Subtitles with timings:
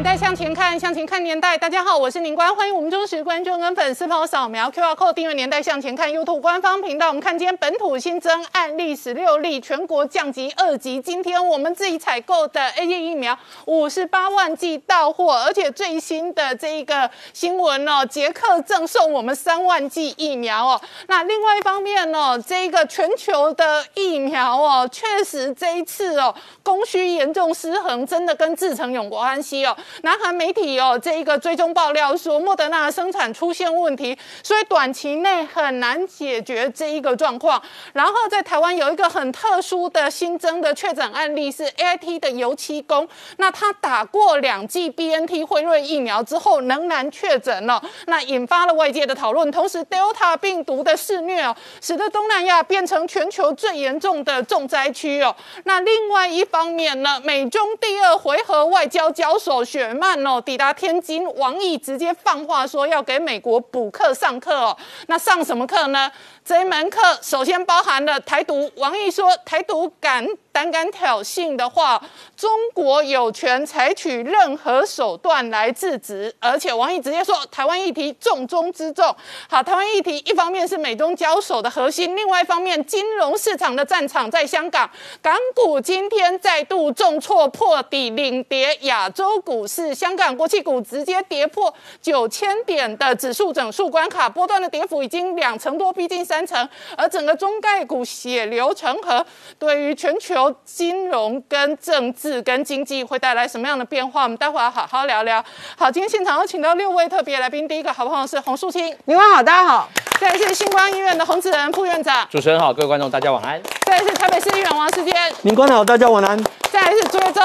[0.00, 1.58] 年代向前看，向前看年代。
[1.58, 7.08] 大家好，我是宁官，欢迎我们忠实观众跟粉丝朋友扫描 QR Code 订阅《年代向前看》YouTube 官方频道。
[7.08, 10.98] 我们看今天本土新增案例十六例，全国降级二级。
[11.02, 20.80] 今天我们自己采购的 A G 疫苗五十八万剂到货，而且最新的这一个新闻哦，捷克赠送我们三万剂疫苗哦。
[21.08, 29.76] 那另外一方面哦，这一个全球的疫苗哦，确实这一次哦，供需严重失衡，真的跟制成有关系哦。
[30.02, 37.62] 南韩媒体哦，这一个追踪爆料说，莫德纳生产出现问题，所以短期内很难解决这一个状况。
[37.92, 49.50] 然后在台湾有一个很特殊的新增的确诊案例是 A I T 的油漆工，那他打过两剂 B N T 辉瑞疫苗之后仍然确诊了，那引发了外界的讨论。
[49.50, 55.34] 同时，Delta 病毒的肆虐哦，使得东南亚变成全球最严重的重灾区哦。
[55.64, 59.60] 那另外一方面呢，美中第二回合外交交手。
[59.80, 64.76] 雪曼哦，抵达天津，王毅直接放话说要给美国补课上课哦。
[65.06, 66.12] 那上什么课呢？
[66.44, 68.70] 这一门课首先包含了台独。
[68.76, 72.02] 王毅说，台独敢胆敢挑衅的话，
[72.36, 76.34] 中国有权采取任何手段来制止。
[76.40, 79.14] 而且王毅直接说，台湾议题重中之重。
[79.48, 84.90] 好，台湾议题一方面是美中交手的核心，另外一方面金融市场的战场在香港，
[85.22, 96.40] 港股今天再度重挫破底领跌，亚洲股市香港国际股直接跌破九千点的指数整数关卡，波段的跌幅已经两成多，逼近三。
[96.40, 99.24] 成，而整个中概股血流成河，
[99.58, 104.22] 对于全球金融、跟政治、跟经济会带来什么样的变化？
[104.22, 105.44] 我们待会儿好好聊聊。
[105.76, 109.88] 好，今天现场有请到六位特别来宾，第一个好朋友是洪树清，你们好，大家好。
[110.20, 113.60] 再是星光医院的洪子仁副院长，主持人好，各位观众大家晚安。
[113.86, 116.38] 再是台北市议员王世坚，民官好，大家晚安。
[116.70, 117.42] 再是朱月忠，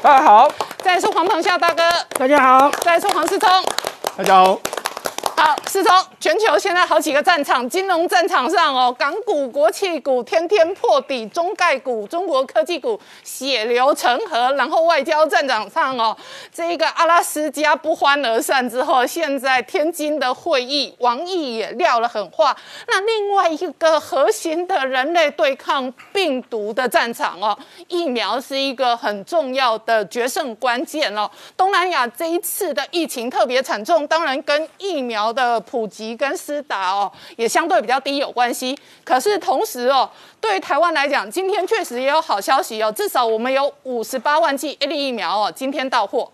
[0.00, 0.48] 大家好。
[0.78, 1.82] 再是黄鹏孝大哥，
[2.18, 2.70] 大家好。
[2.82, 3.50] 再是黄世聪，
[4.16, 4.77] 大家好。
[5.38, 16.16] 好，世聪，全球现在好几个战场，金融战场上哦，港股、国企股天天破底，中概股、中国科技股血流成河，然后外交战场上哦，
[16.52, 22.56] 这个阿拉斯加不欢而散之后，现在天津的会议，王毅也撂了狠话。
[22.88, 27.56] 那另外一个核心的人类对抗病毒的战场哦，
[27.86, 31.30] 疫苗是一个很重要的决胜关键哦。
[31.56, 35.27] 东南亚这一次的疫情特别惨重，当然跟疫苗。
[35.32, 38.78] 的普及跟施打哦，也相对比较低有关系。
[39.04, 40.08] 可是同时哦，
[40.40, 46.30] 对于台湾来讲，今天确实也有好消息哦，至少我们有五十八万剂 A 类疫苗哦，今天到货。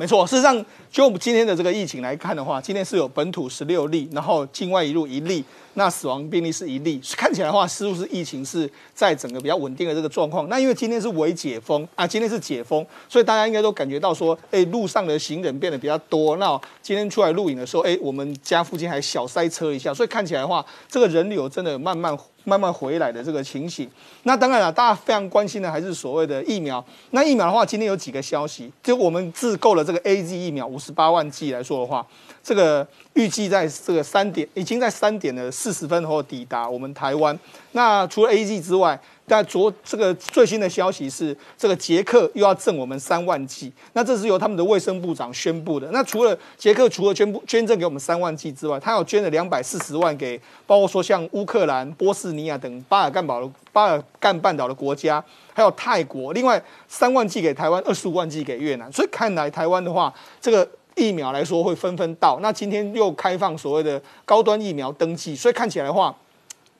[0.00, 5.44] 没错，事实上，就我们今天的这个疫情来看的话，今天是有本土十六例，然后境外一路一例。
[5.74, 10.48] 那死亡病例是一例，看起来的话，似乎是疫情是在整个比较稳定的这个状况。
[10.48, 16.38] 那因为今天是微解封啊，今天是解封，所以大家应该都感觉到说，哎，路上的行人变得比较多。
[16.38, 23.88] 那今天出来录影的时候，哎，我们家附近还小塞车一下，所以看起来的话，这个人流真的慢慢慢慢回来的这个情形。
[24.24, 26.84] 那当然了，大家非常关心的还是所谓的疫苗。
[27.10, 32.06] 那疫苗的话，今天有几个消息，就我们自购了这个 A Z 疫苗五十八万剂来说的话。
[32.42, 37.38] 这个预计在这个三点，已经在三点的四十分后抵达我们台湾。
[37.72, 38.98] 那除了 A Z 之外，
[39.30, 43.72] 但昨这个最新的消息是，这个捷克又要赠我们三万剂。
[43.92, 45.88] 那这是由他们的卫生部长宣布的。
[45.92, 50.36] 那除了捷克除了捐捐赠给我们三万剂之外，他要捐了两百四十万给，
[50.66, 55.24] 包括说像乌克兰、波斯尼亚等巴尔干岛的巴尔干半岛的国家，
[55.54, 56.32] 还有泰国。
[56.32, 58.92] 另外三万剂给台湾，二十五万剂给越南。
[58.92, 60.68] 所以看来台湾的话，这个。
[60.96, 66.14] 疫苗来说会纷纷到，那今天又开放所谓的高端疫苗登记，所以看起来的话，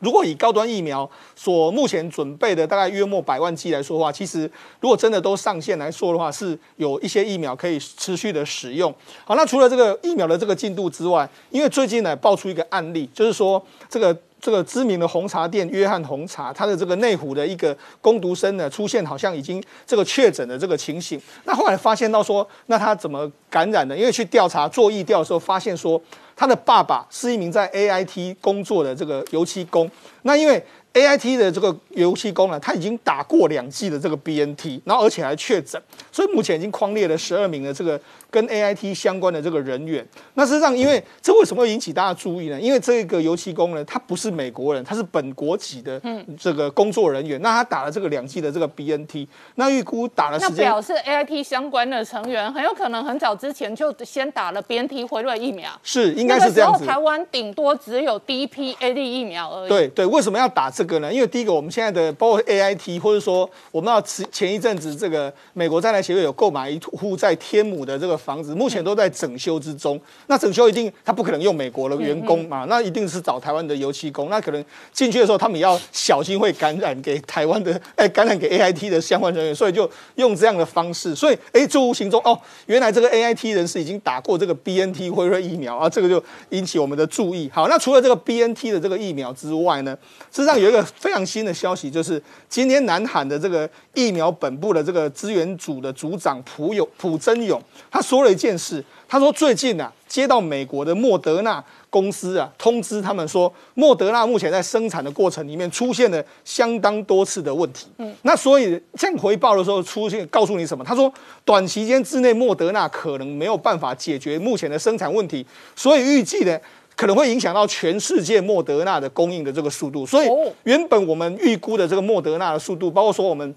[0.00, 4.50] 如果以高端疫苗所目前准备的大概约莫百万剂来说的话，其实
[4.81, 8.95] 如果真的都上线来说的话，是有一些疫苗可以持续的使用。
[9.24, 14.16] 好，那除了这个疫苗的这个进度之外，因为最近呢爆出一个案例，就是说这个。
[14.42, 21.21] 这个知名的红茶店约翰红茶，它的这个内湖的一个工读生呢，出现好像已经这个确诊的这个情形。
[21.45, 23.95] 那后来发现到说，那他怎么感染的？
[23.95, 26.01] 因为去调查做疫调的时候，发现说
[26.41, 29.91] 他的爸爸是一名在 A I T 工作的这个油漆工。
[30.22, 30.65] 那因为
[30.95, 35.78] A I T 的这个油漆工呢，他已经打过两剂的这个 B N T，然后而且还确诊，
[36.21, 37.99] 所以目前已经框列了十二名的这个
[38.31, 40.07] 跟 A I T 相关的这个人员。
[40.34, 42.61] 那事实上，因为这为什么会引起大家注意呢？
[42.61, 45.99] 因为这个油漆工呢，他不是美国人，他是本国籍的
[46.39, 47.41] 这个工作人员。
[47.41, 56.93] 那他打了这个两剂的这个 B N T，那预估打了那时间表示 A I T 相关的成员很有可能很早之前就先打了 B N T 回瑞疫苗，是应该是这样子那个时候。
[56.93, 59.69] 台湾顶多只有第一批 A D 疫苗而已。
[59.71, 61.11] 对对，为什么要打这个呢？
[61.11, 70.01] 因为第一个，我们现在的包括 A I T，或者说我们要前前一阵子这个美国在台协会有购买一户在天母的这个房子，目前都在整修之中。
[70.27, 74.28] 那整修一定他不可能用美国的员工嘛，那一定是找台湾的油漆工。
[74.28, 81.15] 那可能进去的时候，他们也要小心会感染给台湾的， 哎，感染给 A I T 的相关人员，所以就用这样的方式。
[81.15, 82.36] 所以，哎，诸无形中哦，
[82.66, 87.48] 原来这个 A I T 人士已经打过这个 B N T 辉瑞疫苗啊，这个就引起我们的注意。
[87.54, 89.97] 好，那除了这个 B N T 的这个疫苗之外呢，
[90.33, 97.60] 事实上有一个非常新的消息，就是今天南韩的这个疫苗本部的这个资源组的组长朴勇朴真勇，
[97.91, 107.87] 他说了一件事，他说最近啊，接到美国的莫德纳公司啊通知他们说，莫德纳目前在生产的过程里面出现了相当多次的问题。
[107.98, 110.84] 嗯，那所以这样回报的时候出现告诉你什么？
[110.84, 111.13] 他说
[111.45, 115.45] 短期间之内莫德纳可能没有办法解决目前的生产问题，
[115.75, 116.59] 所以预计呢。
[116.97, 123.54] 可能会影响到全世界莫德纳的供应的这个速度，所以哦原本我们预估的这个莫德纳的速度，包括说我们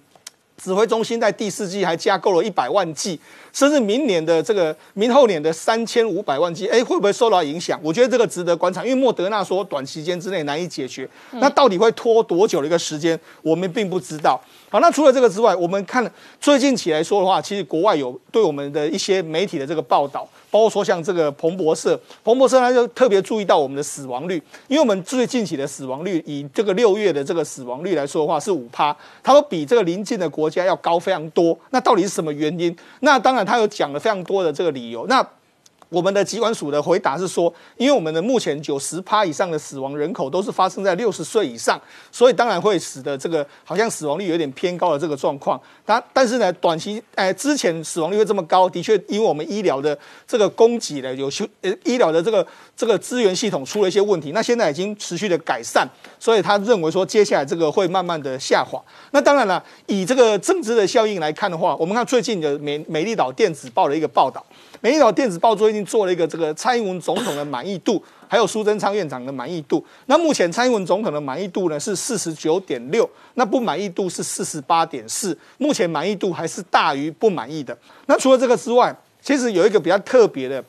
[0.63, 3.19] 指挥中心在第四季还加购了一百万剂，
[3.51, 7.77] 甚至明年的这个明后年的三千五百万剂，哎，会不会受到影响？
[7.83, 14.41] 我觉得这个值得观察，因为莫德纳说短期间之内难以解决，那到底会拖多久的一个时间，我们并不知道。
[14.69, 24.35] 好，那除了这个之外，我们看最近起来说的话，其实国外有对我们的一些媒体的这个报道，包括说像这个彭博社，彭博社他就特别注意到我们的死亡率，
[24.67, 31.57] 因为我们最近期的死亡率，以这个六月的这个死亡率来说的话是五趴，他说比这个邻近的国家要高非常多。
[31.71, 32.75] 那到底是什么原因？
[32.99, 35.07] 那当然他有讲了非常多的这个理由。
[35.07, 35.27] 那
[35.93, 41.79] 我们的疾管署的回答是说，因为我们的目前九十趴以上的死亡人口都是发生在六十岁以上，
[42.11, 45.61] 所以当然会使得这个好像死亡率有点偏高的这个状况。
[45.85, 49.95] 但但是呢，短期哎之前死亡率会这么高，的确因为我们医疗的
[50.27, 52.45] 这个供给呢有修呃医疗的这个
[52.75, 55.87] 这个资源系统出了一些问题，那现在已经持续的改善，
[56.19, 58.81] 所以他认为说接下来这个会慢慢的下滑。
[59.11, 64.43] 那当然了，以这个政治的效应来看的话，我们看最近的美美丽岛电子报的一个报道。
[64.83, 69.81] 美丽岛电子报最近做了一个这个蔡英文总统的满意度，还有苏贞昌院长的满意度。
[70.07, 77.77] 那目前蔡英文总统的满意度呢是四十九点六，那不满意度是四十八点四，目前满意度还是大于不满意的。
[78.07, 80.61] 那除了这个之外，其实有一个比较特别的，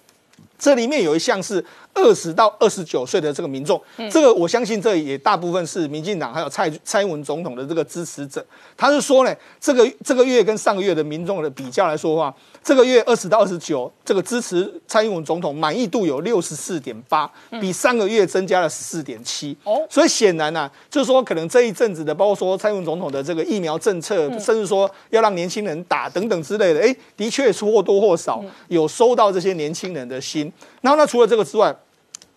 [0.56, 1.64] 这里面有一项是
[1.94, 3.80] 二十到二十九岁的这个民众，
[4.10, 8.44] 这个我相信这也大部分是民进党还有蔡蔡英文总统的这个支持者。
[8.76, 17.30] 他是说呢，这个这个月跟上个月的民众的比较来说的话，这个月二十到二十九，这个支持蔡英文总统满意度有六十四点八，
[17.60, 19.56] 比上个月增加了十四点七。
[19.64, 30.52] 哦所以显然呢、啊，就是说可能这一阵子的，包括说蔡英文总统的这个疫苗政策，甚至说要让年轻人打等等之类的，哎，的确是或多或少有收到这些年轻人的心。
[30.80, 31.74] 然后呢，除了这个之外，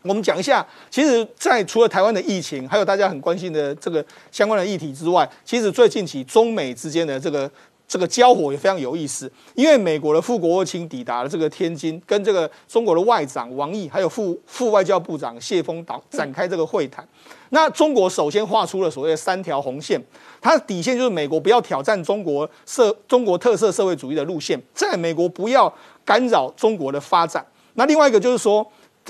[0.04, 7.50] 我们讲一下，其实，在除了台湾的疫情，还有大家很关心的这个相关的议题之外，其实最近起中美之间的这个
[7.86, 17.06] 这个交火也非常有意思，因为美国的副国务卿抵达了这个天津，跟这个中国的外长王毅，还有副副外交部长谢峰导展开这个会谈。
[17.50, 20.02] 那中国首先画出了所谓的三条红线，
[20.40, 25.74] 它的底线就是美国不要挑战中国社中国特色社会主义的路线，在美国不要
[26.06, 27.46] 干扰中国的发展。
[27.74, 28.66] 那另外一个就是说。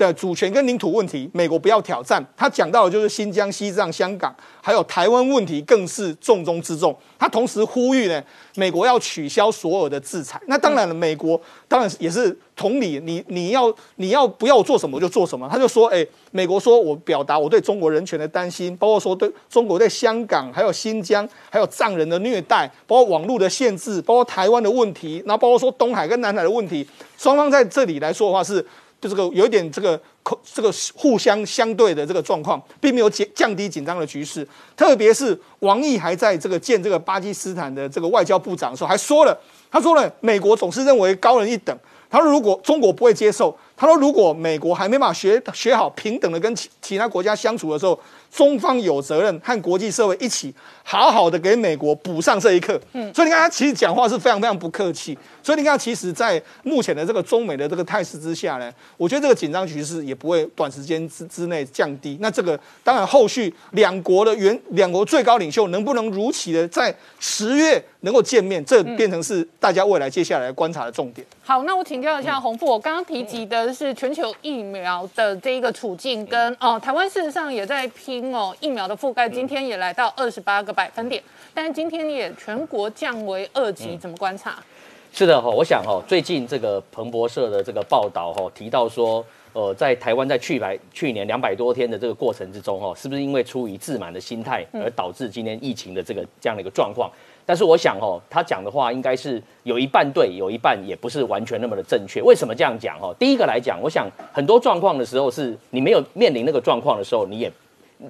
[0.06, 2.24] 的主权跟领土问题，美国不要挑战。
[2.36, 6.96] 他讲到的就是新疆、西藏、香港，还有台湾问题，更是重中之重。
[7.18, 8.22] 他同时呼吁呢，
[8.54, 10.40] 美国要取消所有的制裁。
[10.46, 15.48] 那当然了，美国当然也是同理，你你要你要不要我做什么我就做什么。
[15.50, 26.86] 他就说，哎，美国说我表达我对中国人权的担心，包括说对中国对香港、还有新疆、还有藏人的虐待，包括网络的限制，包括台湾的问题，然后包括说东海跟南海的问题，
[27.16, 28.64] 双方在这里来说的话是。
[29.00, 34.46] 就这个有一点这个口这个互相相对的这个状况，并没有减降低紧张的局势。
[34.76, 39.38] 特别是王毅还在这个见这个巴基斯坦的这个外交部长的时候，还说了，
[39.70, 41.76] 他说了，美国总是认为高人一等。
[42.10, 47.98] 他说如果中国不会接受，他说如果美国还没办法学学好平等的跟其其他国家相处的时候，
[48.30, 52.80] 中方有责任和国际社会一起好好的给美国补上这一课。
[52.92, 55.16] 嗯，所以你看他其实讲话是非常非常不客气。
[55.42, 62.18] 所以你看，其实，在目前的这个中美的这个态势之下呢，我觉得这个紧张局势也不会短时间之之内降低。
[62.20, 71.26] 那这个当然后续两国的原两国最高领袖能不能如期的在十月能够见面，这变成是大家未来接下来观察的重点。
[71.42, 77.88] 好，那我请教一下洪富，我刚刚提及的是全球疫苗的这一个处境，跟哦，台湾事实上也在
[78.20, 81.22] 拼哦，疫苗的覆盖今天也来到二十八个百分点，
[81.54, 84.56] 但是今天也全国降为二级，怎么观察？
[85.12, 97.08] 是的哈，我想哈，最近这个彭博社的这个报道哈，提到说，呃，在台湾在去百去年两百多天的这个过程之中哈，是不是因为出于自满的心态而导致今天疫情的这个这样的一个状况？
[97.46, 102.20] 但是我想哦，他讲的话应该是有一半对，有一半也不是完全那么的正确。
[102.20, 102.98] 为什么这样讲？
[102.98, 107.50] 哈，第一个来讲，我想很多状况的时候是你没有面临那个状况的时候，你也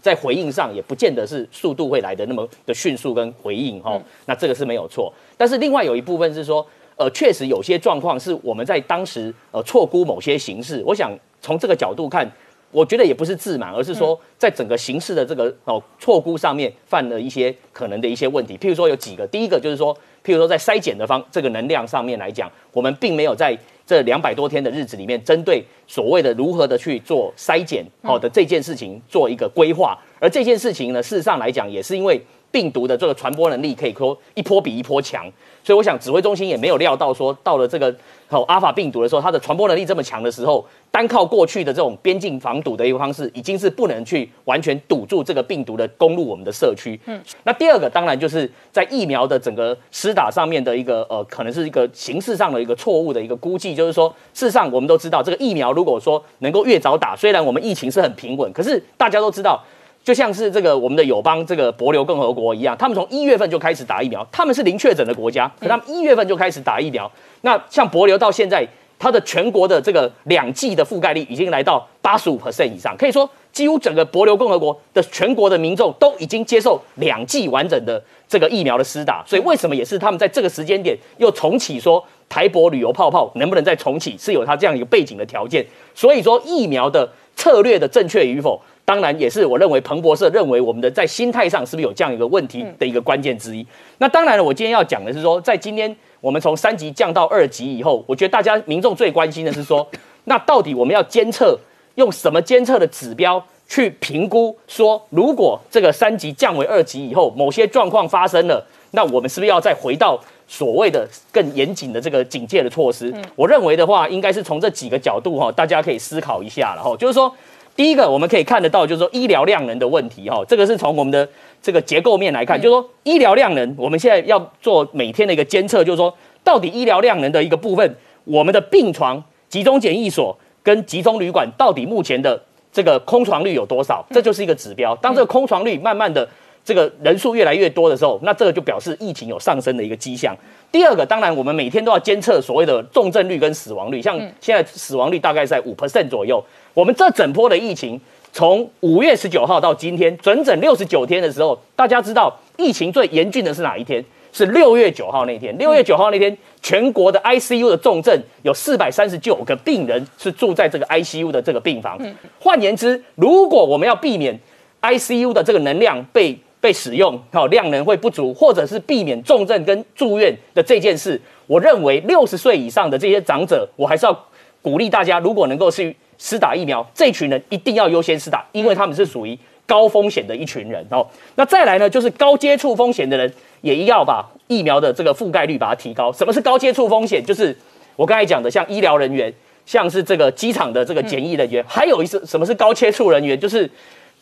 [0.02, 4.00] 在回应上也不见得是速度会来的那么的迅速跟回应哈。
[4.26, 5.12] 那这个是没有错。
[5.36, 6.66] 但是另外有一部分是说，
[6.96, 10.82] 呃，确实有些状况是我们在当时呃错估某些形势。
[10.86, 12.30] 我想从这个角度看。
[12.70, 18.58] 我觉得也不是自满，而是说在整个形势的这个哦错估上面犯了一些可能的一些问题。
[18.58, 23.56] 譬如说有几个，第一个就是说，譬如说在筛检的方这个能量上面来讲，我们并没有在
[23.88, 29.98] 这两百多天的日子里面，针对所谓的如何的去做筛检好的这件事情做一个规划。
[30.20, 35.24] 而这件事情呢，事实上来讲，也是因为病毒的这个传播能力可以说一波比一波强。
[35.68, 37.94] 所以我想，指挥中心也没有料到说，到了这个
[38.26, 46.98] 好阿法病毒的时候，它的传播能力这么强的时候，单靠过去的这种边境防堵的一个方式，已经是不能去完全堵住这个病毒的攻入我们的社区。
[47.04, 59.62] 嗯，那第二个当然就是在疫苗的整个施打上面的一个呃，可能是一个形式上的一个错误的一个估计，就是说，事实上我们都知道，这个疫苗如果说能够越早打，虽然我们疫情是很平稳，可是大家都知道。
[60.08, 67.12] 就像是这个我们的友邦这个博流共和国一样，他们从一月份就开始打疫苗，他们是零确诊的国家，可他们一月份就开始打疫苗。
[67.42, 68.66] 那像博流到现在，
[68.98, 79.22] 它的全国的这个两剂的覆盖率已经来到八十五 percent 以上，可以说几乎整个博流共和国的全国的民众都已经接受两剂完整的这个疫苗的施打。
[79.26, 85.66] 所以为什么也是他们在这个时间点又重启说台博旅游泡泡能不能再重启，是有它这样一个背景的条件。
[85.94, 88.58] 所以说疫苗的策略的正确与否。
[88.88, 93.66] 当然也是，我认为彭博社认为我们的在心态上是不是有这样一个问题的一个关键之一。
[93.98, 99.86] 那当然了，我今天要讲的是说，在今天我们从三级降到二级以后，我觉得大家民众最关心的是说，
[100.24, 101.58] 那到底我们要监测
[101.96, 104.56] 用什么监测的指标去评估？
[104.66, 113.14] 说如果这个三级降为二级以后，某些状况发生了，那我们是不是要再回到所谓的更严谨的这个警戒的措施？
[113.36, 117.30] 我认为的话，应该是从这几个角度哈，大家可以思考一下了哈，就是说。
[117.78, 121.26] 第一个我们可以看得到，就是说医疗量能的问题，哈，这个是从我们的
[121.62, 127.94] 这个结构面来看，就是说医疗量能，我们现在要做每天的一个监测，就是说到底医疗量能的一个部分，
[128.24, 132.42] 我们的病床、集中检疫所跟集中旅馆到底目前的
[132.72, 134.96] 这个空床率有多少，这就是一个指标。
[134.96, 136.28] 当这个空床率慢慢的
[136.64, 140.36] 这个人数越来越多的时候，那这个就表示疫情有上升的一个迹象。
[140.72, 146.42] 第二个，当然我们每天都要监测所谓的重症率跟死亡率，像现在死亡率大概在五 percent 左右。
[146.78, 148.00] 我们这整波的疫情，
[148.32, 154.00] 从五月十九号到今天，整整六十九天的时候，大家知道疫情最严峻的是哪一天？
[154.32, 155.58] 是六月九号那天。
[155.58, 161.98] 六月九号那天，全国的 ICU 的重症有四百三十九个病人是住在这个 ICU 的这个病房。
[162.38, 164.38] 换言之，如果我们要避免
[164.80, 174.26] ICU 的这个能量被被使用，好量能会不足，或者是避免重症跟住院的这件事，我认为六十岁以上的这些长者，我还是要
[174.62, 175.96] 鼓励大家，如果能够去。
[176.18, 181.06] 施打疫苗，这群人一定要优先施打，因为他们是属于高风险的一群人哦。
[181.36, 186.12] 那再来呢，就是高接触风险的人，也要把疫苗的这个覆盖率把它提高。
[186.12, 187.24] 什么是高接触风险？
[187.24, 187.56] 就是
[187.94, 189.32] 我刚才讲的，像医疗人员，
[189.64, 193.38] 像是这个机场的这个检疫人员，还有一次什么是高接触人员？
[193.38, 193.70] 就是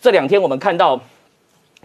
[0.02, 1.00] 这两天我们看到，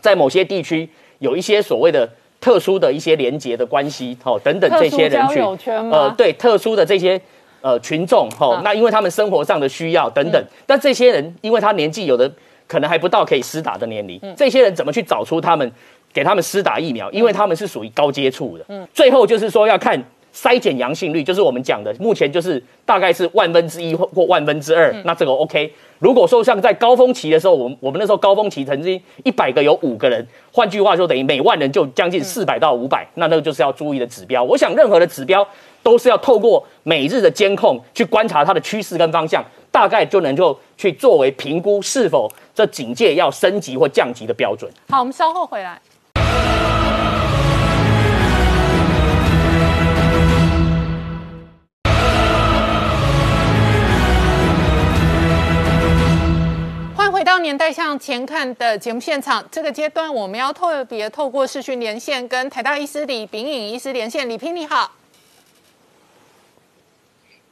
[0.01, 0.89] 在某些地区
[1.20, 2.10] 有一些所谓的
[2.41, 5.41] 特殊的一些连结的关系，哦等等这些人群，
[5.89, 7.22] 呃，对，特殊的这些。
[7.62, 12.30] 呃，群众哈，那因为他们生活上的需要等等，但这些人因为他年纪有的
[12.68, 15.72] 可能还不到可以施打的年龄，这些人怎么去找出他们，
[16.12, 17.12] 给他们施打疫苗？
[17.12, 18.65] 因为他们是属于高接触的。
[18.70, 20.03] 嗯，最后就是说要看
[20.34, 25.72] 筛检阳性率，就是我们讲的，目前就是大概是万分之一或或万分之二，那这个 OK。
[26.00, 34.44] 如果说像在高峰期的时候，我们我们那时候高峰期曾经一百个有五个人，换句话说等于每万人就将近四百到五百，那那个就是要注意的指标。
[34.44, 35.48] 我想任何的指标。
[35.84, 44.72] 都是要透过每日的监控去观察它的趋势跟方向，大概就能够去作为评估是否这警戒要升级或降级的标准。
[44.90, 45.80] 好，我们稍后回来。
[57.12, 64.28] 回到年代向前看的节目现场，这个阶段我们要特别透过视讯连线跟台大医师李炳颖医师连线。
[64.28, 64.90] 李平你好，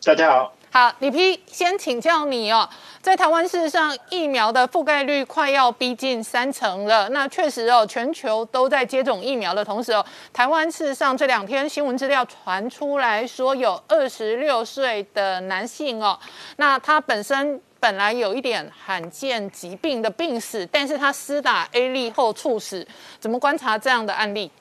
[0.02, 2.68] 大家好，好李平，先请教你哦，
[3.02, 16.18] 在台湾事实上疫苗的覆盖率快要逼近三成了，那确实哦，全球都在接种疫苗的同时哦，台湾事实上这两天新闻资料传出来说有二十六岁的男性哦，
[16.56, 17.62] 那他本身。
[17.82, 22.86] 本来有一点罕见疾病的病史，但是他施打 A 粒后猝死，
[23.22, 24.52] 怎么观察这样的案例？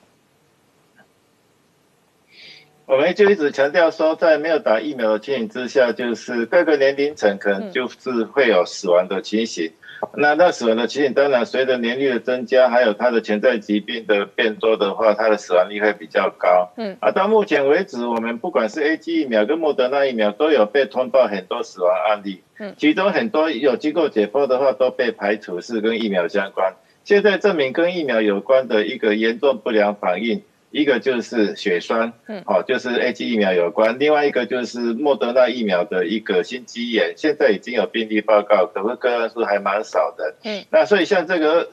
[2.89, 9.71] 我们就一直强调说，在没有打疫苗的情形之下，就是各个年龄层可能就是会有死亡的情形。
[10.15, 16.73] 那那死亡的情形，当然随着年龄的增加，还有它的潜在疾病的变多的话，它的死亡率会比较高。
[16.77, 22.41] 嗯，啊，到目前为止，我们不管是 A G 疫苗跟莫德纳疫苗，都有被通报很多死亡案例。
[22.57, 26.73] 嗯，其中很多有经过解剖的话，都被排除是跟疫苗相关。
[27.03, 30.41] 现在证明跟疫苗有关的一个严重不良反应。
[30.71, 40.35] 一个就是血栓，嗯，哦，就是 A G 疫苗有关；另外一个就是莫德纳疫苗的一个心肌炎，现在已经有病例报告，可是个案数还蛮少的。
[40.43, 41.69] 嗯，那所以像这个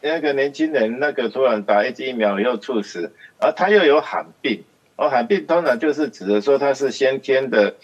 [0.00, 4.64] 那个年轻人，那个突然打 A G 疫苗又猝死，而他又有罕病。
[4.94, 7.74] 哦，罕病通常就是指的说他是先天的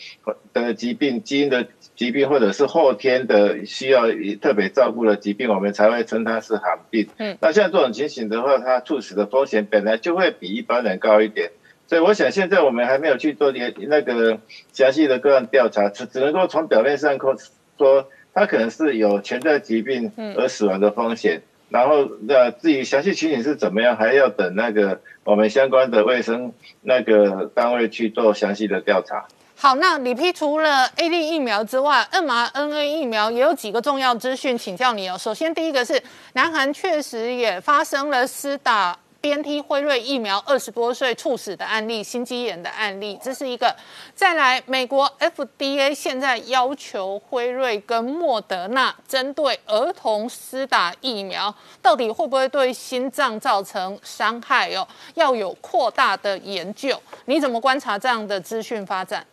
[0.53, 1.67] 的疾病，基因的
[1.99, 4.05] 疾病，或者是后天的需要
[4.40, 7.09] 特别照顾的疾病，我们才会称它是罕病。
[7.17, 11.50] 嗯，那像这种情形的话，它猝死的风险本来就会比一般人高一点，
[11.88, 14.38] 所以我想现在我们还没有去做那那个
[14.73, 17.37] 详细的个案调查，只只能够从表面上说
[17.76, 21.43] 说它可能是有潜在疾病而死亡的风险。
[21.71, 29.26] 然后，那至于详细情形是怎么样，还要等那个我们相关的卫生那个单位去做详细的调查。
[29.61, 35.19] 好，那李批除了 A D 疫苗之外，mRNA 疫苗也有几个重要资讯，请教你哦。
[35.19, 36.00] 首先，第一个是
[36.35, 38.97] 南韩确实也发生了施打。
[39.21, 43.75] BNT 辉瑞疫苗二十多岁猝死的案例，心肌炎的案例，这是一个。
[44.15, 54.87] 再来，美国 FDA 现在要求辉瑞跟莫德纳针对儿童施打疫苗，到底会不会对心脏造成伤害哦？
[55.15, 56.97] 要有扩大的研究。
[57.25, 59.27] 你怎么观察这样的资讯发展？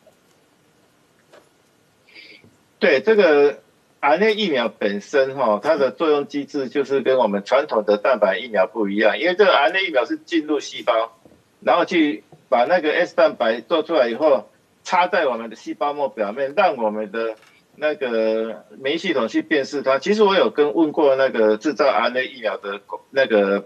[2.86, 3.60] 对这个。
[4.02, 11.18] RNA 疫苗本身哈，它的作用机制就是跟我们传统的蛋白疫苗不一样，因为这个 RNA 疫苗是进入细胞，
[11.62, 14.48] 然后去把那个 S 蛋白做出来以后，
[14.84, 17.34] 插在我们的细胞膜表面，让我们的
[17.76, 19.98] 那个免疫系统去辨识它。
[19.98, 23.66] 其实我有跟问过那个制造 RNA 疫苗的那个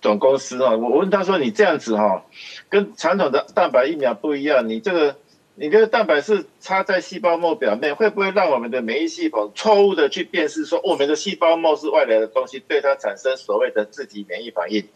[0.00, 2.24] 总公司哈，我问他说：“你这样子哈，
[2.68, 5.14] 跟传统的蛋白疫苗不一样，你这个。”
[5.56, 14.88] 你这个蛋白是插在细胞膜表面，会不会让我们的免疫系统错误的去辨识说我们的细胞膜是外来的东西，对它产生所谓的自体免疫反应？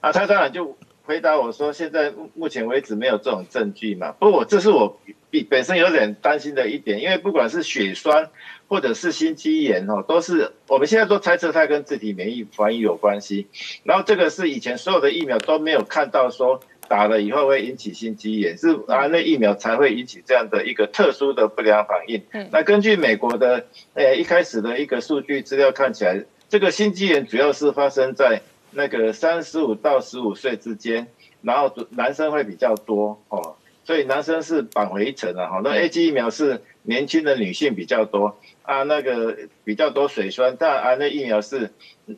[0.00, 4.12] 啊，他当然就回答我说，现在目前为止没有这种证据嘛。
[4.12, 5.00] 不过这是我
[5.30, 8.30] 比本身有点担心的一点，因为不管是血栓
[8.68, 13.48] 或者是心肌炎哦，都是我们现在都猜测它跟自体免疫反应有关系。
[13.82, 16.60] 然后这个是以前所有的疫苗都没有看到说。
[16.94, 22.22] 打了以后会引起心肌炎，是啊，那疫苗才会引起这样的一个特殊的不良反应。
[22.30, 31.08] 嗯，那根据美国的呃一开始的一个数据资料看起来，这个心肌炎主要是发生在那个三十五到十五岁之间，
[31.42, 35.60] 然后男生会比较多哦，所以男生是绑回一层的哈。
[35.64, 38.38] 那 A G 疫苗是年轻的女性比较多。
[38.62, 41.70] 啊，那个比较多水栓，但啊，那疫苗是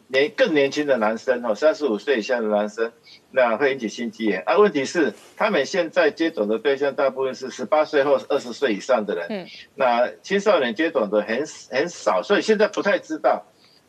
[0.07, 2.93] 年更年轻的男生哦，三十五岁以下的男生，
[3.37, 4.43] 那会引起心肌炎。
[4.47, 13.45] 啊，问题是他们现在接种的对象大部分是十八岁或二十岁以上的人，嗯，那青少年接种的很很少，所以现在不太知道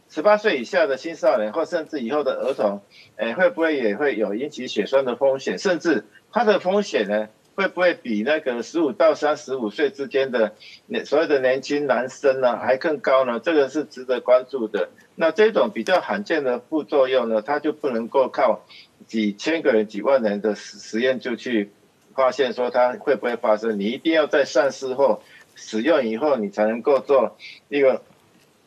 [0.10, 2.82] 十八岁以下的青少年或甚至以后的儿童，
[3.16, 7.30] 哎，会不会也会有引起血栓的风险，甚至它的风险呢？
[7.58, 10.54] 会不会比那个十五到三十五岁之间的
[10.86, 13.40] 年所有的年轻男生呢还更高呢？
[13.40, 14.90] 这个是值得关注的。
[15.16, 18.64] 那这种比较罕见的副作用呢，它就不能够靠
[19.08, 21.72] 几千个人、几万人的实实验就去
[22.14, 23.80] 发现说它会不会发生。
[23.80, 25.24] 你一定要在上市后
[25.56, 27.38] 使用以后，你才能够做
[27.70, 28.04] 一个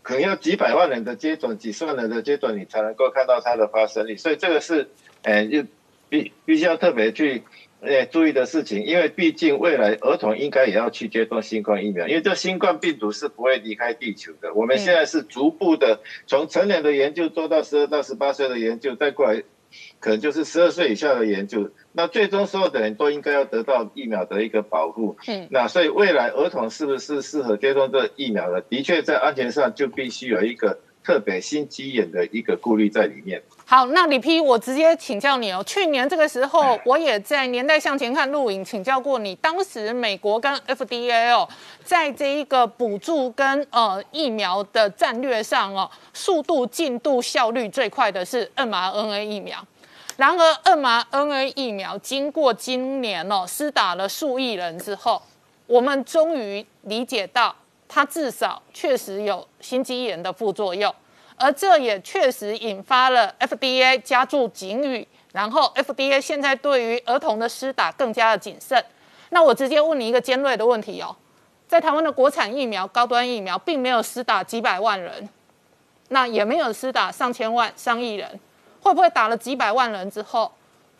[0.02, 4.16] 可能要几百万人的接种、几十万人的接种，你才能够看到它的发生率。
[4.16, 4.88] 所以这个是，
[5.22, 5.64] 呃，就
[6.08, 7.42] 必必须要特别去。
[7.82, 14.52] 呃注意的事情，因为毕竟未来儿童应该也要去接种新冠疫苗，因为这新冠病毒是不会离开地球的。
[14.52, 19.42] 我们现在是逐步的从成年的研究做到十二到十八岁的研究，再过来
[20.00, 21.70] 可能就是十二岁以下的研究。
[21.92, 25.16] 那最终所有的人都应该要得到疫苗的一个保护。
[25.26, 28.60] 嗯，那所以未来儿童是不是适合接种这疫苗的？
[28.62, 33.42] 的确在安全上就必须有一个特别心机眼的一个顾虑在里面。
[33.66, 35.62] 好，那李批，我直接请教你哦。
[35.66, 39.34] 去年这个时候， 我也在年代向前看录影请教过你。
[39.36, 41.48] 当时美国跟 FDA 哦，
[41.82, 49.64] 在这一个补助跟呃疫苗的战略上哦，速度、进度、效率最快的是 mRNA 疫苗。
[50.20, 55.22] 然而，mRNA 疫苗经过今年哦施打了数亿人之后，
[55.66, 57.56] 我们终于理解到，
[57.88, 60.94] 它至少确实有心肌炎的副作用。
[61.36, 68.84] 而这也确实引发了 FDA 加注警语，然后 FDA 现在对于儿童的施打更加的谨慎。
[69.30, 71.16] 那我直接问你一个尖锐的问题哦，
[71.66, 75.30] 在台湾的国产疫苗、高端疫苗，并没有施打几百万人，
[76.08, 78.38] 那也没有施打上千万、上亿人，
[78.82, 80.50] 会不会打了几百万人之后，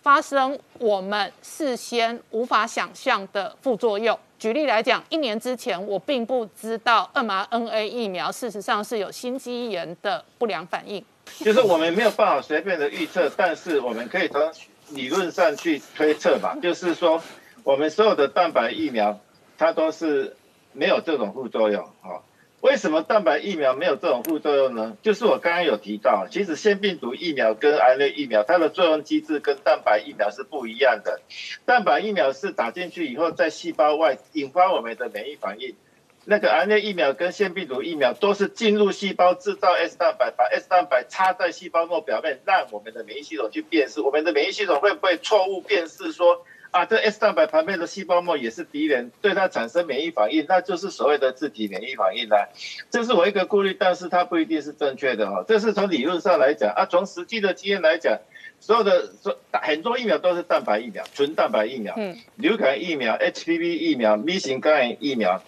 [0.02, 4.18] 发生我们事先无法想象的副作用？
[4.38, 11.04] 举例来讲，一年之前我并不知道 mRNA 疫苗事实上是有心肌炎的不良反应。
[11.38, 14.40] 就是我们没有办法随便的预测，但是我们可以从
[14.90, 16.56] 理论上去推测吧。
[16.62, 17.22] 就是说，
[17.62, 19.20] 我们所有的蛋白疫苗，
[19.58, 20.34] 它都是
[20.72, 22.18] 没有这种副作用啊。
[22.60, 24.96] 为什么蛋白疫苗没有这种副作用呢？
[25.02, 31.20] 就是我刚刚有提到，其实腺病毒疫苗跟 RNA 疫苗，它的作用机制跟蛋白疫苗是不一样的。
[31.64, 35.74] 蛋白疫苗是打进去以后，在细胞外引发我们的免疫反应。
[36.26, 44.02] 那个 RNA 疫苗跟腺病毒疫苗都是进入细胞制造 S 蛋白，把 S 蛋白插在细胞膜表面，让我们的免疫系统去辨识。
[44.02, 46.44] 我们的免疫系统会不会错误辨识说？
[46.70, 52.48] 啊，这 S 蛋白旁边的细胞膜也是敌人，对它产生免疫反应，那就是所谓的自体免疫反应啦。
[52.90, 55.44] 这是我一个顾虑，但是它不一定是正确的哈。
[55.48, 58.18] 这是从理论上来讲啊，从实际的经验来讲，
[58.60, 65.42] 所有的所很多疫苗都是蛋白疫苗，纯蛋白疫苗，嗯，流感疫苗、HPV 疫苗、B 型肝炎疫苗。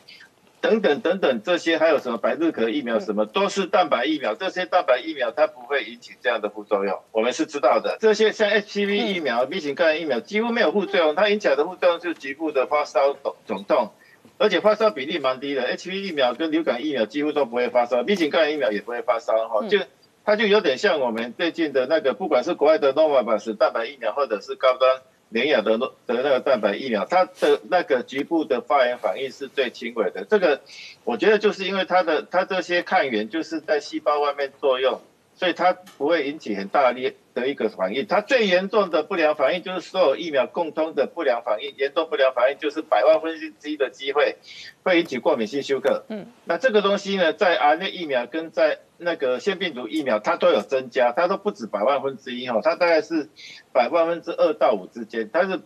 [0.63, 4.37] 等等等等，这些还有什么百日咳疫苗，什么都是蛋白疫苗。
[4.37, 7.99] 这些蛋白疫苗它不会引起这样的副作用，我们是知道的。
[8.01, 13.91] 这些像 HPV 疫苗、B 型肝炎疫苗几乎没有副作用，它引起来的副作用就是局部的发烧、肿肿痛，
[14.39, 15.77] 而且发烧比例蛮低的。
[15.77, 19.81] HPV 疫苗跟流感疫苗几乎都不会发烧，B 型肝炎疫苗也不会发烧，哈，就
[20.25, 25.03] 它就有点像我们最近的那个，不管是国外的 Novavax 蛋白疫苗，或者是高端。
[25.33, 30.25] 联雅的的那个蛋白疫苗，它的那个局部的发炎反应是最轻微的。
[30.25, 30.61] 这个
[31.05, 35.01] 我觉得就是因为它的它这些抗原就是在细胞外面作用，
[35.35, 38.07] 所以它不会引起很大力的一个反应。
[38.07, 44.37] 它最严重的不良反应就是所有疫苗共通的不良反应，严重不良反应就是百万分之一的机会
[44.83, 46.05] 会引起过敏性休克。
[46.09, 53.29] 嗯，那这个东西呢，在 RNA 疫苗跟在那个腺病毒疫苗，它都有增加，它都不止百万分之一哦，它大概是
[53.73, 55.61] 百万分之二到五之间，但是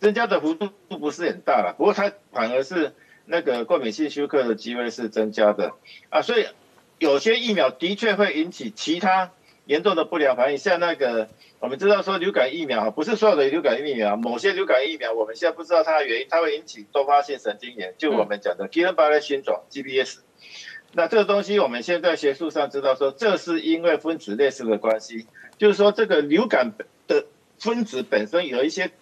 [0.00, 1.74] 增加的幅度不是很大了。
[1.78, 2.92] 不过它反而是
[3.24, 5.72] 那个过敏性休克的机会是增加的
[6.10, 6.46] 啊，所以
[7.02, 9.32] 有些疫苗的确会引起其他
[9.66, 20.20] 严重的不良反应，像那个我们知道说流感疫苗不是所有的流感疫苗，某些流感疫苗我们现在不知道它的原因，它会引起多发性神经炎，就我们讲的 Guillain-Barré 菌种 GPS。
[20.92, 25.26] 那这个东西，我们现在学术上知道说，这是因为分子类似的关系，
[25.58, 26.72] 就是说这个流感
[27.08, 27.26] 的
[27.58, 28.92] 分子本身有一些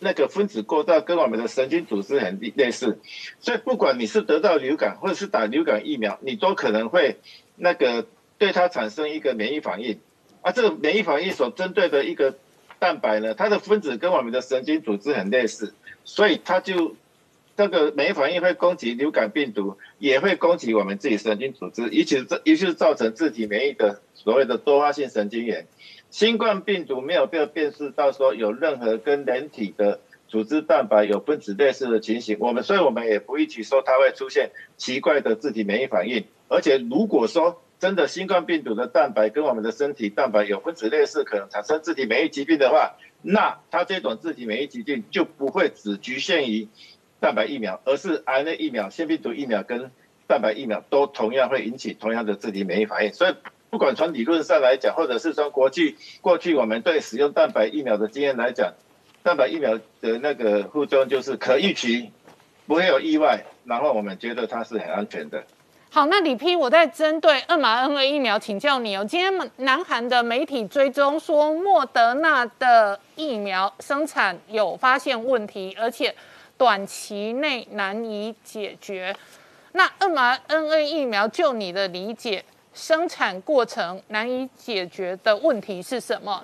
[0.00, 2.98] 那个分子构造跟我们的神经组织很类似，
[3.38, 7.16] 所以不管你是得到流感或者是打流感疫苗，你都可能会
[7.56, 8.06] 那个
[8.38, 9.98] 对它产生一个免疫反应。
[10.42, 12.36] 啊，这个免疫反应所针对的一个
[12.78, 16.96] 蛋白呢，它的分子跟我们的神经组织很类似，所以它就。
[17.56, 25.68] 这个免疫反应会攻击流感病毒，也会攻击我们自己神经组织，尤其这尤其是造成自体免疫的所谓的多发性神经炎。
[26.10, 36.24] 新冠病毒没有被辨识到说有任何跟人体的组织蛋白有分子类似的情形，我们所以我们也不一起说它会出现奇怪的自体免疫反应。
[36.54, 46.68] 而且如果说真的新冠病毒的蛋白跟我们的身体蛋白有分子类似，可能产生自体免疫疾病的话，那它这种自体免疫疾病就不会只局限于。
[47.20, 49.90] 蛋白疫苗，而是 RNA 疫苗、腺病毒疫苗跟
[50.26, 53.14] 蛋白疫苗都同样会引起同样的自体免疫反应。
[53.14, 53.34] 所以，
[53.70, 58.74] 不管从理论上来讲，或者是从国际过去我们对使用蛋白疫苗的经验来讲，
[59.22, 62.10] 蛋白疫苗的那个副作用就是可预期，
[62.66, 65.44] 不会有意外，然后我们觉得它是很安全的。
[65.94, 69.04] 好，那李批，我在针对 mRNA 疫苗请教你哦。
[69.08, 76.12] 今天南韩的媒体追踪说，莫德纳的疫苗生产有发现问题，而且
[76.58, 79.14] 短期内难以解决。
[79.70, 86.42] 那 mRNA 疫苗就你的理解，生产过程难以解决的问题是什么？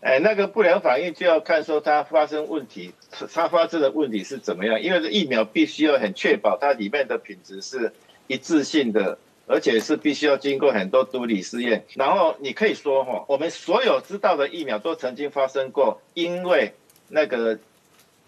[0.00, 2.92] 哎，那个不良反应就要看说它发生问题，
[3.32, 4.80] 它发生的问题是怎么样？
[4.80, 7.92] 因为这疫苗必须要很确保它里面的品质是
[8.28, 11.84] 一致性的，而且是必须要经过很多毒理试验。
[11.96, 16.72] 然后你可以说哈，我们所有知道的疫苗都曾经发生过，因为
[17.08, 17.58] 那个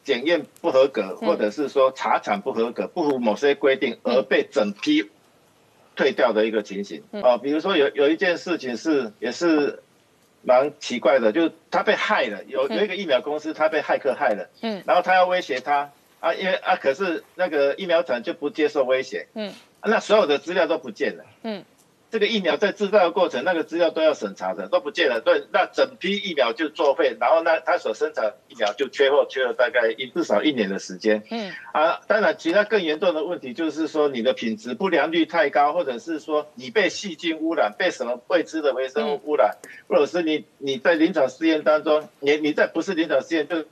[0.03, 5.09] 检验不合格，或者是说查产不合格，不符某些规定而被整批
[5.95, 7.05] 退掉的一个情形。
[7.13, 9.81] 哦，比如说有有一件事情是也是。
[10.43, 19.53] 蛮奇怪的，就是他被害了，有有一个疫苗公司，他被骇客害了，嗯，然后他要威胁他，啊，因为啊，可是那个疫苗厂就不接受威胁，嗯，
[19.85, 21.65] 那所有的资料都不见了，嗯。
[22.13, 25.21] 这个疫苗在制造的过程，那个资料都要审查的，都不见了。
[25.21, 31.23] 对，那整批疫苗就作废，然后那他所生产疫苗就缺货，缺了大概一至少一年的时间。
[31.31, 43.65] 嗯，啊，当然，其他更严重的问题就是说，你的品质不良率太高，或者是说你被细菌污染，被什么未知的微生物污染，或者是你你在临床试验当中，你你在不是临床试验就。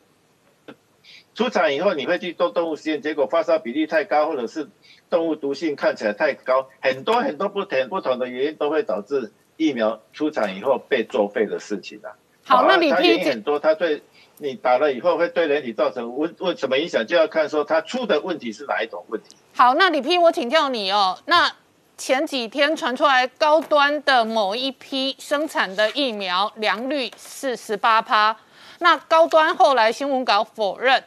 [1.39, 4.69] 出厂以后，你会去做动物实验，结果发烧比例太高，或者是
[5.09, 12.11] 动物毒性看起来太高，很多很多不同不同的原因都会导致疫苗出厂以后被作废的事情啊。
[12.45, 14.03] 好，那你原因很多，它对
[14.39, 19.37] 你打了以后会对人体造成问问什么影响，就要看说它出的问题是哪一种问题。
[19.55, 21.49] 好，那李批，我请教你哦，那
[21.97, 28.37] 前几天传出来高端的某一批生产的疫苗良率是十八趴，
[28.81, 31.05] 那高端后来新闻稿否认。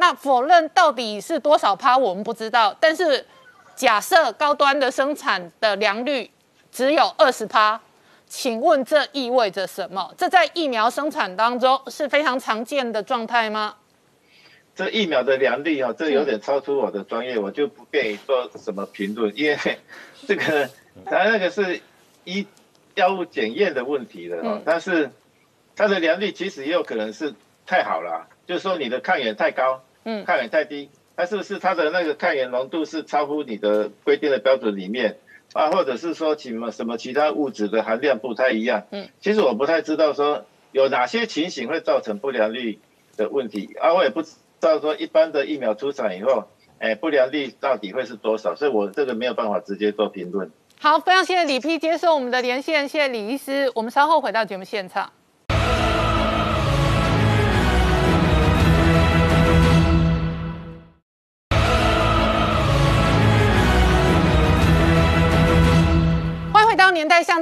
[0.00, 2.74] 那否认到底是多少趴，我们不知道。
[2.78, 3.26] 但是
[3.74, 6.30] 假设高端的生产的良率
[6.70, 7.80] 只有二十趴，
[8.28, 10.14] 请问这意味着什么？
[10.16, 13.74] 这在疫苗生产当中是非常常见的状态吗？
[14.76, 19.58] 这疫苗的良率啊，这有点超出我的专业，我就不便于做什么评论，因为
[20.28, 20.70] 这个
[21.04, 21.80] 它那个是
[22.22, 22.46] 医
[22.94, 24.62] 药物检验的问题的哦。
[24.64, 25.10] 但是
[25.74, 27.34] 它的良率其实也有可能是
[27.66, 29.82] 太好了，就是说你的抗原太高。
[30.08, 35.18] 嗯，抗原太低，那是不是它的那个抗原浓度是超乎你的规定的标准里面
[35.52, 35.70] 啊？
[35.70, 38.84] 或者是说什么什么其他物质的含量不太一样？
[38.90, 42.78] 嗯，其实我不太知道说有哪些情形会造成不良率
[43.18, 46.44] 的问题啊，我也不知道说一般的疫苗出厂以后，
[46.78, 48.54] 哎，不良率到底会是多少？
[48.54, 50.50] 所以我这个没有办法直接做评论。
[50.80, 55.12] 好，非常谢谢李批接受我们的连线，谢谢李医师，我们稍后回到节目现场。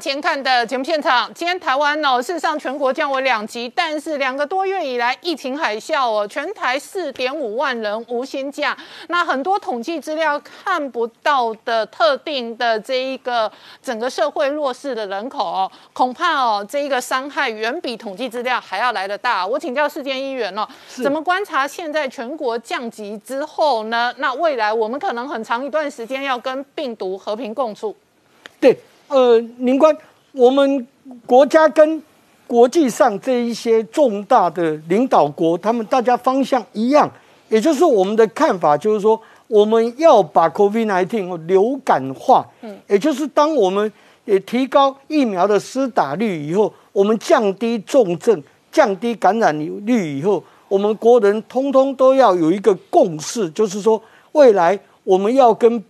[0.07, 8.77] 前看的节目现场，今天台湾哦，事实上全国降为两级，但是两个多月以来疫情海啸哦，全台四点五万人无薪假，
[9.09, 13.51] 那很多统计资料看不到的特定的这一个
[13.83, 19.45] 整个社会弱势的人口哦，恐怕哦这一个伤害远比统计资料还要来得大。
[19.45, 20.65] 我请教世间医员哦，
[21.03, 24.15] 怎么观察现在全国降级之后呢？
[24.19, 27.97] 那未来我们可能很长一段时间要跟病毒和平共处。
[28.61, 28.79] 对。
[29.09, 29.97] 呃，林官，
[30.33, 30.85] 我们
[31.25, 32.03] 国家跟
[32.47, 37.09] 国际上这一些重大的领导国，他们大家方向一样，
[37.49, 43.91] 也就是我们的看法，就是说我们要把 COVID-19 流感化，嗯，也就是当我们
[44.25, 48.43] 也提高疫苗的施打率以后，我们降低重症、
[48.73, 55.83] 降低感染率以后，我们国人通通都要有一个共识，就是说未来我们要跟。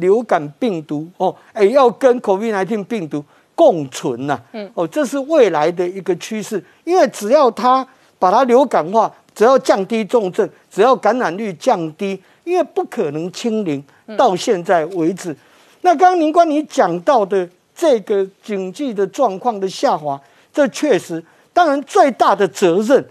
[0.00, 3.24] 流感病毒哦，哎，要跟 COVID-19 病毒
[3.54, 6.62] 共存呐，嗯，哦，这是未来的一个趋势。
[6.84, 7.86] 因为只要它
[8.18, 13.82] 把它流感化，只要降低重症，只要感染率降低，因为不可能清零。
[14.18, 15.34] 到现在为止，
[15.80, 20.20] 那刚刚林官你讲到的这个经济的状况的下滑，
[20.52, 21.24] 这确实，
[21.54, 23.02] 当然最大的责任，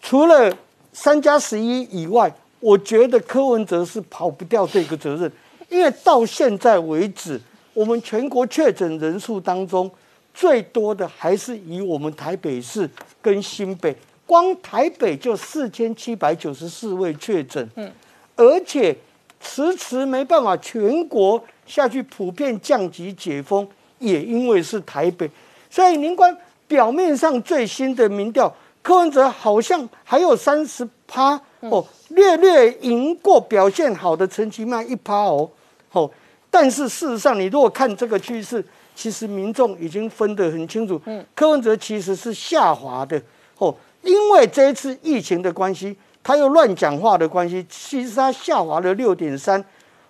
[0.00, 0.52] 除了
[0.92, 5.30] 三加十一以外，我觉得柯文哲是跑不掉这个责任。
[5.68, 7.40] 因为到现在为止，
[7.74, 9.90] 我们全国确诊人数当中
[10.32, 12.88] 最多的还是以我们台北市
[13.20, 13.94] 跟新北，
[14.26, 17.90] 光台北就四千七百九十四位确诊，嗯，
[18.36, 18.96] 而且
[19.40, 25.30] 迟迟没办法全国下去普遍降级解封，也因为是台北，
[25.68, 35.50] 所以您观表面上最新的民调，柯文哲好像还有三十趴哦，略略赢过表现好的陈其迈一趴哦。
[35.92, 36.10] 哦，
[36.50, 41.00] 但是事实上，你如果看这个趋势，其实民众已经分得很清楚。
[41.06, 43.20] 嗯，柯文哲其实是下滑的
[43.58, 49.64] 哦，因为这一次疫情的关系，他又乱讲话的关系，其实他下滑了六点三。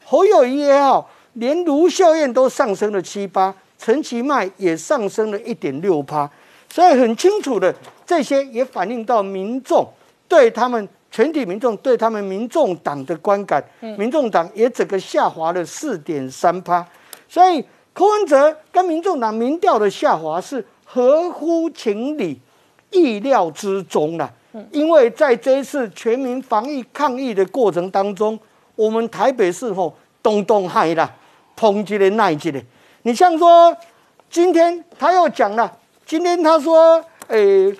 [0.04, 6.28] 侯友谊也好，连卢秀燕都上升了七八，陈其迈也上升了一点六趴，
[6.68, 9.86] 所以很清楚的，这些也反映到民众
[10.26, 10.88] 对他们。
[11.10, 16.86] 全体民众对他们民众党的观感，民众党也整个下滑了四点三趴，
[17.26, 22.38] 所以柯文哲跟民众党民调的下滑是合乎情理、
[22.90, 24.30] 意料之中的。
[24.70, 28.38] 因为在这一次全民防疫抗疫的过程当中，
[28.76, 31.10] 我们台北市吼东东害啦，
[31.58, 32.62] 抨击的那一的。
[33.02, 33.74] 你像说
[34.28, 37.74] 今天他又讲了，今天他说，诶，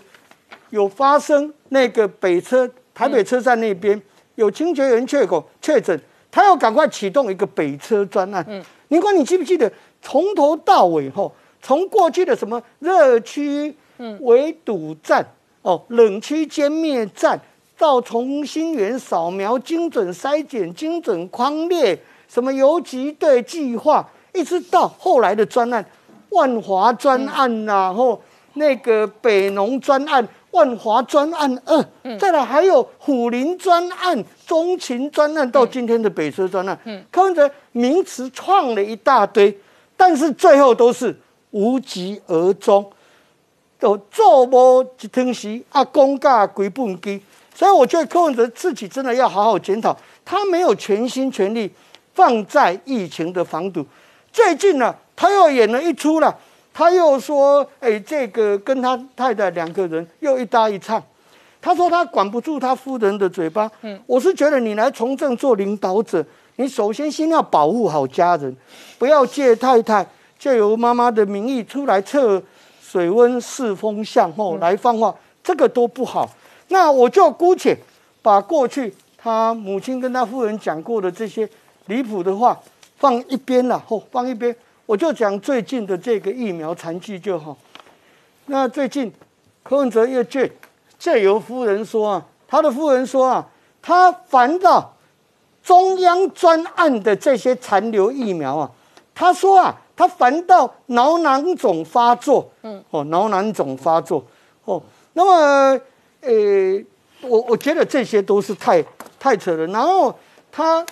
[0.71, 2.69] 有发生那个北车。
[2.99, 4.03] 台北车站那边
[4.35, 5.97] 有清洁员确口确诊，
[6.33, 8.45] 他要赶快启动一个北车专案。
[8.49, 9.71] 嗯，林官，你记不记得
[10.03, 11.33] 从头到尾吼，
[11.63, 13.73] 从过去的什么热区
[14.19, 15.25] 围堵站
[15.63, 17.41] 哦，冷区歼灭战，
[17.79, 21.97] 到重新源扫描、精准筛检、精准框列，
[22.29, 25.85] 什么游击队计划，一直到后来的专案，
[26.31, 28.21] 万华专案呐，后
[28.55, 30.27] 那个北农专案。
[30.51, 36.79] 万华专案二，再来还有虎林专案、中情专案，到今天的北车专案，
[37.11, 39.57] 柯文哲名词创了一大堆，
[39.97, 41.15] 但是最后都是
[41.51, 42.91] 无疾而终，
[43.79, 47.23] 都做无一通时啊，公价归本基。
[47.55, 51.71] 所以我觉得柯文哲自己真的要好好检讨，他没有全心全力
[52.15, 53.85] 放在疫情的防堵。
[54.33, 56.35] 最近呢，他又演了一出了。
[56.79, 61.03] 他又说：“哎，这个跟他太太两个人又一搭一唱。
[61.61, 63.69] 他说他管不住他夫人的嘴巴。
[63.83, 68.57] 嗯，我是觉得你来从政做领导者，你首先先要保护好家人，
[68.97, 70.07] 不要借太太
[70.39, 72.41] 借由妈妈的名义出来测
[72.81, 75.13] 水温、试风向后来放话，
[75.43, 76.31] 这个都不好。
[76.69, 77.77] 那我就姑且
[78.23, 81.49] 把过去他母亲跟他夫人讲过的这些
[81.87, 82.57] 离谱的话
[82.99, 84.55] 放一边了，后放一边。”
[84.89, 87.55] 我就讲最近的这个疫苗残疾就好。
[88.47, 89.13] 那最近
[89.63, 90.51] 柯文哲又借
[90.99, 93.47] 借由夫人说啊，他的夫人说啊，
[93.83, 94.97] 他烦到
[95.63, 98.71] 中央专案的这些残留疫苗啊，
[99.15, 104.25] 他说啊，他烦到脑囊肿发作，嗯，哦，脑囊肿发作，
[104.65, 105.79] 哦，那么
[106.23, 106.83] 呃，
[107.21, 108.83] 我我觉得这些都是太
[109.21, 109.67] 太扯了。
[109.67, 110.19] 然后
[110.51, 110.83] 他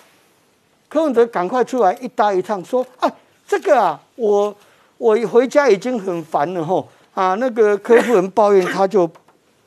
[0.87, 3.11] 柯文哲赶快出来一搭一唱说啊。
[3.47, 4.55] 这个啊，我
[4.99, 9.09] 我回家已经很烦了吼啊，那个客户人抱怨他就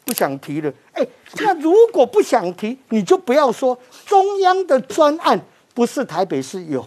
[0.03, 0.71] 不想提了。
[0.91, 5.39] 哎，那如果不想提，你就不要说中央的专案
[5.73, 6.85] 不是台北市有，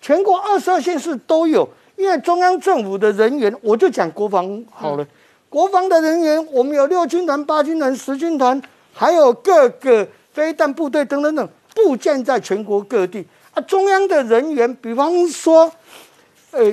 [0.00, 5.04] 全国二十二县市都有，因为中央政府的人员，我就讲国防好了，
[5.48, 13.60] 国防的人员，我们有六军团、八军团、十军团，还有各个飞弹部队等等等，部建在全国各地啊。
[13.62, 15.72] 中央的人员，比方说。
[16.50, 16.72] 呃，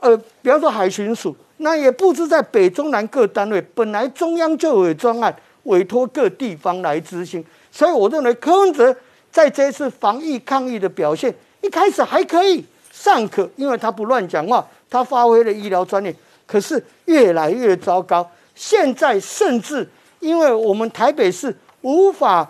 [0.00, 3.60] 呃，比方说海巡署，那也布置在北中南各单位。
[3.74, 8.96] 本来中央就有专案委托各地方来执行，所以我认为柯文哲
[9.30, 16.14] 在这一次防疫抗疫的表现，一开始还可以尚可，因为他不乱讲话，他发挥了医疗专业。
[16.46, 19.86] 可是越来越糟糕，现在甚至
[20.20, 22.48] 因为我们台北市无法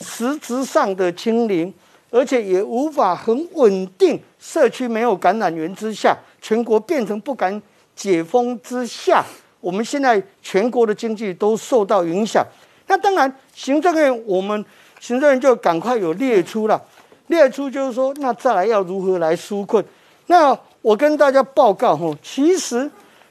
[0.00, 1.72] 实质上的清零。
[2.14, 7.60] 而且也无法很稳定，社区没有感染源之下，全国变成不敢
[7.96, 9.24] 解封之下，
[9.60, 12.46] 我们现在全国的经济都受到影响。
[12.86, 14.64] 那当然，行政院我们
[15.00, 16.80] 行政院就赶快有列出了，
[17.26, 19.84] 列出就是说，那再来要如何来纾困？
[20.28, 22.88] 那我跟大家报告哈，其实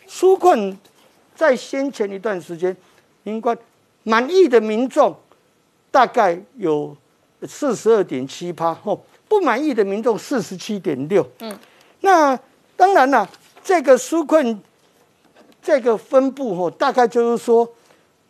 [0.09, 0.77] 纾困
[1.33, 2.75] 在先前一段时间，
[3.23, 3.55] 应该
[4.03, 5.15] 满意的民众
[5.89, 6.97] 大概有。
[7.47, 11.25] 四十二点七趴，哦，不满意的民众四十七点六。
[11.39, 11.57] 嗯，
[12.01, 12.37] 那
[12.75, 13.27] 当然了，
[13.63, 14.61] 这个纾困
[15.61, 17.67] 这个分布，哦，大概就是说，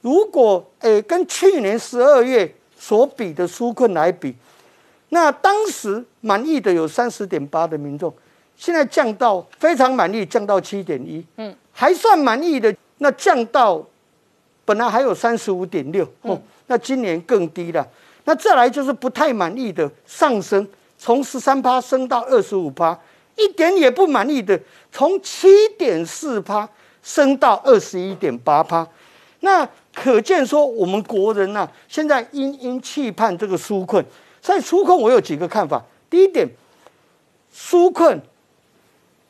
[0.02, 4.36] 如果诶跟去年十二月所比的纾困来比，
[5.10, 8.14] 那当时满意的有三十点八的民众，
[8.56, 11.26] 现在降到非常满意，降到七点一。
[11.38, 13.84] 嗯，还算满意的，那降到
[14.66, 16.08] 本来还有三十五点六。
[16.22, 17.88] 哦，那今年更低了。
[18.26, 22.98] 那再来就是不太满意的上升，从十三趴升到二十五趴，
[23.36, 24.60] 一点也不满意的
[24.92, 26.68] 从七点四趴
[27.02, 28.88] 升到二十一点八趴。
[29.42, 34.04] 那可见说我们国人呐，现在殷殷期盼这个纾困。
[34.42, 35.82] 所以纾困我有几个看法。
[36.10, 36.48] 第一点，
[37.56, 38.22] 纾困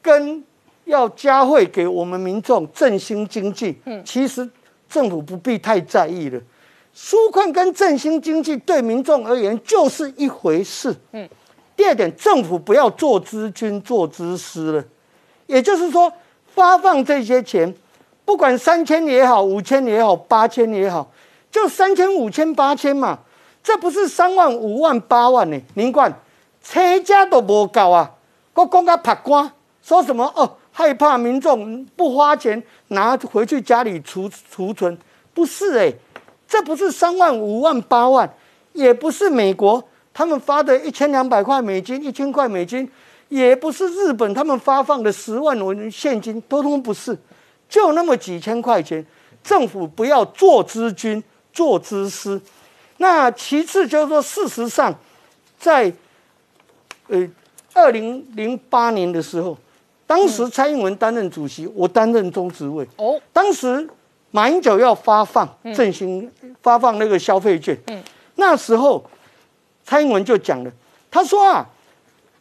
[0.01, 0.43] 跟
[0.85, 4.47] 要加惠给我们民众振兴经济，嗯，其实
[4.89, 6.39] 政府不必太在意了。
[6.95, 11.27] 纾困跟振兴经济对民众而言就是一回事，嗯。
[11.75, 14.83] 第二点，政府不要做资军做资师了，
[15.47, 16.13] 也就是说，
[16.53, 17.73] 发放这些钱，
[18.23, 21.11] 不管三千也好，五千也好，八千也好，
[21.49, 23.17] 就三千、五千、八千嘛，
[23.63, 25.59] 这不是三万、五万、八万呢？
[25.73, 26.13] 您看，
[26.61, 28.11] 车价都不够啊，
[28.53, 34.95] 我讲个拍官说什么哦，害怕民众不花钱拿回去家里储储存，
[35.33, 35.91] 不是哎。
[36.53, 38.31] 这不是三万、五万、八万，
[38.73, 39.83] 也不是美国
[40.13, 42.87] 他们发的一千两百块美金、一千块美金，
[43.29, 47.17] 也不是日本他们发放的十万文现金，通通不是，
[47.67, 49.03] 就那么几千块钱。
[49.43, 52.39] 政府不要做资军、做资私。
[52.97, 54.93] 那其次就是说，事实上，
[55.57, 55.91] 在
[57.07, 57.27] 呃
[57.73, 59.57] 二零零八年的时候，
[60.05, 62.87] 当时蔡英文担任主席，我担任中执委。
[62.97, 63.89] 哦，当时。
[64.35, 66.27] 马英九要发放振兴，
[66.63, 67.77] 发放那个消费券。
[67.87, 68.01] 嗯
[68.35, 69.05] 那时候，
[69.85, 70.71] 蔡英文就讲了，
[71.11, 71.63] 他说啊，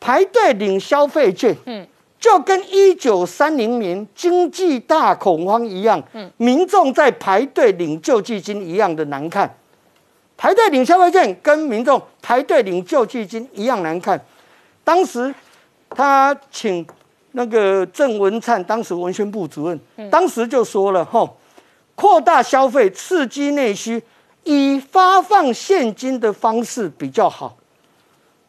[0.01, 1.87] 排队领消费券，嗯
[2.19, 6.03] 就跟一九三零年经济大恐慌一样，
[6.39, 9.55] 民众在排队领救济金一样的难看。
[10.39, 14.19] 排队领消费券跟民众排队领救济金一样难看。
[14.83, 15.33] 当时
[15.91, 16.87] 他请
[17.33, 21.37] 那个郑文灿，当时文宣部主任，当时就说了，吼。
[21.95, 24.03] 扩大消费，刺激内需，
[24.45, 27.57] 以发放现金的方式比较好。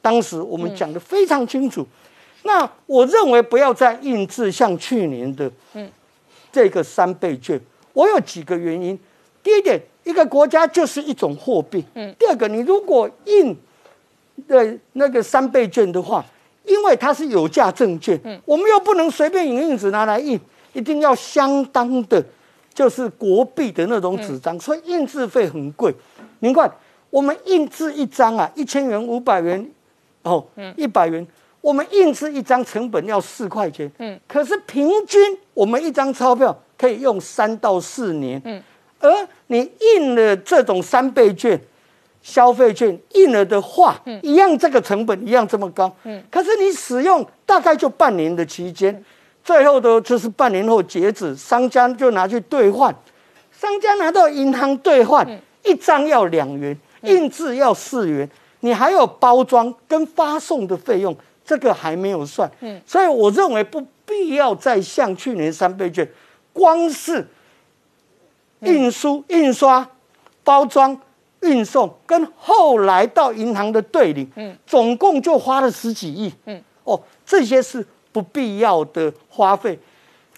[0.02, 1.88] 当时我们讲的非常清楚。
[2.44, 5.90] 那我认为不要再印制像去年的，嗯，
[6.52, 7.60] 这个三倍券。
[7.94, 9.00] 我有几个原因。
[9.42, 11.84] 第一点，一个国家就是一种货币。
[11.94, 12.14] 嗯。
[12.20, 13.56] 第二个，你如果印
[14.48, 16.26] 的那个三倍券的话，
[16.66, 20.40] 因为它是有价证券，嗯，我们又不能随便影印纸拿来印，
[20.74, 22.22] 一定要相当的。
[22.74, 25.94] 就是国币的那种纸张，所以印制费很贵。
[26.40, 26.70] 您看，
[27.10, 29.70] 我们印制一张啊，一千元、五百元，
[30.24, 30.44] 哦，
[30.76, 31.26] 一百元，
[31.62, 33.90] 我们印制一张成本要四块钱。
[34.00, 38.42] 嗯，可是平均我们一张钞票可以用三到四年。
[38.44, 38.62] 嗯，
[39.00, 39.10] 而
[39.48, 41.60] 你印了这种三倍券、
[42.22, 45.96] 消费券，印了的话，一样这个成本一样这么高。
[46.06, 49.04] 嗯，可是你使用大概就半年的期间。
[49.44, 52.96] 最后的就是半年后截止，商家就拿去兑换，
[53.52, 55.28] 商家拿到银行兑换，
[55.66, 58.30] 一张要两元，印制要四元，
[58.62, 61.14] 你还有包装跟发送的费用，
[61.44, 62.50] 这个还没有算。
[62.62, 66.08] 嗯，所以我认为不必要再像去年三倍券，
[66.54, 67.28] 光是
[68.62, 69.86] 运输、印刷、
[70.46, 70.98] 包装、
[71.42, 76.34] 运送跟后来到银行的兑领，嗯，总共就花了十几亿。
[76.46, 77.86] 嗯，哦，这些是。
[78.14, 79.78] 不必要的花费。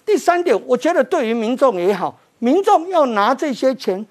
[0.04, 4.04] 第三点，我觉得对于民众也好，民众要拿这些钱，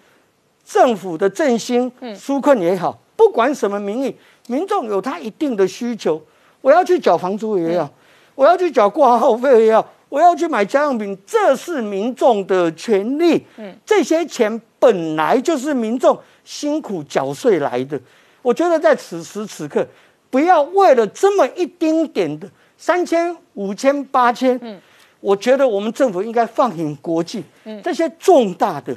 [0.65, 4.15] 政府的振兴、纾困也好，不管什么名义，
[4.47, 6.21] 民众有他一定的需求。
[6.61, 7.89] 我要去缴房租也好，
[8.35, 13.45] 我要去缴挂号费也好，我要去买家用品，这是民众的权利。
[13.57, 17.99] 嗯，这些钱本来就是民众辛苦缴税来的。
[18.41, 19.87] 我觉得在此时此刻，
[20.29, 22.49] 不要为了这么一丁点的。
[22.77, 24.79] 三千、五千、八千，嗯，
[25.19, 28.95] 我觉得我们政府应该放眼国际，嗯，这些重大的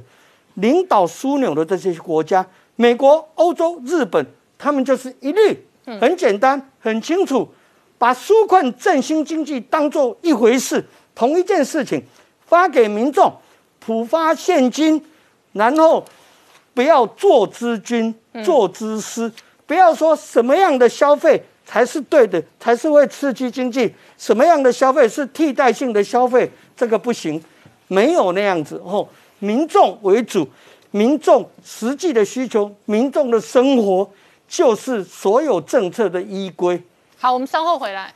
[0.54, 2.44] 领导枢纽的这些国家，
[2.76, 4.26] 美国、欧洲、日本，
[4.58, 5.66] 他们就是一律，
[6.00, 7.48] 很简单、很清楚，
[7.96, 12.02] 把纾困振兴经济当做一回事，同一件事情，
[12.46, 13.32] 发给民众，
[13.78, 15.02] 普发现金，
[15.52, 16.04] 然后
[16.74, 18.14] 不要做资军、
[18.44, 19.32] 做资私，
[19.66, 21.42] 不要说什么样的消费。
[21.68, 23.94] 才是对的，才是会刺激经济。
[24.16, 26.50] 什么样的消费是替代性的消费？
[26.74, 27.38] 这个不行，
[27.88, 29.06] 没有那样子哦。
[29.40, 30.48] 民众为主，
[30.92, 34.10] 民众实际的需求，民众的生活
[34.48, 36.82] 就是所有政策的依归。
[37.18, 38.14] 好，我们稍后回来。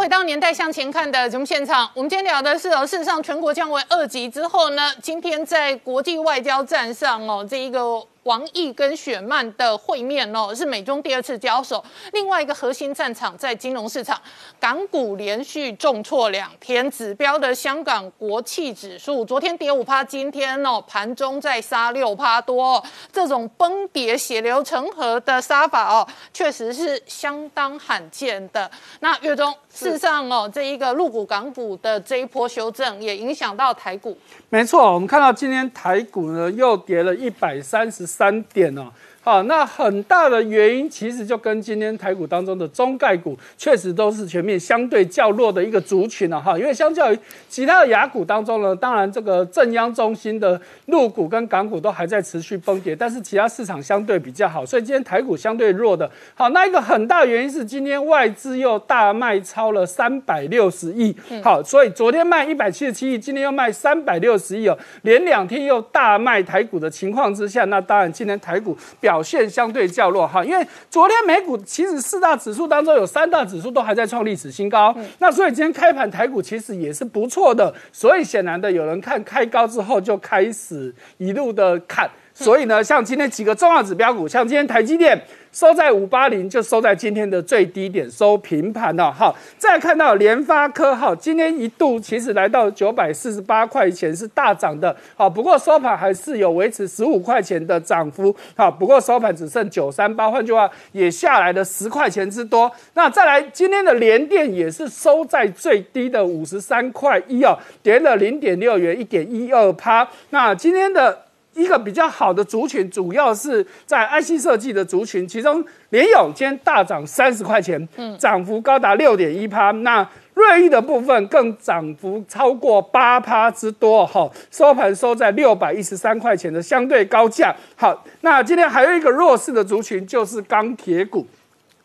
[0.00, 11.82] 回到年代向前看的节目现场，我们今天聊的是哦，事实上全国降为二级之后呢，今天在国际外交战上哦，这一个王毅跟雪曼的会面哦，是美中第二次交手。
[12.12, 14.20] 另外一个核心战场在金融市场，
[14.58, 28.70] 港股连续重挫两天，指标的香港国企指数昨天跌五趴，今天哦盘中再杀六趴多，这种崩跌血流成河的杀法哦，确实是相当罕见的。
[29.00, 34.14] 那月中事实上哦，这一个陆股港股的这一波修正也影响到台股。
[34.50, 38.09] 没错，我们看到今天台股呢又跌了一百三十。
[38.10, 38.92] 三点呢。
[39.22, 56.10] 好，那很大的原因其实就跟今天台股当中的中概股确实都是全面相对较弱的一个族群了哈，因为相较于其他的雅股当中呢，当然这个正央中心的陆股跟港股都还在持续崩跌，但是其他市场相对比较好，所以今天台股相对弱的。
[56.34, 61.14] 好，那一个很大原因是今天外资又大卖超了三百六十亿，
[61.44, 69.09] 好，所以昨天卖一百七十七亿，今天又卖三百六十亿哦，连两天又大卖台股的情况之下，那当然今天台股表。
[69.10, 82.08] 表现相对较弱哈，因为昨天美股其实四大指数当中有三大指数都还在创历史新高，那所以今天开盘台股其实也是不错的，所以显然的有人看开高之后就开始一路的看，
[82.44, 85.20] 所以呢，像今天几个重要指标股，像今天台积电。
[85.52, 89.10] 收在五八零，就收在今天的最低点，收平盘了。
[89.10, 94.94] 好，再看到联发科，好，今天一度其实来到九百四十八块钱，是大涨的。
[95.16, 98.32] 好，不过收盘还是有维持十五块钱的涨幅。
[98.54, 102.70] 好，不过收盘只剩九三八，换句话也下来了十块钱之多。
[102.94, 110.08] 那再来，今天的联电也是收在最低的五十三块一哦，跌了零点六元，一点一二趴。
[110.30, 111.22] 那今天的。
[111.60, 119.70] 一个比较好的族群，主要是在 IC 设计的族群，其中联咏今天大涨三十块钱，嗯，涨幅高达六点一趴。
[119.72, 127.54] 那瑞昱的部分更涨幅超过八趴之多，哈，收盘收在六百一十三块钱的相对高价。
[127.76, 131.26] 好，那今天还有一个弱势的族群，就是钢铁股，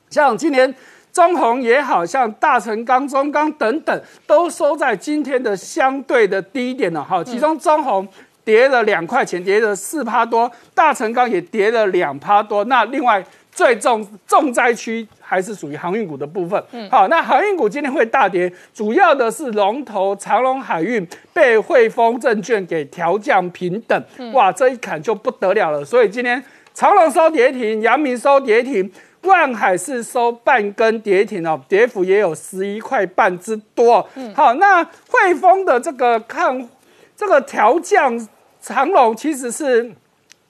[0.10, 0.74] 像今年
[1.12, 8.08] 中红也好像大成钢、中钢等等，都收在今天的相对的低点了，哈，其中中红。
[8.46, 12.64] 跌了两块钱，跌了四趴多，大成钢也跌了两趴多。
[12.66, 13.22] 那另外
[13.52, 16.62] 最重重灾区还是属于航运股的部分。
[16.72, 24.04] 嗯，好，那航运股今天会大跌，主要的是龙头长隆海运被汇丰证券给调降平等。
[24.34, 25.84] 哇，这一砍就不得了了。
[25.84, 26.44] 所以今天
[26.74, 28.92] 长隆收跌停，阳明收跌停，
[29.22, 34.08] 万海是收半根跌停哦，跌幅也有十一块半之多。
[34.16, 36.70] 嗯，好，那汇丰的这个看
[37.16, 38.28] 这个调降。
[38.66, 39.92] 长隆其实是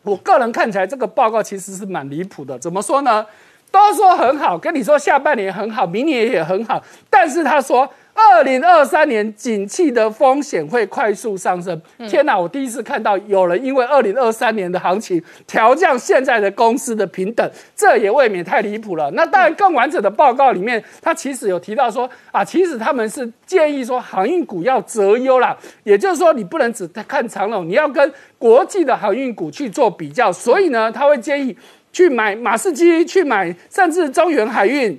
[0.04, 2.58] 我个人看起来，这个报告其实是蛮离谱的。
[2.58, 3.26] 怎么说呢？
[3.70, 7.90] 都说很好，跟你说下半年很好，明年也很好，但是他说。
[8.16, 11.80] 二零二三年景气的风险会快速上升。
[12.10, 12.40] 天哪！
[12.40, 19.12] 我第一次看到有人因为二零二三年的行情调降现在的公司的平等，这也未免太离谱了。
[19.12, 30.32] 那当然，更完整的报告里面，他其实有提到说啊，其实他们是建议说航运股要择优啦，也就是说你不能只看长龙，你要跟国际的航运股去做比较。
[30.32, 31.56] 所以呢，他会建议
[31.92, 34.98] 去买马士基，去买甚至中原海运。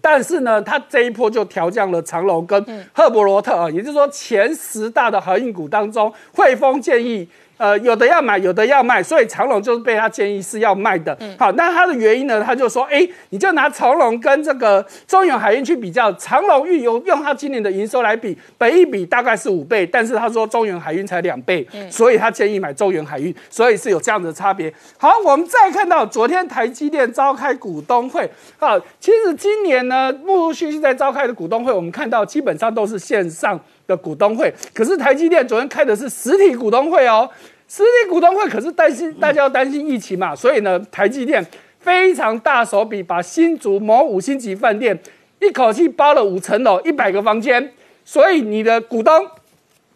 [0.00, 7.28] 但是呢，它这一波就调降了长隆跟赫伯罗特啊，也就是说前十大的航运股当中，汇丰建议。
[7.60, 11.14] 呃，有的要买，有的要卖，所以长隆就是被他建议是要卖的。
[11.38, 12.42] 好，那他的原因呢？
[12.42, 24.72] 他就说，哎，你就拿长隆跟这个中远海运去比较，长隆运用用他今年的营收来比，本一比大概是五倍，但是他说中远海运才两倍，所以他建议买中远海运，所以是有这样的差别。
[24.96, 28.26] 好，我们再看到昨天台积电召开股东会，
[28.58, 33.60] 好，其实今年呢，陆陆续续在召开的股东会，我们看到基本上都是线上。
[33.90, 37.28] 的股东会，可是台积电昨天开的是实体股东会哦。
[37.66, 41.44] 实体股东会可是担心大家要担心疫情嘛，所以呢，台积电
[41.80, 44.96] 非常大手笔，把新竹某五星级饭店
[45.40, 47.72] 一口气包了五层楼，一百个房间。
[48.04, 49.26] 所以你的股东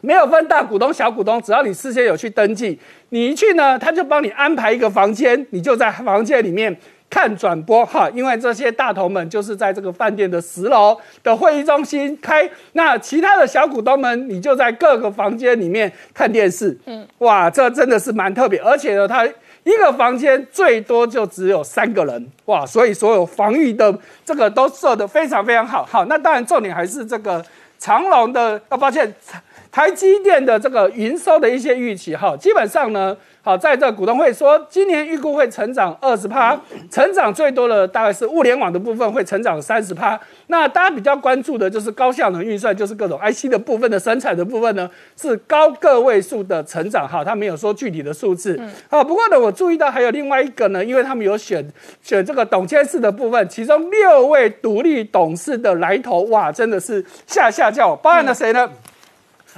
[0.01, 2.79] 没有分大股东、小股东，只要你事先有去登记，
[3.11, 6.77] 你一去呢，他就帮你安排一个房间，你就在房间里面。
[7.15, 16.77] 看转播哈，因为这些大头们就是在这个饭店的十楼的会议中心开，那其他的小股东们，你就在各个房间里面看电视。
[16.87, 19.25] 嗯，哇，这真的是蛮特别，而且呢，它
[19.63, 25.85] 一个房间最多就只有三个人，哇，所以所有防御的这个都设得非常非常好。
[25.85, 27.41] 好，那当然重点还是这个
[27.79, 29.15] 长隆的，啊，抱歉，
[29.75, 33.17] 台积电的这个营收的一些预期哈，基本上呢。
[33.43, 36.59] 好，在这股东会说，今年预估会成长二十趴，
[36.91, 40.19] 成长最多的大概是物联网的部分会成长三十趴。
[40.47, 44.89] 那大家比较关注的就是高效能运算，就是各种 IC 的部分的生产的部分呢，
[45.21, 47.07] 是高个位数的成长。
[47.07, 48.59] 哈，他没有说具体的数字。
[48.89, 51.69] 好，不过呢，我注意到还有另外一个呢，因为他们有选
[52.01, 58.71] 选这个董监事的部分，其中六位独立董事的来头，哇，真的是下下叫，包含了谁呢？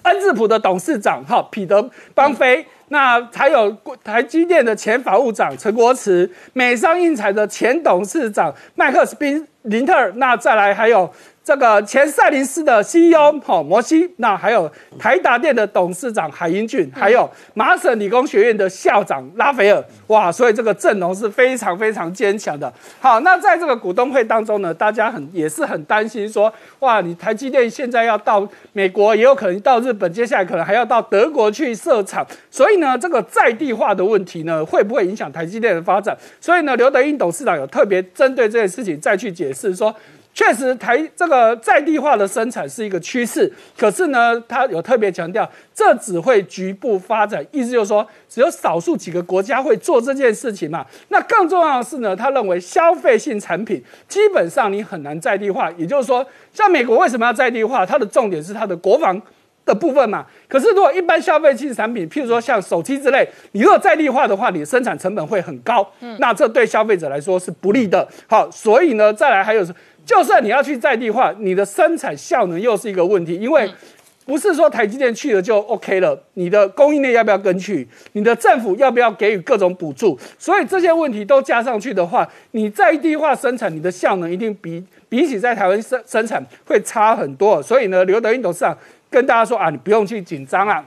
[0.06, 2.66] 恩智浦的董事长哈，彼得邦菲。
[2.88, 11.12] 那还有台积电的前法务长陈国慈，美商印彩的前董事长麦克斯宾林特尔，那再来还有。
[11.46, 14.68] 这个前赛林斯的 CEO 哈摩西，那还有
[14.98, 22.72] 台达电的董事长海英俊，还有麻省理工学院的校长拉斐尔，哇，所以这个阵容是非常非常坚强的。
[22.98, 36.18] 好，那在这个股东会当中呢，大家很也是很担心说，哇，你台积电现在要到美国，也有可能到日本，接下来可能还要到德国去设厂，所以呢，这个在地化的问题呢，会不会影响台积电的发展？
[36.40, 39.94] 所以呢，刘德英董事长有特别针对这件事情再去解释说。
[40.36, 50.84] 确实，台这个在地化的生产是一个趋势，可是呢，他有特别强调，这只会局部发展，意思就是说，只有少数几个国家会做这件事情嘛。
[51.08, 57.86] 那更重要的是呢，他认为消费性产品基本上你很难在地化，也就是说，像美国为什么要在地化？
[57.86, 59.18] 它的重点是它的国防
[59.66, 60.24] 的部分嘛。
[60.48, 68.08] 可是如果一般消费性产品，譬如说像手机之类，你如果在地化的话，你的生产成本会很高，嗯那这对消费者来说是不利的。
[68.26, 69.62] 好，所以呢，再来还有
[70.06, 73.68] 就算你要去在地化，你的生产效能又是一个问题，因为
[74.24, 77.86] 不是说台积电去了就 OK 了，你的供应链要不要跟去？
[78.12, 80.18] 你的政府要不要给予各种补助？
[80.38, 87.62] 所以这些问题都加上去的话，你在地化生产，你的效能一定比比起在台湾生生产会差很多。
[87.62, 88.76] 所以呢，刘德英董事长
[89.16, 90.84] 跟大家说啊，你不用去紧张啊。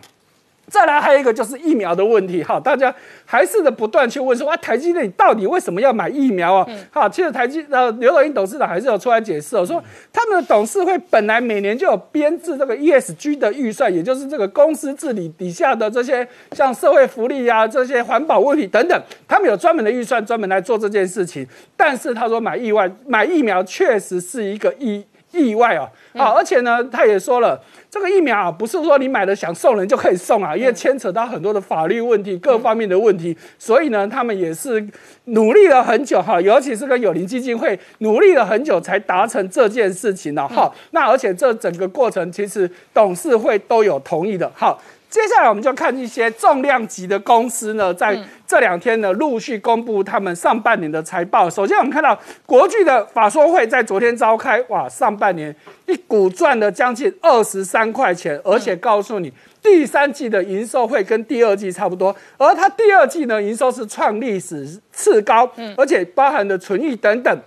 [0.67, 2.93] 再来还有一个就是疫苗的问题，哈，大家
[3.25, 6.67] 还是的不断去问说，啊，台积电你到底为什么要买疫苗啊？
[6.91, 21.47] 好，其实台积呃刘德英董事长还是有出来解释哦，说他们的董事会本来每年就有编制这个 ESG 的预算，也就是这个公司治理底下的这些像社会福利呀、这些环保问题等等，他们有专门的预算专门来做这件事情。
[21.75, 27.61] 但是他说买意外买疫苗确实是一个意意外啊，好，而且呢，他也说了。
[27.91, 34.87] 这个疫苗啊，不是说你买了想送人就可以送啊，因为牵扯到很多的法律问题、各方面的问题，所以呢，他们也是
[35.25, 40.71] 努力了很久哈，尤其是跟友邻基金会努力了很久才达成这件事情的哈。
[40.91, 44.77] 那而且这整个过程其实董事会都有同意的哈。
[45.09, 51.49] 接下来我们就看一些重量级的公司呢，在这两天呢陆续公布他们上半年的财报。
[51.49, 55.53] 首先我们看到国巨的法说会在昨天召开，哇，上半年
[55.87, 59.33] 一股赚了将近二十三块钱，而且告诉你
[59.63, 67.41] 第三季的营收会跟第二季差不多，而它第二季呢营收是创历史次高，而且包含的存益等等，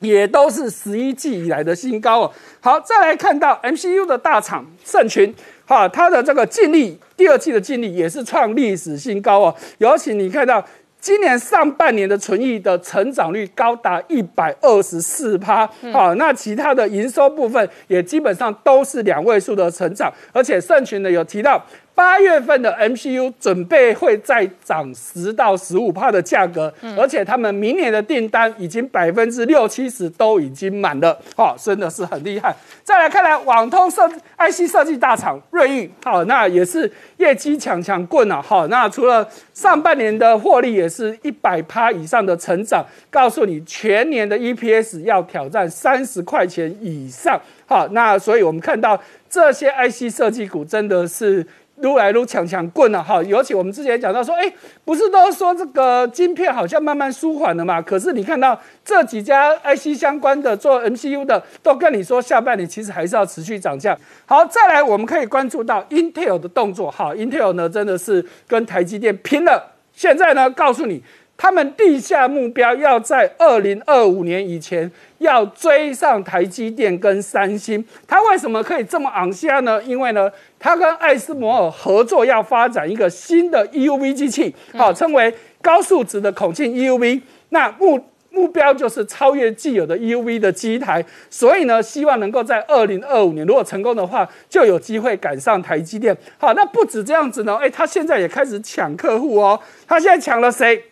[0.00, 2.32] 也都是十一季以来的新高哦。
[2.60, 5.32] 好，再来看到 MCU 的大厂盛群。
[5.66, 9.54] 好，它的这个净利，第二季的净利也是创历史新高哦。
[9.78, 10.64] 尤其你看到
[11.00, 15.68] 今年上半年的存益的成长率高达一百二十四趴。
[15.92, 21.62] 好，那其他的营收部分也基本上都是两位数的成长，而且盛群呢有提到。
[21.96, 32.54] 八月份的 MCU 准备会再涨十到十五帕的价格，而且他们明年的订单已经百分之六七十都已经满了，哈，真的是很厉害。
[32.84, 51.46] 再来看来，网通设 IC 设计大厂瑞昱，好，那也是业绩强强棍啊，好，那除了上半年的获利也是一百趴以上的成长，告诉你全年的 EPS 要挑战三十块钱以上，好，那所以我们看到这些 IC 设计股真的是。
[51.76, 54.50] 撸来撸抢抢棍了哈，尤其我们之前讲到说，哎，
[54.84, 57.82] 不是都说这个晶片好像慢慢舒缓了嘛？
[57.82, 63.96] 可是你看到这几家 IC 相关的做 MCU 的，都跟你说下半年其实还是要持续涨价。
[64.24, 69.74] 好，再来我们可以关注到 Intel 的动作，哈，Intel 呢真的是跟台积电拼了。
[69.92, 71.02] 现在呢，告诉你。
[71.38, 77.84] 他们地下目标要在二零二五年以前要追上台积电跟三星。
[78.08, 79.78] 他为什么可以这么昂下呢？
[79.82, 80.32] 因为呢，
[80.66, 87.22] 他跟艾斯摩尔合作要发展一个新的 EUV 机器，好，称为高数值的孔径 EUV。
[87.50, 91.04] 那目目标就是超越既有的 EUV 的机台。
[91.30, 96.16] 所以呢，希望能够在二零二五年，如果成功的话，就有机会赶上台积电。
[96.36, 99.60] 好，那不止这样子呢，哎，他现在也开始抢客户哦。
[99.86, 100.82] 他现在抢了谁？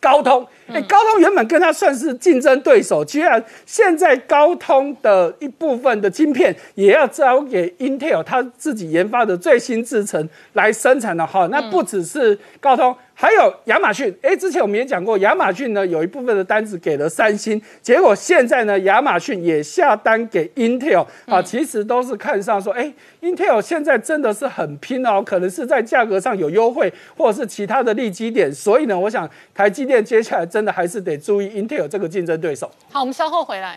[0.00, 11.26] 高通，哎，高通原本跟它算是竞争对手，居然现在高通的一部分的晶片也要交给 Intel 他自己研发的最新制程来生产的。
[11.26, 11.46] 哈。
[11.48, 32.70] 那不只是高通，还有亚马逊，哎，之前我们也讲过，亚马逊呢有一部分的单子给了三星，结果现在呢，亚马逊也下单给 Intel 啊，其实都是看上说，哎，Intel 现在真的是很拼哦，可能是在价格上有优惠，或者是其他的利基点，所以呢，我想台积电接下来真的还是得注意 Intel 这个竞争对手。
[32.92, 33.76] 好，我们稍后回来。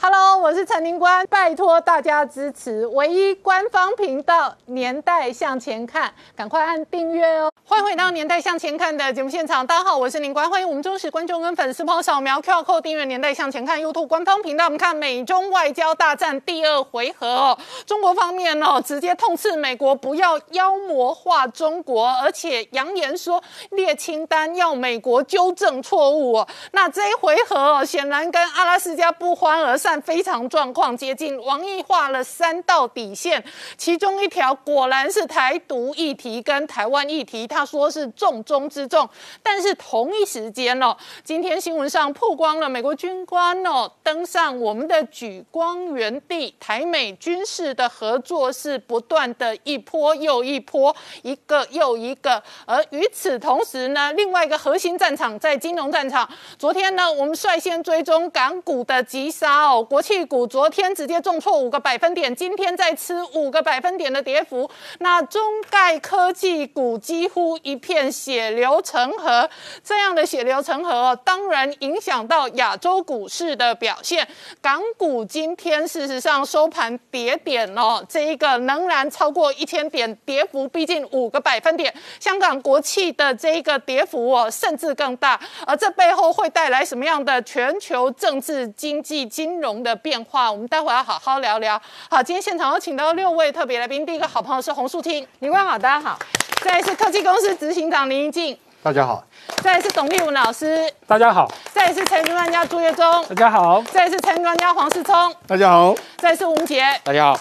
[0.00, 7.50] Hello，我是陈宁官，拜托大家支持唯一官方频道《年代向前看》，赶快按订阅哦。
[7.66, 14.64] 欢迎回到《年代向前看》的节目现场，大家好，我是宁官，欢迎我们忠实观众跟粉丝朋友扫描 QR Code 订阅《年代向前看》YouTube 官方频道。
[14.64, 26.48] 我们看美中外交大战第二回合哦，中国方面哦直接痛斥美国不要妖魔化中国，而且扬言说列清单要美国纠正错误哦。
[26.72, 31.38] 那这一回合哦，显然跟阿拉斯加不欢而战，非常状况接近。
[31.44, 33.44] 王毅画了三道底线，
[33.76, 37.46] 其中一条果然是台独议题跟台湾议题。
[37.46, 39.06] 他说是重中之重，
[39.42, 52.42] 但是同一时间哦，今天新闻上曝光了美国军官哦登上我们的举光原地，台美军事的合作是不断的一波又一波，一个又一个。
[52.64, 56.26] 而与此同时呢，另外一个核心战场在金融战场。
[56.58, 64.70] 昨天呢，我们率先追踪港股的急杀哦，国企股昨天直接重挫五个百分点，今天再吃五个百分点的跌幅。
[64.98, 67.54] 那中概科技股几乎。
[67.62, 69.48] 一片血流成河，
[69.82, 74.26] 这样的血流成河，当然影响到亚洲股市的表现。
[74.60, 81.94] 港股今天事实上收盘跌点哦，这一个仍然超过一千点，跌幅逼近五个百分点。
[82.20, 85.40] 香港国企的这一个跌幅哦，甚至更大。
[85.66, 90.50] 而这背后会带来什么样的全球政治、经济、金的变化？
[90.50, 91.80] 我们待会要好好聊聊。
[92.10, 96.18] 好，今天现场有请到六位特别来宾，第一个好朋友是洪树清，李官好，大家好。
[96.60, 99.22] 再是科技公司执行长林一静，大家好；
[99.62, 105.14] 再是董立文老师，大家好；再是财经专家朱月忠，大家好；再是财经专家黄世聪，
[105.46, 107.40] 大家好；再是吴杰，大家好。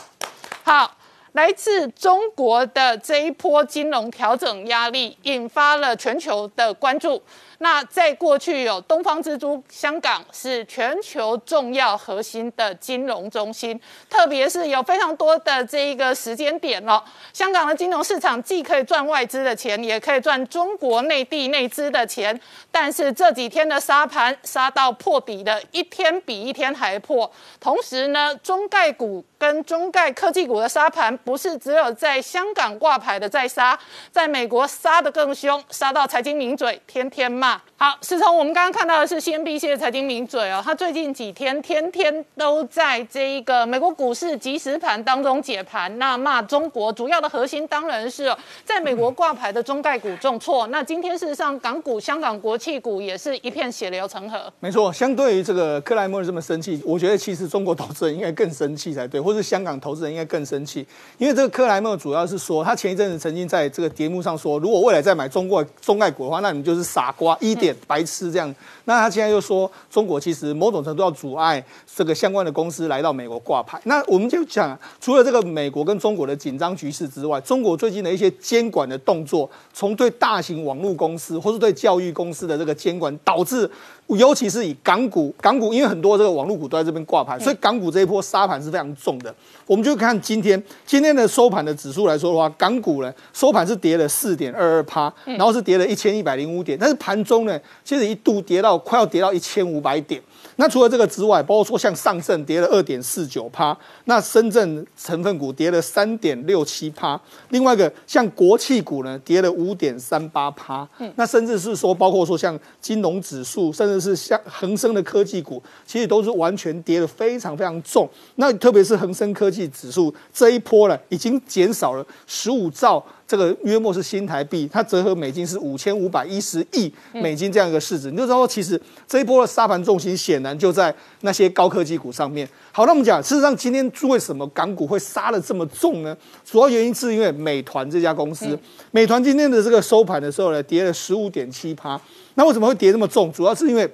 [0.65, 0.91] 好，
[1.33, 7.21] 来自中国的这一波金融调整压力，引发了全球的关注。
[7.59, 13.79] 那在过去有东方之珠，香港是全球重要核心的金融中心，
[14.09, 17.03] 特别是有非常多的这一个时间点了。
[17.31, 22.39] 香港的金融市场既可以赚外资的钱，也可以赚中国内地内资的钱。
[22.71, 27.31] 但是这几天的沙盘杀到破底的，一天比一天还破。
[27.59, 33.77] 同时呢，中概股跟中概科技股的沙盘，不是只有在香港挂牌的在杀，
[34.11, 37.61] 在美国杀得更凶，杀到财经名嘴天天骂。
[37.75, 48.33] 好，是从我们刚刚看到的是 CNBC 的财经名嘴哦，他最近几天天天都在这一个美国股市即时盘当中解盘，那骂中国主要的核心当然是
[48.63, 50.65] 在美国挂牌的中概股重挫。
[50.67, 54.41] 那今天事实上港股、香港国企股也是一片血流成河。
[54.61, 60.87] 没错，相对于这个克莱默这么生气，我觉得其实中国投资人应该更生气才对，或是香港投资人应该更生气，
[61.17, 67.32] 因为这个克莱默主要是说，他前一阵子曾经在这个节目上说，如果未来再买中国中概股的话，那你就是傻瓜。
[67.39, 68.53] 一点白痴这样，
[68.85, 71.63] 那他现在又说中国其实某种程度要阻碍
[71.95, 73.79] 这个相关的公司来到美国挂牌。
[73.85, 83.69] 那我们就讲，除了这个美国跟中国的紧张局势之外，中国最近的一些监管的动作，从对大型网络公司或是对教育公司的这个监管，导致。
[84.07, 89.33] 尤其是以港股，港股因为很多这个网络股都在这边挂牌，所以港股这一波杀盘是非常重的。
[89.65, 100.21] 我们就看今天今天的收盘的指数来说的话，港股呢收盘是跌了四点二二趴，然后是跌了一千一百零五点，但是盘中呢其实一度跌到快要跌到一千五百点。
[100.57, 107.19] 那除了这个之外，包括说像上证跌了二点四九趴，那深圳成分股跌了三点六七趴，
[107.49, 118.07] 另外一个像国企股呢跌了五点三八趴，那甚至是说包括说像金融指数，甚至是像恒生的科技股，其实都是完全跌得非常非常重。
[118.35, 123.03] 那特别是恒生科技指数这一波呢，已经减少了十五兆。
[123.33, 132.47] 这个约莫是新台币，它折合美金是五千五百一十亿美金这样一个市值，你就知道其实这一波的沙盘重心显然就在那些高科技股上面。
[132.71, 136.15] 好，那我们讲，事实上今天为什么港股会杀的这么重呢？
[136.45, 138.55] 主要原因是因为美团这家公司，
[138.91, 141.99] 美团今天的这个收盘的时候呢，跌了十五点七趴。
[142.35, 143.33] 那为什么会跌这么重？
[143.33, 143.91] 主要是因为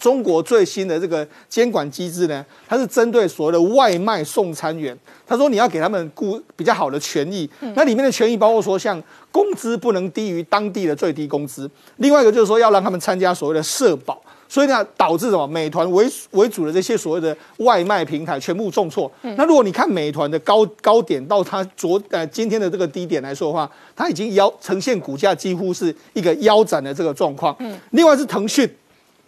[0.00, 14.20] 中国最新的这个监管机制呢，它是针对所谓的外卖送餐员，他说你要给他们雇比较好的权益，那里面的权益包括说像工资不能低于当地的最低工资，另外一个就是说要让他们参加所谓的社保。
[14.48, 15.44] 所以呢，导致什么？
[15.44, 19.10] 美团为为主的这些所谓的外卖平台全部重挫。
[19.22, 27.56] 那如果你看美团的高高点到它昨呃今天的这个低点来说的话，它已经腰呈现股价几乎是一个腰斩的这个状况。
[27.58, 28.70] 嗯，另外是腾讯，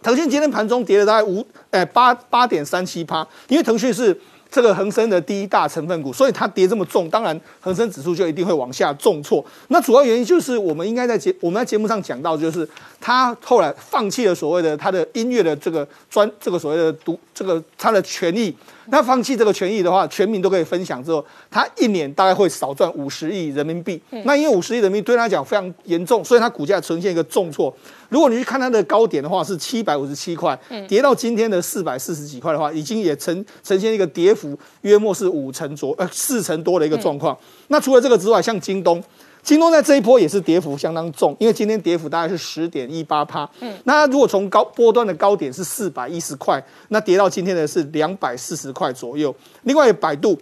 [0.01, 4.19] 腾讯今天盘中跌了大概五哎八八点三七八，因为腾讯是。
[4.51, 9.43] 这个恒生的第一大成分股，所以它跌这么重，当然恒生指数就一定会往下重挫。
[9.67, 12.67] 那主要原因就是我们应该在节我们在节目上讲到，就是
[12.99, 18.55] 他后来放弃了所谓的他的音乐的这个专这个所谓的独这个他的权益。
[18.91, 24.01] 那放弃这个权益的话，全民都可以分享之后，他一年大概会少赚五十亿人民币。
[24.23, 27.71] 那因为五十亿人民币对他讲非常严重，所以它股价呈现一个重挫。
[28.09, 37.37] 如果你去看它的高点的话，是七百五十七块，跌到今天的四百四十几块的话，已经也呈呈现一个跌幅约莫是五成左呃四成多的一个状况。
[37.67, 39.03] 那除了这个之外，像京东。
[39.41, 43.49] 京东在这一波也是跌幅相当重，因为今天跌幅大概是十点一八趴。
[43.61, 49.33] 嗯，那如果从高波段的高点是四百一十块，那跌到今天的是两百四十块左右。
[49.63, 50.37] 另外，百度。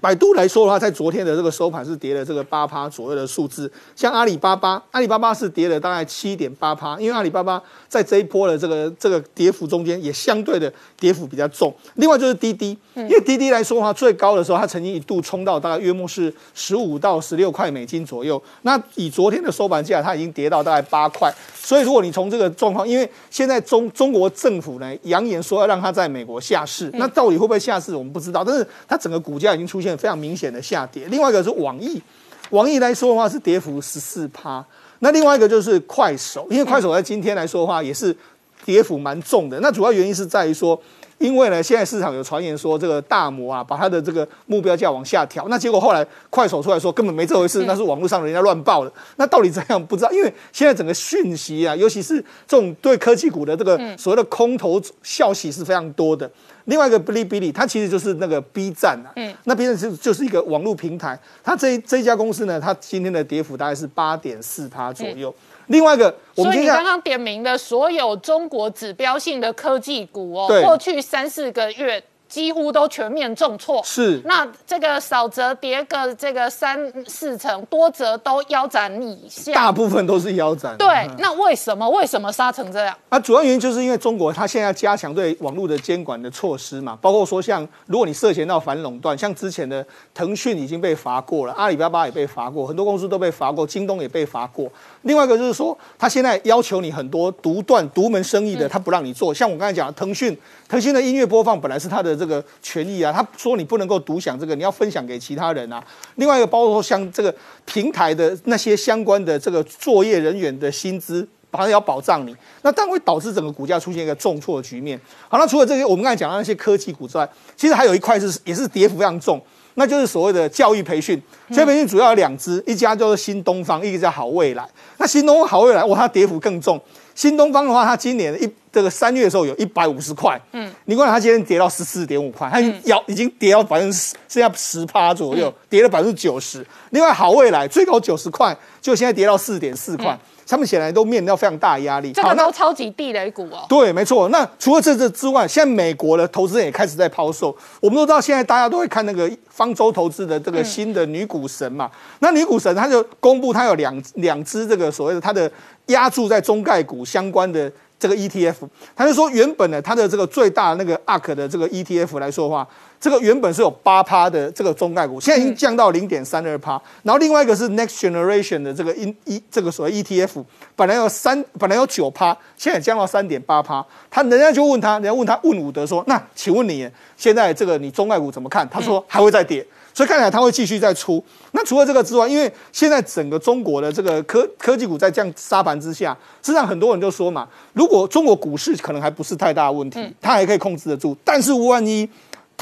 [0.00, 3.70] 百度来说的话，在昨天的这个收盘是跌了这个八趴左右的数字。
[3.94, 7.62] 像阿里巴巴，阿里巴巴是跌了大概七点八趴，因为阿里巴巴
[7.92, 11.70] 在这一波的这个这个跌幅中间也相对的跌幅比较重。
[11.96, 18.42] 另外就是滴滴，因为滴滴来说的话，最高的时候它曾经一度冲到大概约莫是十五到十六块美金左右。
[18.62, 21.30] 那以昨天的收盘价，它已经跌到大概八块。
[21.54, 28.42] 所以如果你从这个状况，因为现在中中国政府呢扬言说要让它在美国下市，那到底会不会下市，我们不知道。
[28.42, 29.92] 但是它整个股价已经出现。
[29.92, 31.04] 非常明显的下跌。
[31.10, 32.00] 另外一个是网易，
[32.48, 34.64] 网易来说的话是跌幅十四趴。
[35.04, 38.16] 那另外一个就是快手，因为快手在今天来说的话也是
[38.64, 39.58] 跌幅蛮重的。
[39.58, 40.80] 那主要原因是在于说，
[41.18, 45.48] 因为呢现在市场有传言说这个大摩啊把它的这个目标价往下调。
[45.48, 48.92] 那结果后来快手出来说根本没这回事，那是网络上人家乱报的。
[49.16, 50.12] 那到底怎样不知道？
[50.12, 56.30] 因为现在整个讯息啊，尤其是这种对科技股的这个所谓的空头消息是非常多的。
[56.64, 65.34] 另外一个哔哩哔哩，它其实就是那个 B 站啊，嗯，那 B 站是就是一个网络平台，它这这一家公司呢，它今天的跌幅大概是八点四趴左右。
[65.68, 72.02] 另外一个，所以你刚刚点名的所有中国指标性的科技股哦，过去三四个月。
[72.32, 80.74] 几乎都全面重挫，是那这个少则跌个这个三四成，多则都腰斩以下，大部分都是腰斩。
[80.78, 82.96] 对，那为什么为什么杀成这样？
[83.10, 94.72] 啊，主要原因就是因为中国它现在加强对网络的监管的措施嘛，包括说像如果你涉嫌到反垄断，像之前的腾讯已经被罚过了，阿里巴巴也被罚过，很多公司都被罚过，京东也被罚过。
[95.02, 99.34] 另外一个就是说，他现在要求你很多独断独门生意的，他不让你做。
[99.34, 100.36] 像我刚才讲，腾讯，
[100.68, 105.82] 腾讯的音乐播放本来是他的这个权益啊，他说你不能够独享这个，你要分享给其他人啊。
[106.16, 107.34] 另外一个包括说像这个
[107.64, 114.98] 平台的那些相关的这个作业人员的薪资，好像要保障你，那当然会导致整个股价出现一个重挫的局面。
[115.28, 119.42] 好，那除了这些我们刚才讲到那些科技股之外，其实还有一块是也是跌幅非常重。
[119.74, 121.20] 那就是所谓的教育培训，
[121.50, 124.68] 教育培训主要有两支，一家叫做新东方，一个叫好未来。
[124.98, 126.80] 那新东方好未来，哇，它跌幅更重。
[127.14, 136.66] 新东方的话，它今年一这个三月的时候有一百五十块，嗯，你看它今天跌到十四点五块，它要已经跌到百分之剩下十趴左右，跌了百分之九十。
[136.90, 140.18] 另外好未来最高九十块，就现在跌到四点四块。
[140.46, 143.64] 他们显然都面临到非常大的压力，这个都超级地雷股哦。
[143.68, 144.28] 对，没错。
[144.28, 147.56] 那除了这这之外，现在美国的投资人也开始在抛售。
[147.80, 151.90] 我们都知道，现在大家都会看那个方舟投资的这个新的女股神嘛。
[152.20, 155.50] 那女股神，她就公布她有两两只这个所谓的她的
[155.86, 157.70] 压注在中概股相关的
[158.02, 158.68] 这个 ETF。
[158.96, 162.66] 他就说，原本呢，它的这个最大那个 ARK 的这个 ETF 来说的话。
[163.00, 166.80] 这个原本是有八趴的这个中概股，现在已经降到零点三二趴。
[167.02, 170.44] 然后另外一个是 Next Generation 的这个一一这个所谓 ETF，
[170.76, 173.84] 本来有三，本来有九趴，现在降到三点八趴。
[174.08, 181.22] 他人家就问他，人家问他问伍德说：“那请问你现在这个你中概股怎么看？”他说还会再跌，所以看起来它会继续再出。
[181.52, 192.08] 那除了这个之外，因为现在整个中国的这个科科技股在这样沙盘之下，实际上很多人就说嘛，如果中国股市可能还不是太大的问题，它还可以控制得住，但是万一。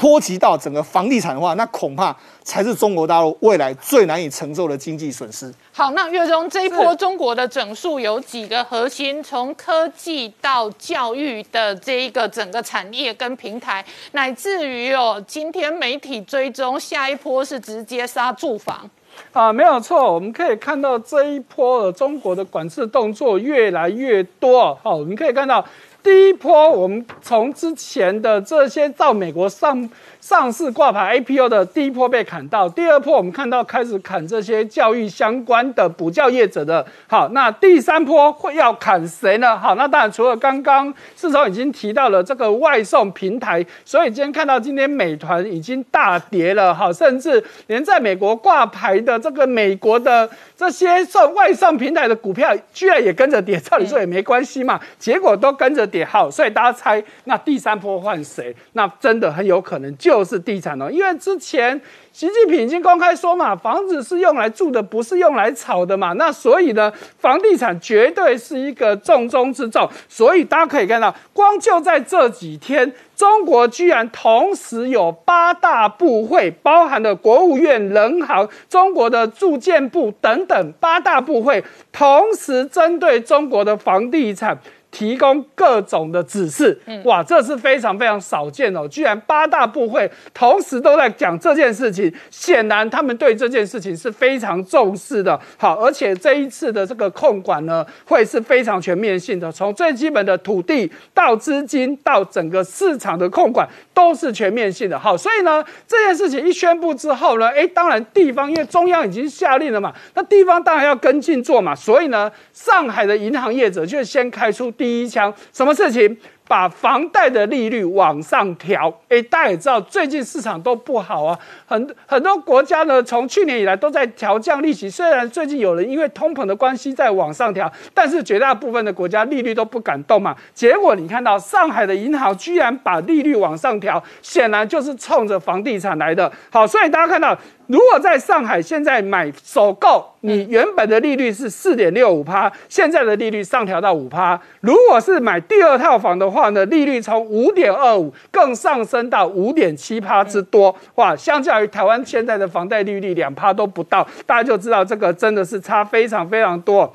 [0.01, 5.53] 波及到整个房地产的话，那恐怕才是中国大陆未来最难以承受的经济损失。
[5.71, 18.89] 好，那月中这一波中国的整数有几个核心，从科技到教育的这一个整个产业跟平台，乃至于哦，今天媒体追踪下一波是直接杀住房。
[19.33, 24.73] 啊，没有错，我们可以看到这一波的中国的管制动作越来越多。
[24.81, 25.63] 好，我们可以看到。
[26.03, 29.89] 第一波我们从之前的这些到美国上。
[30.21, 36.85] 上市挂牌 APO 的第一波被砍到，第二波我们看到开始砍这些教育相关的补教业者的。
[37.07, 39.57] 好，那第三波会要砍谁呢？
[39.57, 56.05] 好，那当然除了刚刚市场已经提到了这个外送平台，所以今天看到今天美团已经大跌了，好，甚至连在美国挂牌的这个美国的这些送外送平台的股票居然也跟着跌，照理说也没关系嘛，结果都跟着跌。
[56.05, 58.55] 好，所以大家猜那第三波换谁？
[58.73, 60.21] 那真的很有可能就。
[60.21, 61.81] 是地产哦，因为之前
[62.13, 66.13] 习近平已经公开说嘛，房子是用来住的，不是用来炒的嘛。
[66.13, 69.89] 那所以呢，房地产绝对是一个重中之重。
[70.07, 81.61] 所以大家可以看到，光就在这几天，中国居然同时有八大部会，包含了国务院、人行、中国的住建部等等八大部会，
[81.91, 84.57] 同时针对中国的房地产。
[84.91, 88.85] 提供各种的指示，哇，这是非常非常少见哦！
[88.89, 95.39] 居然八大部会同时都在讲这件事情，显然他们对这件事情是非常重视的。
[95.57, 104.99] 好，而且这一次的这个控管呢，会是非常全面性的，从最基本的土地到资金到整个市场的控管都是全面性的。
[104.99, 114.69] 好，所以呢，这件事情一宣布之后呢，哎，当然地方因为中央已经下令了嘛，那地方当然要跟进做嘛，所以呢，上海的银行业者就先开出。
[114.81, 116.17] 第一枪，什么事情？
[116.51, 118.93] 把房贷的利率往上调。
[119.07, 124.89] 哎，大家也知道，最近市场都不好啊，很很多国家呢，从去年以来都在调降利息。
[124.89, 130.35] 虽然最近有人因为通膨的关系在往上调，但是绝大部分的国家利率都不敢动嘛。
[130.53, 136.29] 结果你看到上海的银行居然把利率往上调，显然就是冲着房地产来的。
[136.51, 137.37] 好，所以大家看到。
[137.67, 144.37] 如果在上海现在买首购，你原本的利率是四点六五趴，现在的利率上调到五趴。
[144.59, 150.75] 如果是买第二套房的话呢，利率从五点二五更上升到五点七趴之多。
[150.95, 156.91] 哇，相较于台湾现在的房贷利率两趴都不到，大家就知道这个真的是差非常非常多。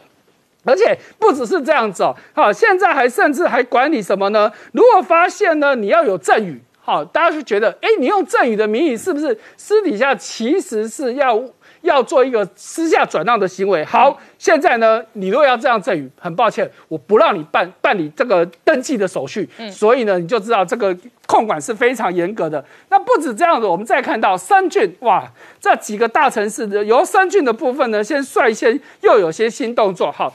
[0.64, 4.51] 而且不只是这样子哦，好，现在还甚至还管理什么呢？
[4.72, 6.61] 如果发现呢，你要有赠与。
[6.80, 11.40] 好，大家就觉得，哎，你用赠与的名义，是不是私底下其实是要
[11.87, 13.82] 要做一个私下转让的行为？
[13.84, 19.49] 好，现在呢，你如果要这样赠与，很抱歉，我不让你办办理这个登记的手续。
[19.57, 20.95] 嗯，所以呢，你就知道这个
[21.26, 22.62] 控管是非常严格的。
[22.91, 25.24] 那不止这样子，我们再看到三郡，哇，
[25.59, 30.12] 这几个大城市的由三郡的部分呢，先率先又有些新动作。
[30.12, 30.30] 好。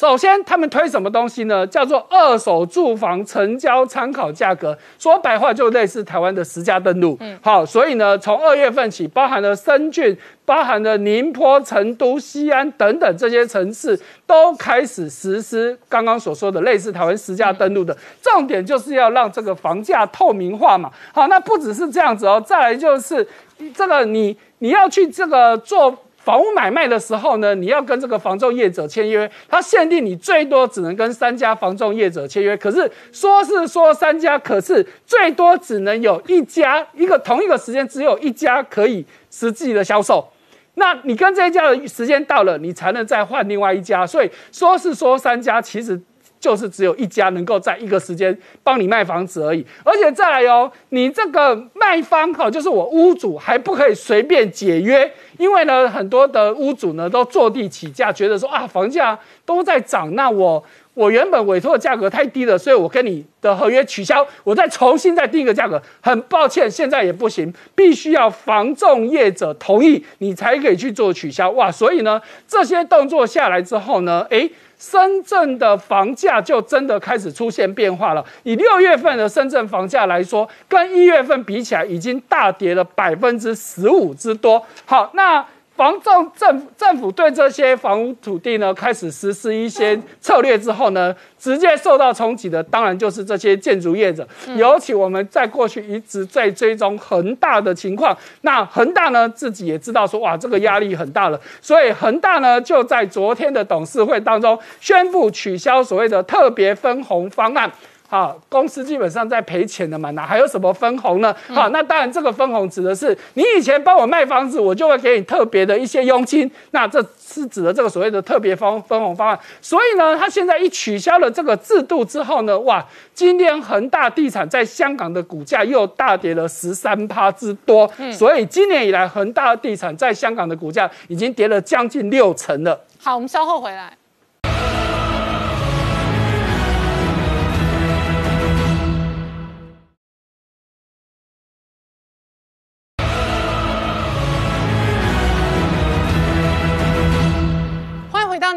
[0.00, 1.66] 首先，他们推什么东西呢？
[1.66, 7.18] 叫做二手住房成交参考价格，说白话就类似台湾的十家登录。
[7.20, 17.94] 嗯，好，所以呢，从二月份起，包含了深圳、包含了宁波、成都、西安等等这些城市，都开始实施刚刚所说的类似台湾十家登录的。
[18.22, 20.90] 重点就是要让这个房价透明化嘛。
[21.12, 23.28] 好，那不只是这样子哦，再来就是
[23.74, 25.94] 这个你你要去这个做。
[26.22, 32.56] 房屋买卖的时候呢，你要跟这个房仲业者签约，他限定你最多只能跟三家房仲业者签约。
[32.56, 40.28] 可是说是说三家，可是最多只能有一家，一个同一个时间只有一家可以实际的销售。
[40.74, 44.06] 那你跟这一家的时间到了，你才能再换另外一家。
[44.06, 46.00] 所以说是说三家，其实。
[46.40, 60.64] 就是只有一家能够在一个时间帮你卖房子而已，而且再来哦，你这个卖方哈，就是我屋主还不可以随便解约，因为呢，很多的屋主呢都坐地起价，觉得说啊，房价都在涨，那我
[60.94, 65.80] 我原本委托的价格太低了，所以我跟你的合约取消，我再重新再定一个价格。
[66.00, 71.50] 很抱歉，现在也不行，必须要房仲业者同意你才可以去做取消。
[71.50, 72.18] 哇，所以呢，
[72.48, 74.50] 这些动作下来之后呢，诶。
[74.80, 78.24] 深圳的房价就真的开始出现变化了。
[78.42, 84.66] 以六月份的深圳房价来说，跟一月份比起来，已经大跌了百分之十五之多。
[84.84, 85.46] 好，那。
[85.80, 94.28] 房政政政府对这些房屋土地呢，开始实施一些策略之后呢，直接受到冲击的，当然就是这些建筑业者。
[94.56, 107.72] 尤其我们在过去一直在追踪恒大的情况，那恒大呢自己也知道说，哇，这个压力很大了，所以恒大呢就在昨天的董事会当中宣布取消所谓的特别分红方案。
[108.10, 111.32] 好，公司基本上在赔钱的嘛，哪还有什么分红呢？
[111.46, 119.38] 好，那当然这个分红指的是你以前帮我卖房子，我就会给你特别的一些佣金，那这是指的这个所谓的特别分分红方案。
[119.60, 122.84] 所以呢，他现在一取消了这个制度之后呢，哇，
[123.14, 132.80] 今天恒大地产在香港的股价又大跌了十三趴之多，所以今年以来恒大地产在香港的股价已经跌了将近六成了。
[132.98, 133.99] 好，我们稍后回来。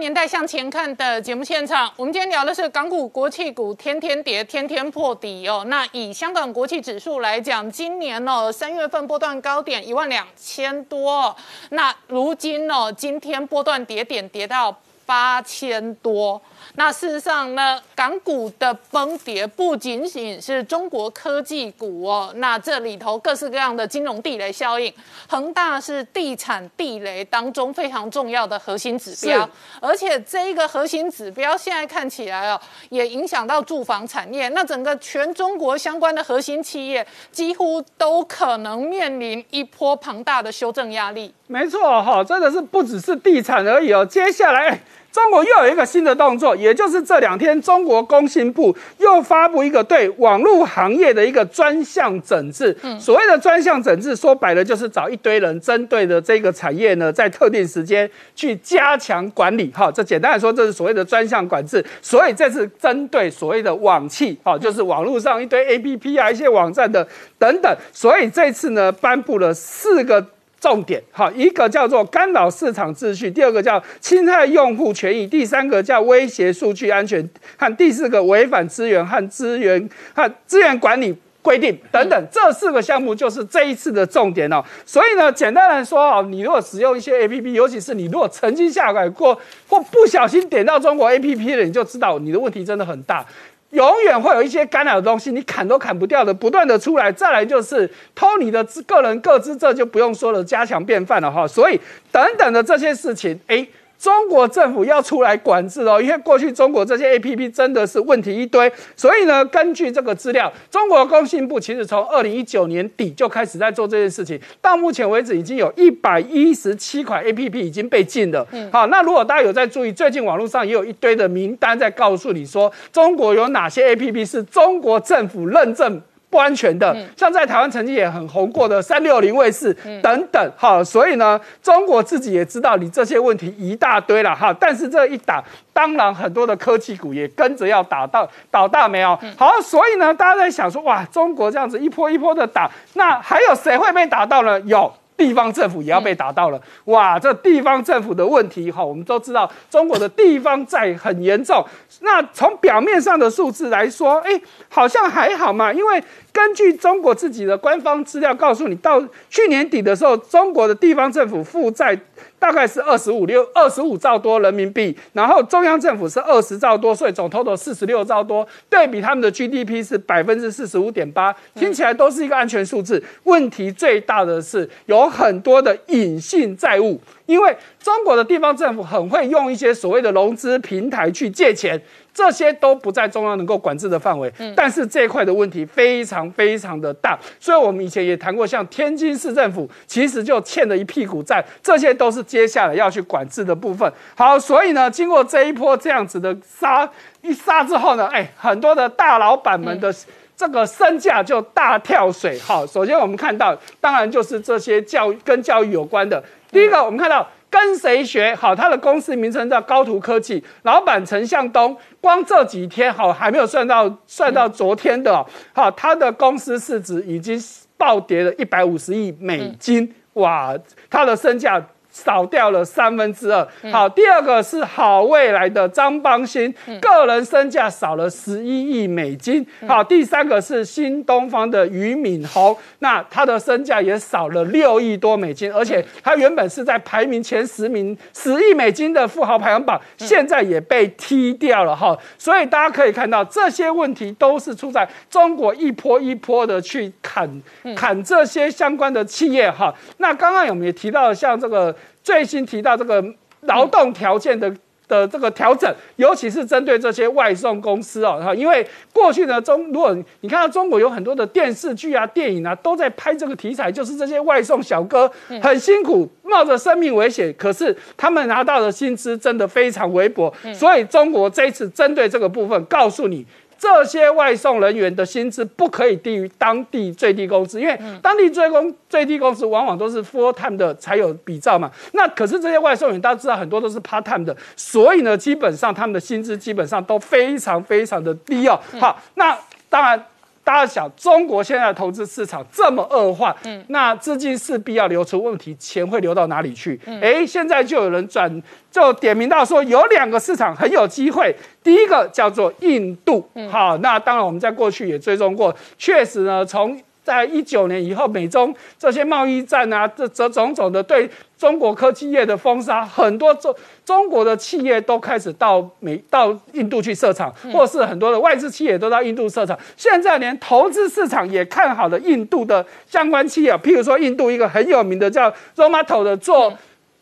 [0.03, 5.63] 年代向前看的节目现场，我们今天聊的是港股、国企股天天跌，天天破底哦。
[5.67, 11.33] 那以香港国企指数来讲，今年哦三月份波段高点一万两千多，
[11.69, 16.41] 那如今哦今天波段跌点跌到八千多。
[16.75, 24.91] 那事实上呢，港股的崩跌不仅仅是中国科技股哦，那这里头各式各样的金融地雷效应，
[25.27, 29.47] 恒大是地产地雷当中非常重要的核心指标，
[29.79, 32.59] 而且这一个核心指标现在看起来哦，
[32.89, 41.31] 也影响到住房产业，那整个全中国相关的核心企业几乎都可能面临一波庞大的修正压力。
[41.45, 44.79] 没错哈，真的是不只是地产而已哦，接下来。
[45.13, 52.75] 中国又有一个新的动作，也就是这两天，中国工信部又发布一个对网络行业的一个专项整治。
[52.81, 59.71] 嗯，所谓的专项整治，说白了就是找一堆人针对的这个产业呢，在特定时间去加强管理。
[59.71, 61.85] 哈，这简单来说，这是所谓的专项管制。
[62.01, 67.07] 所以这次针对所谓的网企，哈，就是网络上一堆 A P P 啊，一些网站的
[67.37, 67.71] 等等。
[67.91, 70.25] 所以这次呢，颁布了四个。
[70.63, 84.63] 重点好，一个叫做干扰市场秩序，第二个叫侵害用户权益，第三个叫威胁数据安全，和第四个违反资源和资源和资源管理规定等等，这四个项目就是这一次的重点哦。
[84.85, 89.37] 所以呢，简单来说哦，你如果使用一些 A P P，尤其是你如果曾经下载过
[89.67, 93.25] 或不小心点到中国 A P P 了，你就知道你的问题真的很大。
[93.73, 97.11] 永远会有一些干扰的东西，你砍都砍不掉的，不断的出来。
[97.11, 101.47] 再来就是偷你的个人个资，这就不用说了，加强便饭了哈。
[101.47, 101.79] 所以
[102.11, 103.67] 等等的这些事情，哎。
[104.03, 118.45] 中国政府要出来管制哦，因为过去中国这些 A P P 真的是问题一堆，所以呢，根据这个资料，中国工信部其实从二零一九年底就开始在做这件事情，到目前为止已经有一百一十七款 A P P 已经被禁了。
[118.51, 126.01] 嗯，好，那如果大家有在注意，最近网络上也有一堆的名单在告诉你说，中国有哪些 A P P 是中国政府认证。
[126.33, 129.71] 不安全的，像在台湾曾经也很红过的三六零卫士
[130.01, 139.15] 等等，哈，所以呢，中国自己也知道你这些问题一大堆了，哈，但是这一打，当然很多的科技股也跟着要打到倒大没有？
[139.37, 144.59] 好，所以呢，大家在想说，哇，中国这样子一波一波的打，那还有谁会被打到呢？
[144.61, 144.91] 有。
[145.23, 147.17] 地方政府也要被打到了，哇！
[147.17, 151.65] 这地方政府的问题，哈，我们都知道中国的地方债很严重。
[152.01, 154.31] 那从表面上的数字来说，哎，
[154.67, 156.03] 好像还好嘛，因为
[156.33, 161.97] 根据中国自己的官方资料告诉你，到去年底的时候，中国的地方政府负债。
[162.43, 173.01] 大概是二十五六二十五兆多人民币，然后中央政府是二十兆多，所以总 total 四十六兆多，对比他们的 GDP 是百分之四十五点八，听起来都是一个安全数字。
[173.23, 181.81] 问题最大的是有很多的隐性债务，因为中国的地方政府很会用一些所谓的融资平台去借钱。
[182.13, 193.91] 这些都不在中央能够管制的范围，但是这一块的问题非常非常的大，所以我们以前也谈过，像天津市政府其实就欠了一屁股债，这些都是接下来要去管制的部分。
[194.15, 196.87] 好，所以呢，经过这一波这样子的杀
[197.21, 199.91] 一杀之后呢，哎，很多的大老板们的
[200.37, 202.37] 这个身价就大跳水。
[202.39, 207.27] 好，首先我们看到，当然就是这些教育跟教育有关的，第一个我们看到。
[207.53, 208.55] 跟谁学好？
[208.55, 211.77] 他的公司名称叫高途科技，老板陈向东。
[212.01, 215.23] 光这几天好，还没有算到算到昨天的，
[215.53, 217.39] 好，他的公司市值已经
[217.77, 220.57] 暴跌了一百五十亿美金，哇，
[220.89, 221.63] 他的身价。
[221.93, 223.47] 少掉了三分之二。
[223.71, 229.45] 好，第二个是好未来的张邦鑫，个人身价少了十一亿美金。
[229.67, 241.95] 好，第三个是新东方的俞敏洪，那他的身价也少了六亿多美金，而且他原本是在排名前十名十亿美金的富豪排行榜，现在也被踢掉了哈。
[242.17, 247.29] 所以大家可以看到，这些问题都是出在中国一波一波的去砍
[247.75, 249.71] 砍这些相关的企业哈。
[249.97, 251.75] 那刚刚有没有提到像这个？
[252.03, 253.03] 最新提到这个
[253.41, 254.53] 劳动条件的
[254.87, 265.09] 的这个调整，尤其是针对这些外送公司哦，哈，因为过去呢中，如果你看到中国有很多的电视剧啊、电影啊，都在拍这个题材，就是这些外送小哥
[265.41, 273.25] 很辛苦，冒着生命危险，可是他们拿到的薪资真的非常微薄，所以中国这一次针对这个部分，告诉你。
[273.63, 281.71] 这些外送人员的薪资不可以低于当地最低工资，因为当地最工最低工资往往都是 full time 的才有比照嘛。
[281.93, 288.59] 那可是这些外送员大家知道很多都是 part time 的，所以呢，基本上他们的薪资基本上都非常非常的低哦。
[288.81, 289.33] 好，那
[289.69, 290.05] 当然
[290.43, 296.79] 大家想，中国现在的投资市场这么恶化，嗯，那资金势必要流出，问题钱会流到哪里去？
[297.01, 301.33] 哎，现在就有人转，就点名到说有两个市场很有机会，
[301.63, 313.53] 第一个叫做印度，好，那当然我们在过去也追踪过，确实呢，从在一九年以后，美中这些贸易战啊，这这种种的对中国科技业的封杀，很多中
[313.85, 319.57] 中国的企业都开始到美到印度去设厂，或是很多的外资企业都到印度设厂。
[319.75, 326.57] 现在连投资市场也看好了印度的相关企业，譬如说印度一个很有名的叫 Romato 的做。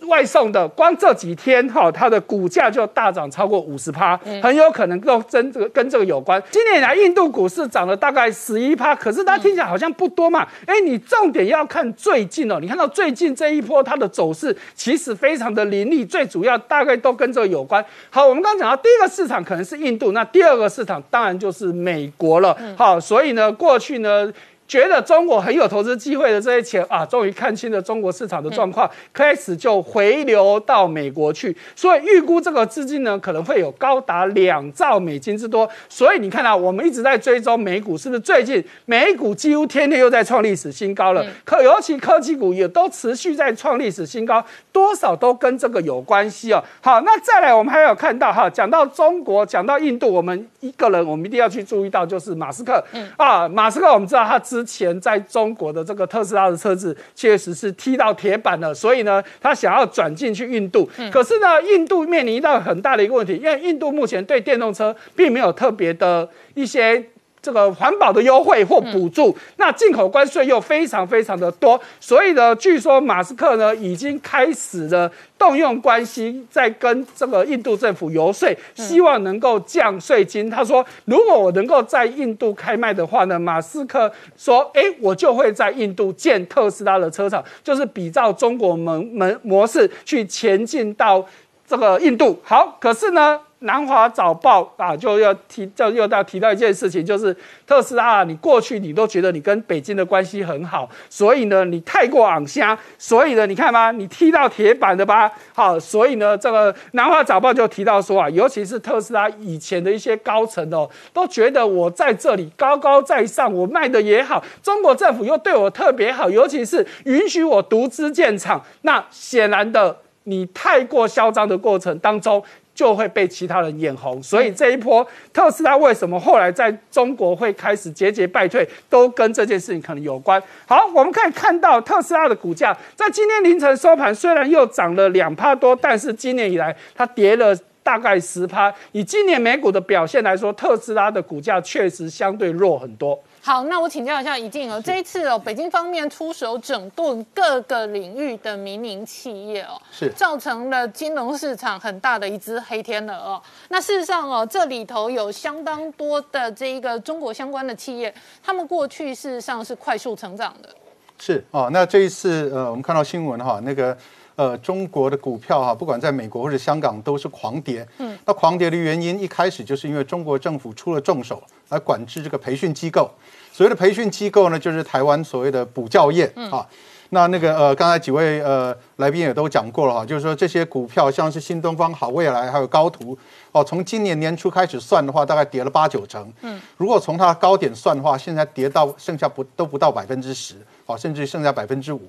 [0.07, 6.41] 外送的光这几天哈，它的股价就大涨超过五十趴，很有可能跟真这个跟这个有关。
[6.49, 10.47] 今年以来，印度股市涨了大概十一趴，可是大家听起来好像不多嘛。
[10.65, 17.83] 哎，你重点要看最近哦，你看到最近这一波它的走势其实非常的凌厉，最主要大概都跟这个有关。
[18.09, 22.57] 好，我们刚刚讲到第一个市场可能是印度，那第二个市场当然就是美国了。
[22.77, 24.31] 好，所以呢，过去呢。
[24.71, 35.69] 觉得中国很有投资机会的这些钱啊，终于看清了中国市场的状况，开始就回流到美国去，所以预估这个资金呢可能会有高达两兆美金之多。
[35.89, 41.25] 所以你看啊我们一直在追踪美股，是不是最近美股几乎天天又在创历史新高了？
[41.43, 44.41] 可尤其科技股也都持续在创历史新高，
[44.71, 46.63] 多少都跟这个有关系哦。
[46.79, 52.81] 好，那再来我们还有看到哈，讲到中国，讲到印度，我们一个人我们一定要去注意到就是马斯克。
[52.93, 60.87] 嗯啊，马斯克我们知道他之前在中国的这个特斯拉的车子确实是踢到铁板了，所以呢，他想要转进去印度。
[61.11, 67.10] 可是呢，印度面临到很大的一个问题，因为印度目前对电动车并没有特别的一些。
[67.41, 80.49] 这个环保的优惠或补助，那进口关税又非常非常的多，所以呢，据说马斯克呢已经开始了动用关系，在跟这个印度政府游说，希望能够降税金。
[80.49, 91.25] 他说，如果我能够在印度开卖的话呢，马斯克说，哎，我就会在印度建特斯拉的车厂，就是比照中国门门模式去前进到
[91.67, 92.39] 这个印度。
[92.43, 93.39] 好，可是呢？
[93.63, 97.35] 南华早报啊，就要提，就又要提到一件事情，就是
[97.67, 122.43] 特斯拉，你过去你都觉得你跟北京的关系很好，所以呢，你太过昂瞎，所以呢，你看吧，你踢到铁板的吧，好，所以呢，这个南华早报就提到说啊，尤其是特斯拉以前的一些高层哦，都觉得我在这里高高在上，我卖的也好，中国政府又对我特别好，尤其是允许我独资建厂，那显然的，你太过嚣张的过程当中。
[122.73, 130.41] 就会被其他人眼红，所以这一波特斯拉为什么后来在中国会开始节节败退，都跟这件事情可能有关。
[130.65, 138.73] 好，我们可以看到特斯拉的股价在今天凌晨收盘，虽然又涨了两帕多，但是今年以来它跌了大概十趴。
[138.93, 143.21] 以今年美股的表现来说，特斯拉的股价确实相对弱很多。
[143.43, 153.41] 好，那我请教一下怡静哦，这一次哦，北京方面出手整顿各个领域的民营企业哦，是造成了金融市场很大的一只黑天鹅哦。
[153.69, 158.13] 那事实上哦，这里头有相当多的这一个中国相关的企业，
[158.43, 160.69] 他们过去事实上是快速成长的。
[161.17, 163.97] 是哦，那这一次呃，我们看到新闻哈，那个
[164.41, 167.87] 呃，中国的股票哈，不管在美国或者香港都是狂跌。
[167.99, 173.07] 嗯，那狂跌的原因一开始就是因为中国政府出了重手来管制这个培训机构。
[173.53, 176.65] 所谓的培训机构呢，就是台湾所谓的补教业啊。
[177.13, 183.15] 那那个呃，刚才几位呃来宾也都讲过了哈，就是说这些股票像是新东方、好未来还有高途
[183.51, 186.33] 哦，从今年年初开始算的话，大概跌了八九成。
[186.41, 190.55] 嗯，如果从它的高点算的话，现在跌到剩下不都不到百分之十，
[190.91, 192.01] 哦，甚至剩下百分之五。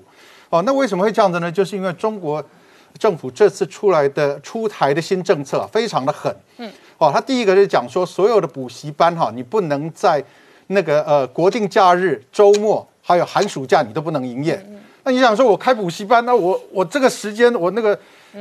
[0.49, 1.51] 哦，那为什么会这样子呢？
[1.51, 2.43] 就是因为中国
[2.99, 6.35] 政府这次出来的出台的新政策非常的狠。
[6.57, 10.23] 嗯，哦，他第一个就讲说，所有的补习班哈，你不能在
[10.67, 14.63] 那个呃，国定假日、周末还有寒暑假，你都不能营业。
[15.03, 17.97] 那你想说，我开补习班，那我我这个时间，我那个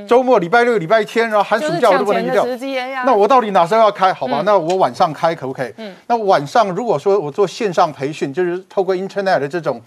[0.07, 3.03] 周末、礼拜六、礼拜天，然后寒暑假我都不能营业。
[3.05, 4.13] 那我到底哪时候要开？
[4.13, 5.73] 好吧，那我晚上开可不可以？
[5.79, 9.81] 嗯那晚上如果说我做线上培训，就是透过 Internet 的这种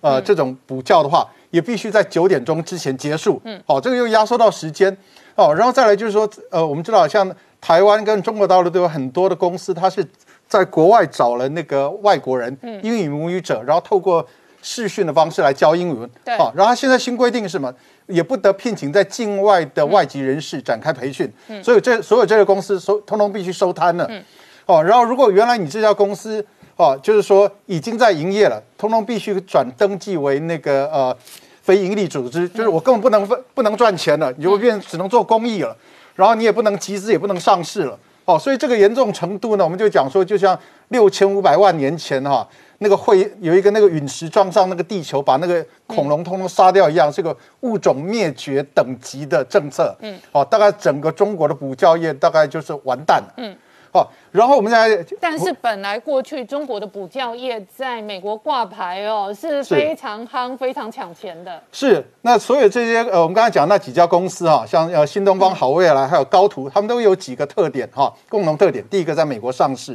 [0.00, 3.40] 呃这种补教的话，也必须在九点钟之前结束。
[3.44, 4.96] 嗯，好，这个又压缩到时间
[5.34, 5.54] 哦。
[5.54, 7.30] 然后再来就是说，呃，我们知道像
[7.60, 10.06] 台湾跟中国大陆都有很多的公司，它是。
[10.48, 14.26] 在国外找了那个外国人，英语母语者，然后透过
[14.62, 16.08] 视讯的方式来教英文。
[16.24, 17.70] 对，好，然后他现在新规定是什么？
[18.06, 21.30] 也不得聘请在境外的外籍人士展开培训。
[21.48, 24.06] 嗯，所以这所有这个公司收通通必须收摊了。
[24.08, 24.24] 嗯，
[24.64, 26.42] 哦，然后如果原来你这家公司
[26.78, 31.14] 哦，就是说已经在营业了，通通必须转登记为那个呃
[31.60, 35.76] 非营利组织，就是我根本不能分不能赚钱了，你就会变只能做公益了，
[36.14, 37.98] 然后你也不能集资，也不能上市了。
[38.24, 40.56] 哦，所以这个严重程度呢，我们就讲说，就像
[40.88, 42.46] 六千五百万年前哈、
[42.78, 49.96] 那个会有一个那个陨石撞上那个地球，把那个恐龙通通杀掉一样，是个物种灭绝等级的政策。
[50.00, 53.34] 嗯，哦，大概整个中国的补教业大概就是完蛋了。
[53.38, 53.56] 嗯，
[53.92, 61.62] 哦，然后我们现在但是本来过去中国的补教业在美国挂牌哦，是是非常夯、非常抢钱的。
[61.72, 68.86] 是，那所有这些呃，我们刚才讲那几家公司哈、像呃新东方、好未来还有高途，他们都有几个特点哈、共同特点。
[68.88, 69.94] 第一个在美国上市，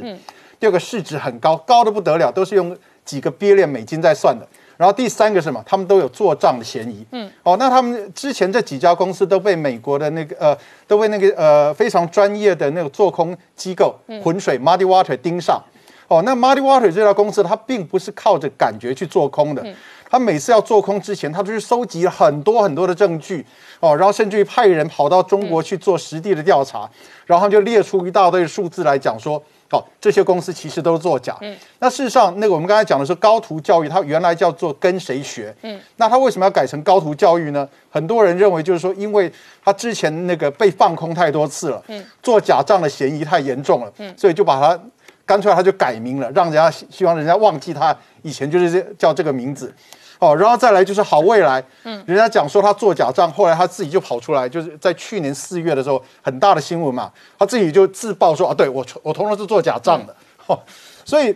[0.58, 4.46] 第二个市值很高，高的不得了，都是用几个 billion 美金在算的。
[4.76, 5.62] 然后第三个是什么？
[5.66, 7.04] 他们都有做账的嫌疑。
[7.12, 10.56] 嗯，哦，那他们之前这几家公司都被美国的那个呃，
[10.86, 15.62] 都被那个呃非常专业的那个做空机构浑水 Muddy Water 盯上。
[16.06, 19.64] 哦，那 Muddy Water 这家公司，它并不是靠着感觉去做空的，
[20.10, 23.44] 他每次要做空之前，他都是收集了很多很多的证据，
[23.80, 26.88] 哦，然后甚至于派人跑到中国去做实地的调查，
[27.24, 29.42] 然后就列出一大堆数字来讲说，
[29.74, 31.36] 好、这些公司其实都是作假。
[31.40, 37.68] 嗯那事实上，那个我们刚才讲的是高途教育，它原来叫做跟谁学，嗯，那它为什么要改成高途教育呢？
[37.90, 39.30] 很多人认为就是说，因为
[39.64, 44.80] 它之前那个被放空太多次了，嗯，做假账的嫌疑太严重了，嗯，所以就把它
[45.26, 49.74] 干脆它就改名了，让人家希希望人家忘记它以前就是这叫这个名字。
[50.18, 60.14] 哦，然后再来就是好未来，嗯，人家讲说他做假账，后来他自己就跑出来，就是在去年四月的时候，很大的新闻嘛，他自己就自曝说啊，对我我同样是做假账的，
[60.46, 60.58] 哦，
[61.04, 61.34] 所以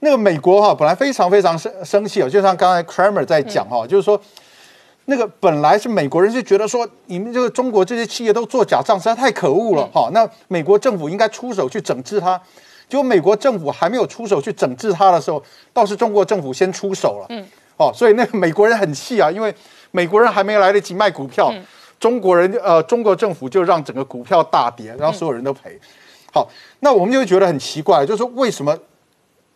[0.00, 4.20] 那个美国哈、本来非常非常生生气哦，就像刚才 Kramer 在讲哈、就是说
[5.06, 12.40] 那个本来是美国人就觉得说，你们这个中国这些企业都做假账，实在太可恶了哈、那美国政府应该出手去整治它。
[12.88, 15.42] 结果美国政府还没有出手去整治它的时候，
[15.74, 17.26] 倒是中国政府先出手了。
[17.28, 17.46] 嗯，
[17.78, 19.54] 哦，所以那个美国人很气啊，因为
[19.90, 21.50] 美国人还没来得及卖股票，
[21.98, 25.78] 中国人呃中国政府就让整个股票大跌，然后所有人都赔。
[26.32, 26.46] 好，
[26.80, 28.76] 那我们就会觉得很奇怪，就是说为什么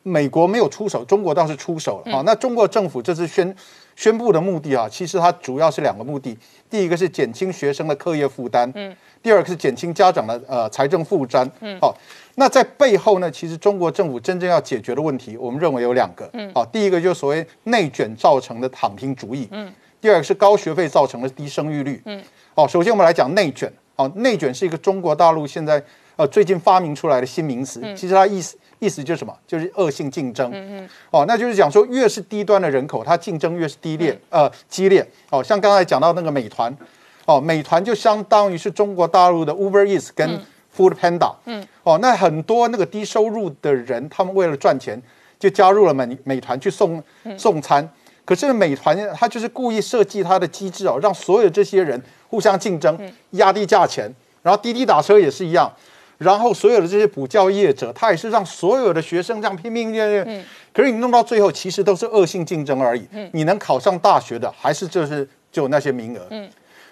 [0.03, 2.13] 美国没有出手，中国倒是出手了。
[2.13, 3.55] 好、那中国政府这次宣
[3.97, 6.37] 宣布的目的啊，其实它主要是两个目的，
[6.71, 11.97] 第一个是减轻学生的课业负担，嗯，第二个是减轻家长的呃财政负担，嗯，好、
[12.37, 22.23] 那在背后呢，其实中国政府真正要解决的问题，我们认为有两个，嗯，好、第一个就是所谓内卷造成的躺平主义，嗯，第二个是高学费造成的低生育率，嗯，
[22.55, 25.83] 好、首先我们来讲内卷，好、内卷是一个中国大陆现在
[26.17, 29.33] 呃最近发明出来的新名词，其实它意思意思就是什么？
[29.47, 36.77] 就是恶性竞争，嗯嗯，哦，那就是讲说越是低端的人口，它竞争越是低劣，呃激烈，哦，像刚才讲到那个美团，
[37.25, 40.29] 哦，美团就相当于是中国大陆的 Uber Eats 跟
[40.77, 45.01] Food Panda，嗯，哦，那很多那个低收入的人，他们为了赚钱，
[45.39, 47.01] 就加入了美美团去送
[47.39, 47.89] 送餐。
[48.25, 52.99] 可是美团它就是故意设计它的机制哦，让所有这些人互相竞争，
[53.31, 54.13] 压低价钱。
[54.43, 55.71] 然后滴滴打车也是一样，
[56.19, 60.45] 然后所有的这些补教业者，他也是让所有的学生这样拼命练练。
[60.73, 63.07] 可是你弄到最后，其实都是恶性竞争而已。
[63.33, 66.23] 你能考上大学的，还是就是就那些名额。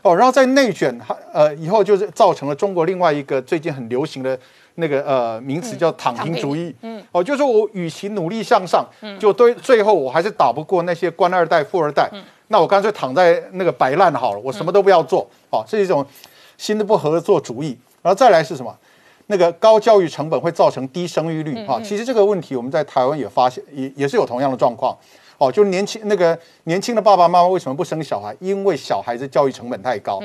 [0.03, 4.39] 哦，然后在内卷，它呃以后就是造成了中国另外一个最近很流行的
[4.77, 6.75] 那个呃名词叫躺平主义。
[6.81, 8.85] 嗯，哦，就是我与其努力向上，
[9.19, 12.11] 就对最后我还是打不过那些官二代、富二代，
[12.49, 15.29] 那我干脆躺在那个摆烂好了，我什么都不要做。
[15.51, 16.05] 哦，是一种
[16.57, 17.79] 新的不合作主义。
[18.03, 18.75] 然后再来是什么？
[19.31, 24.97] 那个高教育成本会造成低生育率哈、其实这个问题我们在台湾也发现，也也是有同样的状况。
[25.39, 28.37] 哦，就是年轻那个年轻的爸爸妈妈为什么不生小孩？
[28.41, 30.21] 因为小孩子教育成本太高。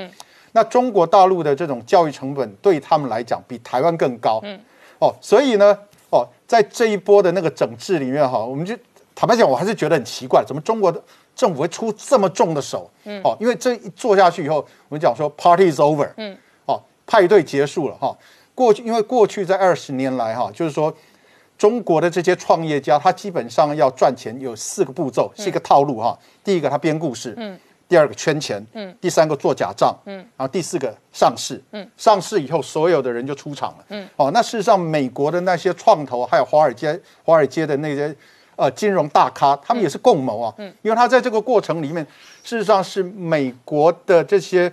[0.52, 4.42] 那中国大陆的这种教育成本对他们来讲比台湾更高。
[5.00, 5.78] 哦，所以呢，
[6.10, 8.76] 哦，在这一波的那个整治里面哈，我们就
[9.14, 11.02] 坦白讲，我还是觉得很奇怪，怎么中国的
[11.36, 12.90] 政府会出这么重的手？
[13.04, 18.14] 嗯，哦，因为这一做下去以后，我们讲说 party is over，嗯，哦，派对结束了哈。
[18.56, 20.92] 过去因为过去在二十年来哈，就是说
[21.58, 26.18] 中国的这些创业家，他基本上要赚钱有四个步骤，是一个套路哈。
[26.44, 38.16] 第一个他编故事，嗯，第二个圈钱，嗯，第三个做假账，嗯，然后第四个上市，嗯，上市以后所有的人就出场了，嗯，哦，那事实上美国的那些创投还有华尔街华尔街的那些
[38.56, 42.06] 呃金融大咖，他们也是共谋啊，嗯，因为他在这个过程里面，
[42.44, 44.72] 事实上是美国的这些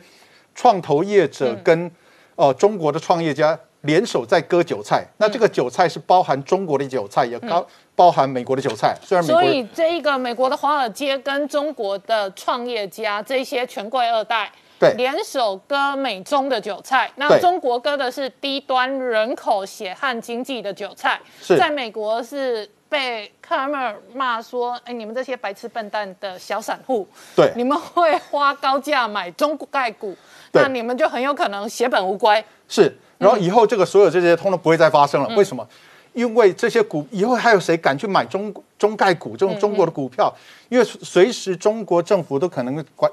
[0.55, 1.91] 创投业者跟、
[2.37, 14.51] 呃中国的创业家联手在割韭菜，那这个韭菜是包含中国的韭菜，也包包含美国的韭菜，虽然美国所以这一个美国的华尔街跟中国的创业家这些权贵二代。
[14.79, 14.95] 对。
[14.95, 21.21] 联手割美中的韭菜，那中国割的是低端人口血汗经济的韭菜，
[21.57, 30.15] 在美国是被卡梅尔骂说：“哎，你们这些白痴笨蛋的小散户，对你们会花高价买中概股，
[30.53, 32.45] 那你们就很有可能血本无归。
[32.69, 35.27] 是，然后以后这个所有这些通通不会再发生了。
[35.31, 35.67] 嗯为什么？
[36.13, 40.31] 因为这些股以后还有谁敢去买中中概股这种中国的股票？
[40.69, 43.11] 因为随时中国政府都可能管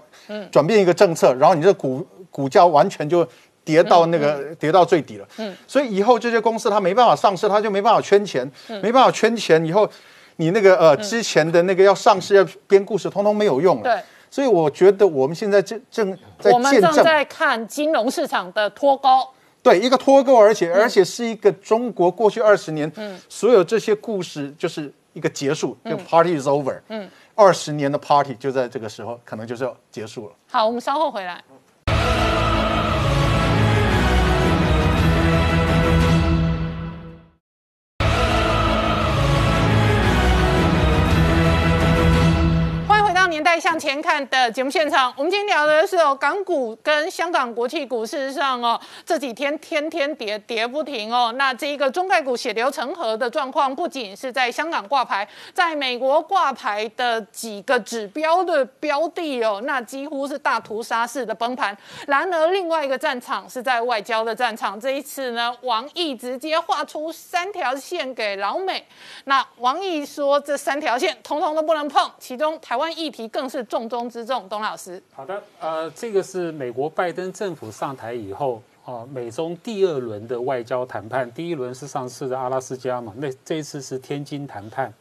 [0.51, 3.25] 转变一个政策，然后你这股股价完全就
[3.69, 5.27] 跌到那个跌到最底了。
[5.37, 8.49] 嗯所以以后这些公司它没办法上市，它就没办法圈钱，
[8.81, 9.87] 没办法圈钱以后，
[10.37, 13.83] 你那个呃之前的那个要上市要编故事，通通没有用了。
[13.83, 14.01] 对。
[14.31, 19.07] 所以我觉得我们现在正正在我们见证正在看金融市场的脱钩。
[19.61, 30.33] 对，一个脱钩，而且、而且是一个中国过去二十年，嗯所有这些故事就是一个结束，就 party is over，嗯，二十年的 party 就在这个时候可能就是要结束了。
[30.47, 31.43] 好，我们稍后回来。
[43.61, 45.13] 《向前看》的节目现场。
[45.17, 51.33] 我们今天聊的是哦，港股跟香港国际股，事实上哦，这几天天天跌，跌不停哦。
[51.35, 61.77] 那这一个中概股血流成河的状况，不仅是在香港挂牌，在美国挂牌的几个指标的标的哦，那几乎是大屠杀式的崩盘。
[62.07, 64.79] 然而，另外一个战场是在外交的战场。
[64.79, 68.87] 这一次呢，王毅直接画出三条线给老美。
[69.25, 74.47] 那王毅说，这三条线通通都不能碰，其中台湾议题更是重中之重。
[74.47, 84.93] 董老师，好的，呃，这个是美国拜登政府上台以后，哦、美中第二轮的外交谈判，第一轮是上次的阿拉斯加嘛，那这一次是天津谈判。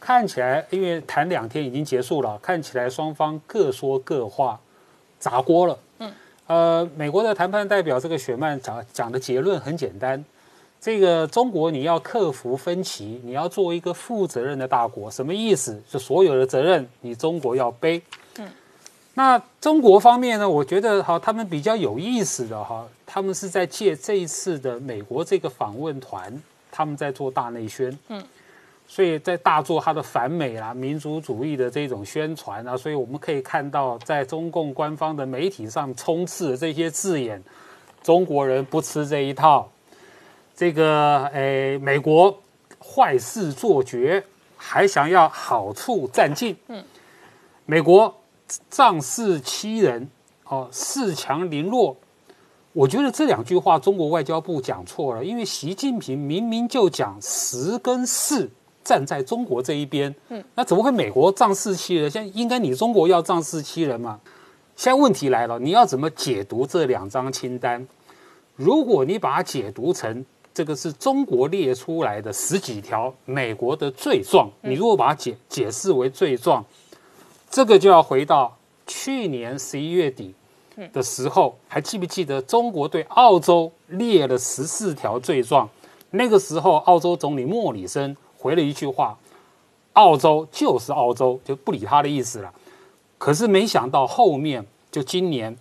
[0.00, 4.60] 看起来，因为谈两天已经结束了，看起来双方各说各话，
[5.18, 5.78] 砸锅了。
[6.00, 6.12] 嗯，
[6.46, 10.22] 呃，美国的谈判代表这个雪曼讲讲的结论很简单，
[10.84, 15.82] 这个中国你要克服分歧，你要做一个负责任的大国，什么意思？
[15.90, 18.02] 就所有的责任你中国要背。
[18.36, 18.46] 嗯，
[19.14, 20.46] 那中国方面呢？
[20.46, 26.30] 我觉得哈，他们比较有意思的哈，他们是在借这一次的美国这个访问团，
[26.70, 27.98] 他们在做大内宣。
[28.08, 28.22] 嗯。
[28.86, 37.42] 所以在大做他的反美啊、民族主义的这种宣传啊，所以我们可以看到，在中共官方的媒体上充斥这些字眼，
[38.02, 39.66] 中国人不吃这一套，
[40.54, 42.40] 这个诶，美国
[42.78, 44.24] 坏事做绝，
[44.56, 46.84] 还想要好处占尽，嗯，
[47.66, 48.14] 美国
[48.70, 50.08] 仗势欺人，
[50.44, 51.96] 哦，恃强凌弱。
[52.72, 58.50] 我觉得这两句话中国外交部讲错了，因为习近平明明就讲十跟四
[58.82, 62.10] 站在中国这一边，嗯，那怎么会美国仗势欺人？
[62.10, 64.20] 现在应该你中国要仗势欺人嘛？
[64.76, 67.86] 现在问题来了，你要怎么解读这两张清单？
[68.56, 70.24] 如果你把它解读成
[70.54, 76.64] 这个是中国列出来的十几条美国的罪状，你如果把它解解释为罪状，
[77.50, 78.56] 这个就要回到
[78.86, 80.32] 去年十一月底
[80.92, 85.68] 的时候，还记不记得中国对澳洲列了十四条罪状？
[86.10, 89.18] 那个时候，澳洲总理莫里森回了一句话
[89.94, 92.52] ：“澳洲就是澳洲，就不理他的意思了。”
[93.18, 95.56] 可是没想到后面就今年，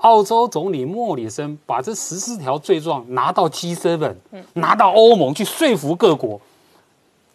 [0.00, 4.14] 澳洲总理莫里森把这十四条罪状拿到 G7，
[4.54, 6.40] 拿到欧盟去说服各国，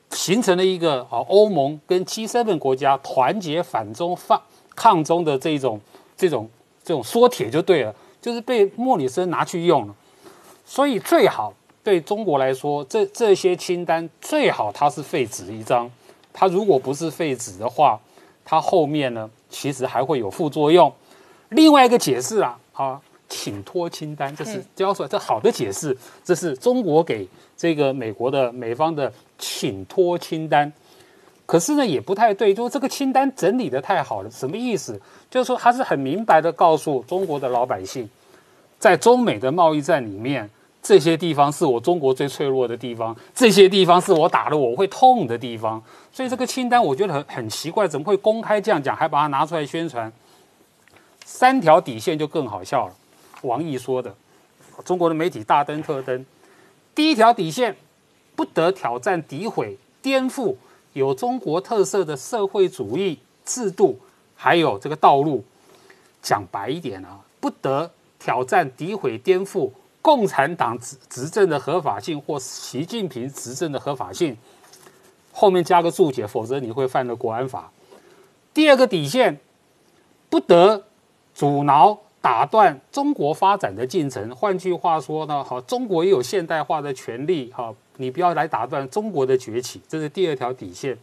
[0.10, 4.42] 形成了一个啊欧盟跟 G7 国家团结反中反
[4.76, 5.80] 抗中的这种
[6.18, 6.50] 这种
[6.84, 9.94] 这种缩铁就对了，就是被莫里森拿去用了。
[10.66, 15.88] 所以最好对中国来说，这这些清单最好它是废纸一张。
[16.34, 18.00] 它如果不是废纸的话，
[18.44, 20.92] 它后面呢其实还会有副作用。
[21.56, 27.28] 另外一个解释啊啊，请托清单，这是交出来这好的解释，这是中国给
[27.58, 30.72] 这个美国的美方的请托清单。
[31.48, 35.00] 可是呢，也不太对，就是这个清单整理的太好了，什么意思？
[35.30, 38.10] 就是说，他是很明白的告诉中国的老百姓，
[38.80, 40.50] 在中美的贸易战里面，
[40.82, 45.80] 这些地方是我中国最脆弱的地方，这些地方是我打了我会痛的地方。
[46.12, 50.12] 所以这个清单我觉得很很奇怪，怎么会公开这样讲，还把它拿出来宣传？
[51.26, 52.96] 三条底线就更好笑了。
[53.42, 54.16] 王毅说的，
[54.86, 56.26] 中国的媒体大登特登。
[56.94, 57.76] 第一条底线，
[58.36, 60.56] 不得挑战、诋毁、颠覆
[60.94, 64.00] 有中国特色的社会主义制度，
[64.36, 65.44] 还有这个道路。
[66.22, 69.70] 讲白一点啊，不得挑战、诋毁、颠覆
[70.02, 74.38] 共产党执执政的合法性或习近平执政的合法性。
[75.32, 77.72] 后面加个注解，否则你会犯了国安法。
[78.54, 79.40] 第二个底线，
[80.30, 80.86] 不得
[81.36, 84.34] 阻挠、打断中国发展的进程。
[84.34, 90.98] 换句话说呢，好，中国也有现代化的权利，哈，你不要来打断中国的崛起，这是第二条底线。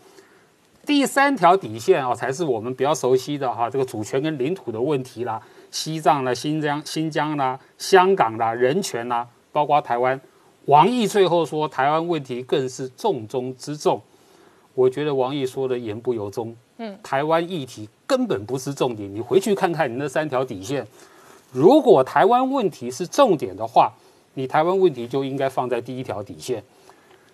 [0.85, 5.41] 第三条底线啊，才是我们比较熟悉的哈，这个主权跟领土的问题啦，
[5.71, 10.21] 西藏啦、新疆、新疆啦、香港啦、人权啦，包括台湾。
[10.67, 14.01] 王毅最后说，台湾问题更是重中之重。
[14.75, 16.57] 我觉得王毅说的言不由衷。
[16.79, 19.11] 嗯，台湾议题根本不是重点。
[19.15, 20.87] 你回去看看你那三条底线。
[21.51, 23.91] 如果台湾问题是重点的话，
[24.35, 26.63] 你台湾问题就应该放在第一条底线。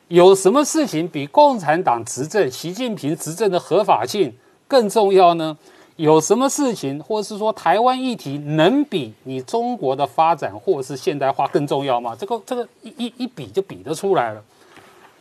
[0.07, 4.33] 有什么事情比共产党执政、习近平执政的合法性
[4.69, 5.59] 更重要呢？
[5.97, 12.17] 有什么事情，或是说台湾议题能比你中国的发展或是现代化更重要吗？
[12.17, 14.41] 这个这个一一一比就比得出来了。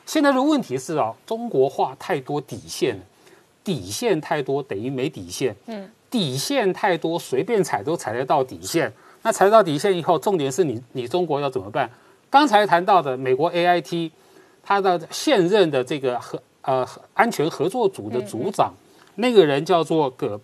[0.05, 2.95] 现在的问题是啊，中国化太多底线，
[3.67, 5.53] 底线太多等于没底线。
[5.65, 8.93] 嗯，底线太多，随便踩都踩得到底线。
[9.23, 11.89] 那踩到底线以后，重点是你你中国要怎么办？
[12.29, 14.11] 刚才谈到的美国 A I T。
[14.69, 18.73] 他的现任的这个合呃安全合作组的组长，
[19.15, 20.37] 那个人叫做葛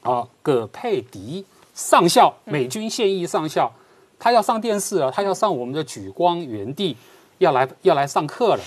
[0.00, 3.70] 啊葛佩迪上校，美军现役上校，
[4.18, 6.96] 他要上电视了，他要上我们的举光原地，
[7.36, 8.62] 要来要来上课了。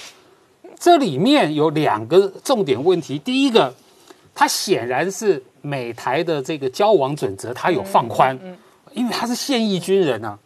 [0.77, 3.73] 这里面有两个重点问题，第一个，
[4.35, 8.38] 他显然是美台的这个交往准则，他有放宽，
[8.93, 10.38] 因为他是现役军人啊。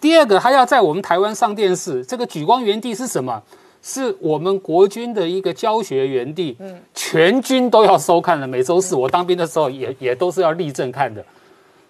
[0.00, 3.42] 第二个，他要在我们台湾上电视，这个举光原地是什么？
[3.82, 8.44] 是我们国军的一个教学园地，嗯，全军都要收看的。
[8.44, 11.24] 每周四我当兵的时候，也也都是要立正看的。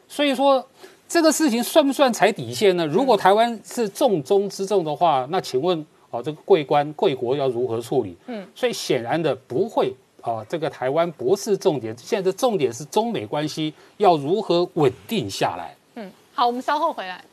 [0.07, 0.63] 所以说，
[1.09, 2.87] 这个事情算不算踩底线呢？
[2.87, 8.15] 如果台湾是重中之重的话，那请问哦，这个贵官贵国要如何处理？
[8.27, 9.95] 嗯，所以显然的不会
[10.27, 11.97] 哦，这个台湾不是重点。
[11.97, 15.75] 现在的重点是中美关系要如何稳定下来。
[15.95, 17.25] 嗯，好，我们稍后回来。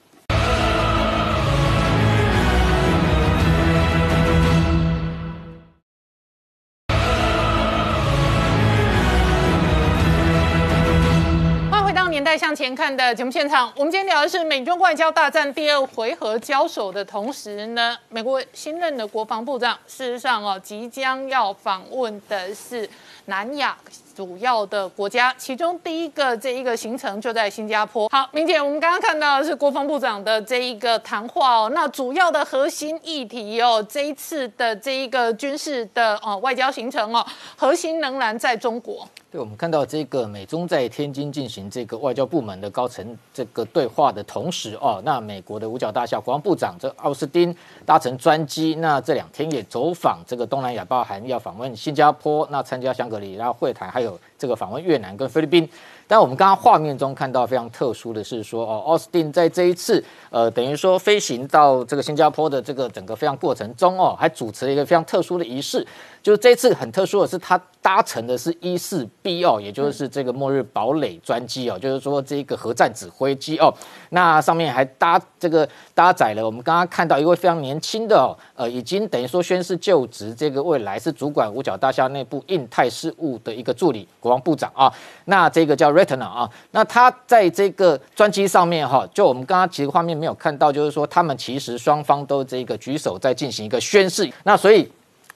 [12.13, 22.87] 年代向前看的节目现场，我们今天聊的是美中外交大战第二回合交手的同时呢，美国新任的国防部长事实上哦，即将要访问的是
[23.25, 23.75] 南亚
[24.15, 28.07] 主要的国家，其中第一个这一个行程就在新加坡。
[28.09, 37.25] 好，明姐，我们刚刚看到的是国防部长的这一个谈话哦，那主要的核心议题哦，这一次的这一个军事的哦外交行程哦，
[37.55, 39.09] 核心仍然在中国。
[39.33, 55.67] 对，我们看到这个美中在天津进行这个外交部门的高层这个对话的同时，哦，那美国的五角大校国防部长这奥斯汀搭乘专机，那这两天也走访这个东南亚，包含要访问新加坡，那参加香格里拉会谈，还有这个访问越南跟菲律宾。
[56.07, 65.85] 但我们刚刚画面中看到非常特殊的是说，哦，奥斯汀在这一次，呃，等于说飞行到这个新加坡的这个整个飞行过程中，哦，还主持了一个非常特殊的仪式。
[66.21, 73.73] 就是这次很特殊的是，他搭乘的是一四 B 哦，也就是这个末日堡垒专机哦，就是说这个核战指挥机哦，
[74.11, 84.89] 那上面还搭这个搭载了我们刚刚看到一位非常年轻的哦，呃，已经等于说宣誓就职，这个未来是主管五角大厦内部印太事务的一个助理国防部长啊，
[85.25, 94.91] 那这个叫 Retina 啊，那他在这个专机上面哈，就我们刚刚其实画面没有看到，就是说他们其实双方都这个举手在进行一个宣誓，那所以。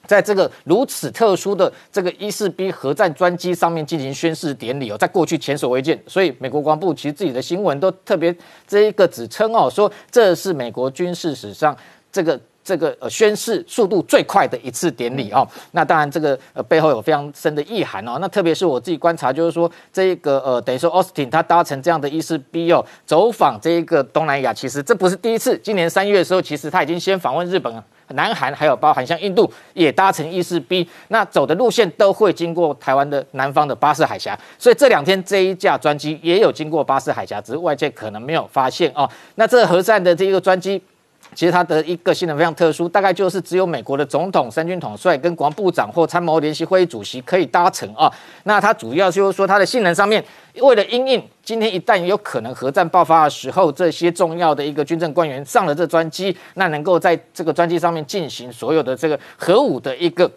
[0.06, 8.34] 在这个如此特殊的这个一四 B 核战专机上面进行宣誓典礼哦，在过去前所未见，所以美国国防部其实自己的新闻都特别
[8.66, 11.76] 这一个指称哦，说这是美国军事史上
[12.10, 15.48] 这个这个呃宣誓速度最快的一次典礼哦。
[15.72, 18.18] 那当然这个呃背后有非常深的意涵哦。
[18.20, 25.56] 那特别是我自己观察，就是说这个呃等于说 Austin 他搭乘这样的 E 四 B 哦走访这一个东南亚，其实这不是第一次。
[25.56, 27.82] 今年三月的时候，其实他已经先访问日本了。
[28.12, 39.08] 南韩还有包含像印度也搭乘 E 四 B，那走的路线都会经过台湾的南方的巴士海峡，所以这两天这一架专机也有经过巴士海峡，只是外界可能没有发现哦。
[39.34, 40.82] 那这核战的这个专机。
[41.34, 48.12] 其实它的一个性能非常特殊，大概就是只有美国的总统、三军统帅跟国防部长或参谋联席会议主席可以搭乘啊。
[48.44, 50.24] 那它主要就是说它的性能上面，
[50.60, 60.30] 为了因应今天一旦有可能核战爆发的时候，这些重要的一个军政官员上了这专机，那能够在这个专机上面进行所有的这个核武的一个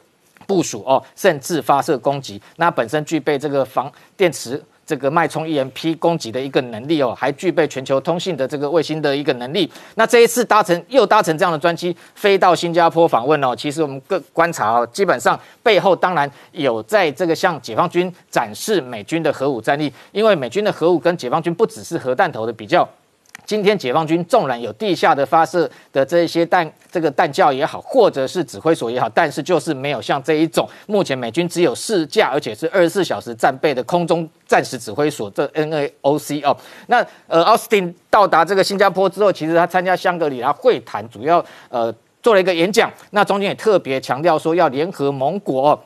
[0.45, 4.61] 部署哦，甚至发射攻击，那本身具备这个防电池。
[4.85, 9.71] 这个脉冲 EMP 攻击的一个能力哦，还具备全球通信的这个卫星的一个能力。
[9.95, 22.87] 那这一次搭乘又搭乘这样的专机飞到新加坡访问哦，其实我们各观察哦，基本上背后当然有在这个向解放军展示美军的核武战力，因为美军的核武跟解放军不只是核弹头的比较。
[23.45, 36.55] 今天解放军纵然有地下的发射的这些弹，这个弹教也好，或者是指挥所也好，但是就是没有像这一种，目前美军只有四架，而且是二十四小时战备的空中战时指挥所，这 NAOC 哦。
[36.87, 45.79] 那呃，奥斯汀到达这个新加坡之后，其实他参加香格里拉会谈，主要呃做了一个演讲，那中间也特别强调说要联合盟国。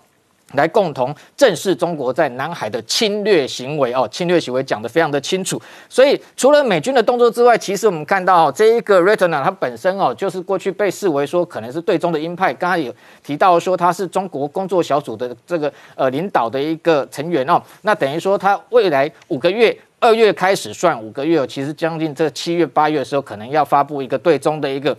[0.53, 5.61] 来共同正视中国在南海的侵略行为哦，侵略行为讲得非常的清楚。
[5.89, 12.53] 所以除了美军的动作之外，其实我们看到这一个 r e t i n a 它本身哦，就是过去被视为说可能是对中的鹰派。
[12.53, 12.93] 刚刚有
[13.23, 24.95] 提到说他是中国工作小组的这个呃领导的一个成员哦，那等于说他未来五个月，二月开始算五个月，其实将近这七月八月的时候，可能要发布一个对中的一个。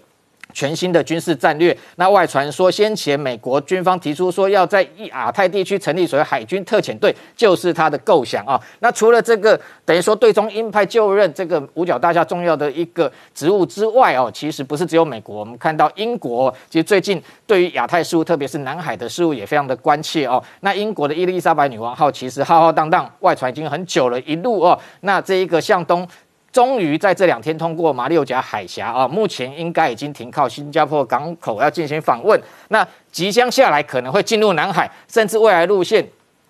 [0.52, 1.77] 全新的军事战略。
[1.97, 8.60] 那外传说，先前美国军方提出说要在亚太地区成立所谓海军特遣队，就是他的构想啊。
[8.81, 20.43] 那除了这个等于说对中鹰派就任这个五角大厦重要的一个职务之外哦，其实不是只有美国，我们看到英国其实最近对于亚太事务，特别是南海的事务也非常的关切哦。
[20.60, 26.06] 那英国的伊丽莎白女王号其实浩浩荡荡，外传已经很久了，一路哦，那这一个向东。
[26.57, 36.03] 终于在这两天通过马六甲海峡啊，目前应该已经停靠新加坡港口要进行访问，那即将下来可能会进入南海，甚至未来路线。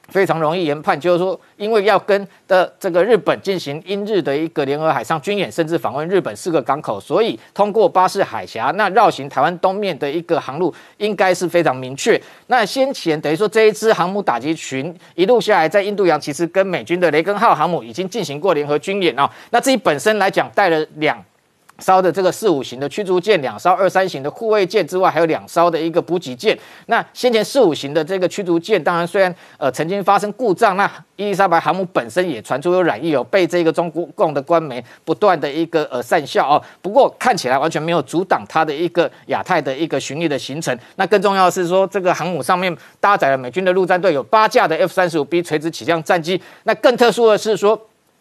[0.08, 12.20] 非常容易研判，就是说，因为要跟的这个日本进行英日的一个联合海上军演，甚至访问日本四个港口，所以通过巴士海峡，那绕行台湾东面的一个航路，应该是非常明确。
[12.46, 19.30] 那先前等于说这一支航母打击群一路下来，在印度洋其实跟美军的雷根号航母已经进行过联合军演啊。
[19.50, 21.22] 那自己本身来讲，带了两。
[21.78, 26.58] 艘的这个四五型的驱逐舰，两艘二三型的护卫舰之外，还有两艘的一个补给舰。
[26.86, 36.62] 那先前四五型的这个驱逐舰，当然虽然呃曾经发生故障，那伊丽莎白航母本身也传出有染疫哦，被这个中国共的官媒不断的一个呃散笑哦。
[36.80, 40.76] 不过看起来完全没有阻挡它的一个亚太的一个巡弋的行程。
[40.96, 46.40] 那更重要的是说，这个航母上面搭载了美军的陆战队有八架的 F 三十五 B 垂直起降战机。
[46.64, 47.78] 那更特殊的是说。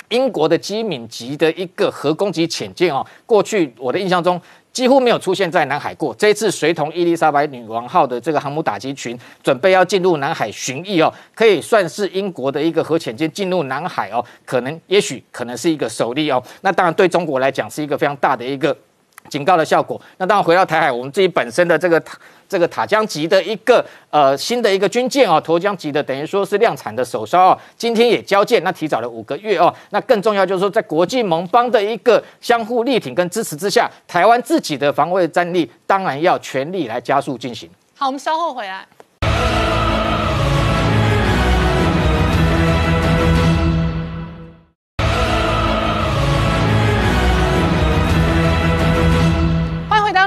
[0.10, 4.40] 英国的机敏级的一个核攻击潜舰哦，过去我的印象中
[4.72, 6.14] 几乎没有出现在南海过。
[6.16, 16.42] 这一次随同伊丽莎白女王号的这个航母打击群准备要进入南海巡弋哦，可以算是英国的一个核潜舰进入南海哦，可能也许可能是一个首例哦。
[16.62, 18.76] 那当然对中国来讲是一个非常大的一个
[19.30, 20.00] 警告的效果。
[20.18, 22.04] 那当然回到台海，我们自己本身的这个。
[22.48, 29.74] 这个塔江级的一个呃新的一个军舰哦，沱江级的等于说是量产的首艘哦，今天也交舰，那提早了五个月哦。
[29.90, 37.70] 那更重要就是说，在国际盟邦的一个相互力挺跟支持之下，台湾自己的防卫战力当然要全力来加速进行。
[37.98, 38.86] 好，我们稍后回来。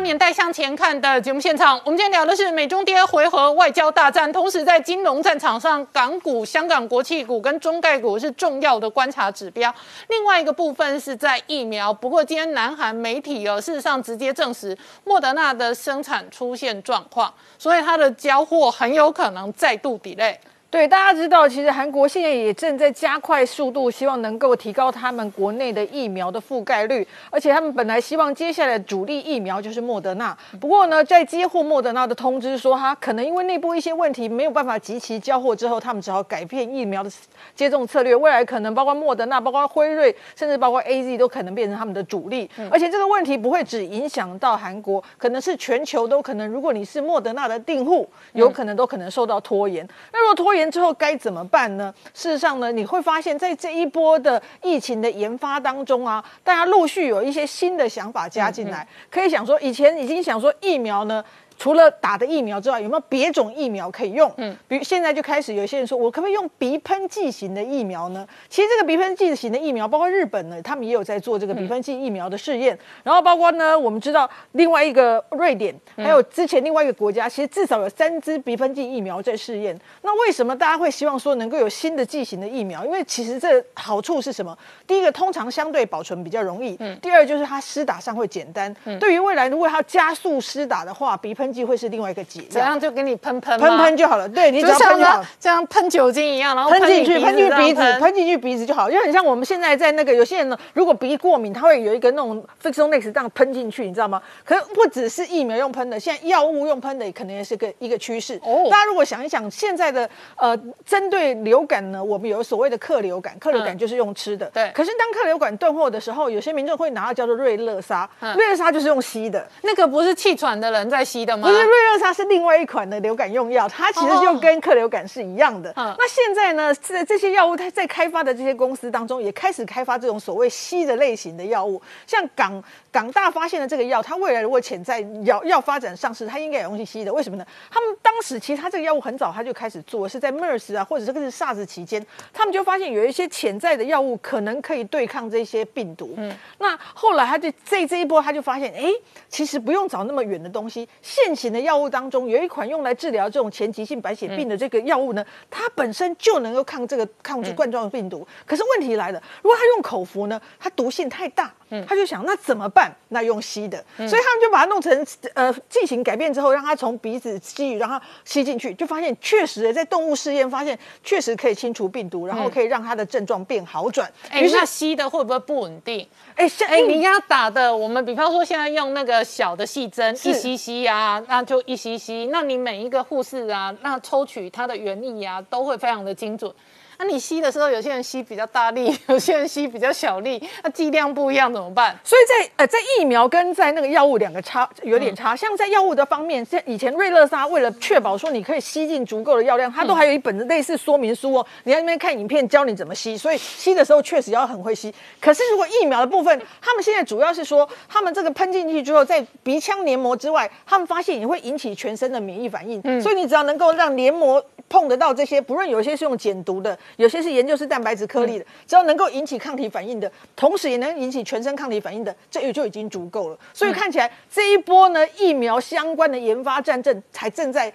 [0.00, 4.30] 年代向前看的节目现场，我们今天聊的是美中第二回合外交大战。
[4.32, 9.74] 同时，在金融战场上，港股、香港国企股跟中概股是重要的观察指标。
[10.08, 11.92] 另外一个部分是在疫苗。
[11.92, 20.36] 不过，今天南韩媒体哦，事实上直接证实莫德纳的生产出现状况，所以它的交货很有可能再度 delay。
[20.70, 27.06] 对，大家知道，其实韩国现在也正在加快速度，希望能够提高他们国内的疫苗的覆盖率。
[27.30, 30.36] 而且他们本来希望接下来主力疫苗就是莫德纳。
[30.60, 37.10] 不过呢，在接获莫德纳的通知说，他可能因为内部一些问题没有办法及其交货之后，他们只好改变疫苗的
[37.56, 38.14] 接种策略。
[38.14, 42.48] 未来可能包括莫德纳、包括辉瑞，甚至包括 A Z 都可能变成他们的主力。
[42.70, 46.46] 而且这个问题不会只影响到韩国，可能是全球都可能。
[46.46, 49.88] 如果你是莫德纳的订户，有可能都可能受到拖延。
[50.12, 51.93] 那如果拖延，之后该怎么办呢？
[52.14, 61.22] 事实上呢，你会发现在这一波的疫情的研发当中啊，大家陆续有一些新的想法加进来，可以想说，以前已经想说疫苗呢。
[61.59, 64.32] 除了打的疫苗之外，有没有别种疫苗可以用？
[64.36, 68.26] 嗯，比如现在就开始有些人说，我可不可以用鼻喷剂型的疫苗呢？
[68.48, 72.78] 其实这个鼻喷剂型的疫苗，包括日本呢，他们也有在做这个鼻喷剂疫苗的试验。
[73.02, 79.78] 然后包括呢，我们知道另外一个瑞典，还有之前另外一个国家，其实至少有三支鼻喷剂疫苗在试验。
[80.02, 82.85] 那为什么大家会希望说能够有新的剂型的疫苗？
[82.85, 84.56] 因为其实这好处是什么？
[84.86, 88.72] 第一个，通常相对保存比较容易；嗯第二，就是它施打上会简单。
[89.01, 94.28] 对于未来如果要加速施打的话，鼻喷喷剂会是另外一个解怎药，样就给你喷喷吗喷喷就好了。
[94.28, 95.28] 对你只就像要喷就好呢。
[95.40, 104.20] 这样喷酒精一样，然后喷进去，喷进去鼻子，喷进去鼻子就好，就很像我们现在在那个有些人呢，如果鼻过敏，他会有一个那种 Fixonex 这样喷进去，你知道吗？
[104.44, 108.38] 可是不只是疫苗用喷的，现在药物用喷的可能也是个一个趋势。
[108.44, 110.06] 哦大家如果想一想，现在的
[110.36, 110.54] 呃，
[110.84, 114.44] 针对流感呢，我们有所谓的客流感，客流感就是用吃的。
[114.48, 119.46] 嗯对可是当客流感断货的时候，有些民众会拿到叫做瑞乐沙，嗯瑞乐沙就是用吸的。
[119.62, 121.48] 那个不是气喘的人在吸的吗？
[121.48, 125.73] 不是瑞乐沙是另外一款的流感用药，它其实就跟克流感是一样的。
[125.77, 137.12] 嗯那现在呢，这这些药物它在开发的这些公司当中，也开始开发这种所谓吸的类型的药物，像港港大发现的这个药，它未来如果潜在药药发展上市，它应该有东西吸的。
[137.12, 137.47] 为什么呢？
[137.70, 146.15] 他们当时其实它这个药物很早它就开始做，是在 MERS 啊，或者这个是 SARS 期间，他们就发现有一些潜在的药物可能可以对抗这些病毒。
[146.16, 148.93] 嗯，那后来他就这这一波他就发现，哎，
[149.28, 158.26] 其实不用找那么远的东西，现行的药物当中有一款用来治疗这种前急性白血病的这个药物呢，它本身就能够抗这个抗这冠状病毒。
[158.46, 161.52] 可是问题来了，如果它用口服呢，它毒性太大，
[161.86, 162.94] 他就想那怎么办？
[163.08, 174.10] 那用吸的，所以他们就把它弄成呃进行改变之后，让它从鼻子吸入，让它吸进去，就发现确实在动物试验发现确实可以清除病毒，然后可以让它的症状变好转。
[174.30, 176.06] 哎、于是那吸的会不会不稳定？
[176.34, 186.52] 哎，像哎、你要打的，我们比方说现在用那个小的细针，一吸吸啊，那就一吸吸那你每一个护士啊，那抽取它的原理啊，都会非常的精准。
[187.00, 191.96] 那你吸的时候，有些人吸比较大力， 有些人吸比较小力，那剂量不一样怎么办？
[192.02, 204.92] 所以在呃在疫苗跟在那个药物两个差有点差，像在药物的方面，像以前瑞乐沙为了确保说你可以吸进足够的药量，它都还有一本类似说明书哦，你在那边看影片教你怎么吸，所以吸的时候确实要很会吸。
[205.20, 223.38] 可是如果疫苗的部分，他们现在主要是说，他们这个喷进去之后，在鼻腔黏膜之外，他们发现也会引起全身的免疫反应，所以你只要能够让黏膜碰得到这些，不论有些是用减毒的，有些是研究是蛋白质颗粒的，只要能够引起抗体反应的，同时也能引起全身抗体反应的，这也就已经足够了。
[223.52, 227.72] 所以看起来这一波呢，疫苗相关的研发战争才正在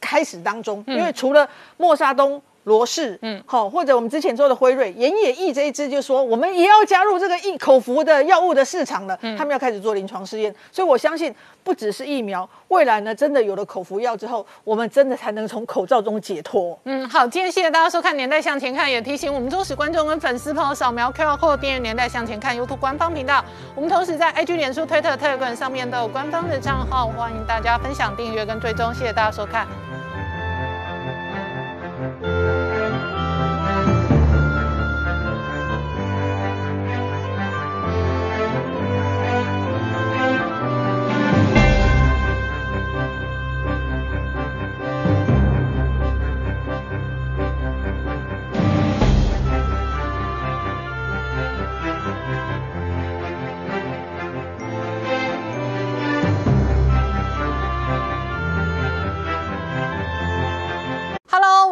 [0.00, 2.40] 开始当中，因为除了莫沙东。
[2.64, 16.78] 罗氏，嗯，好，或者我们之前做的辉瑞、盐野益这一支，就说我们也要加入这个疫口服的药物的市场了，嗯他们要开始做临床试验，所以我相信不只是疫苗，未来呢，真的有了口服药之后，我们真的才能从口罩中解脱。
[16.84, 23.44] 嗯，好，今天谢谢大家收看《年代向前看》，也提醒我们忠实观众跟粉丝朋友扫描 QR code 订阅《年代向前看》YouTube 官方频道。
[23.74, 28.94] 我们同时在 IG、脸书、推特、Telegram 上面都有官方的账号，欢迎大家分享、订阅跟追踪。
[28.94, 29.66] 谢谢大家收看。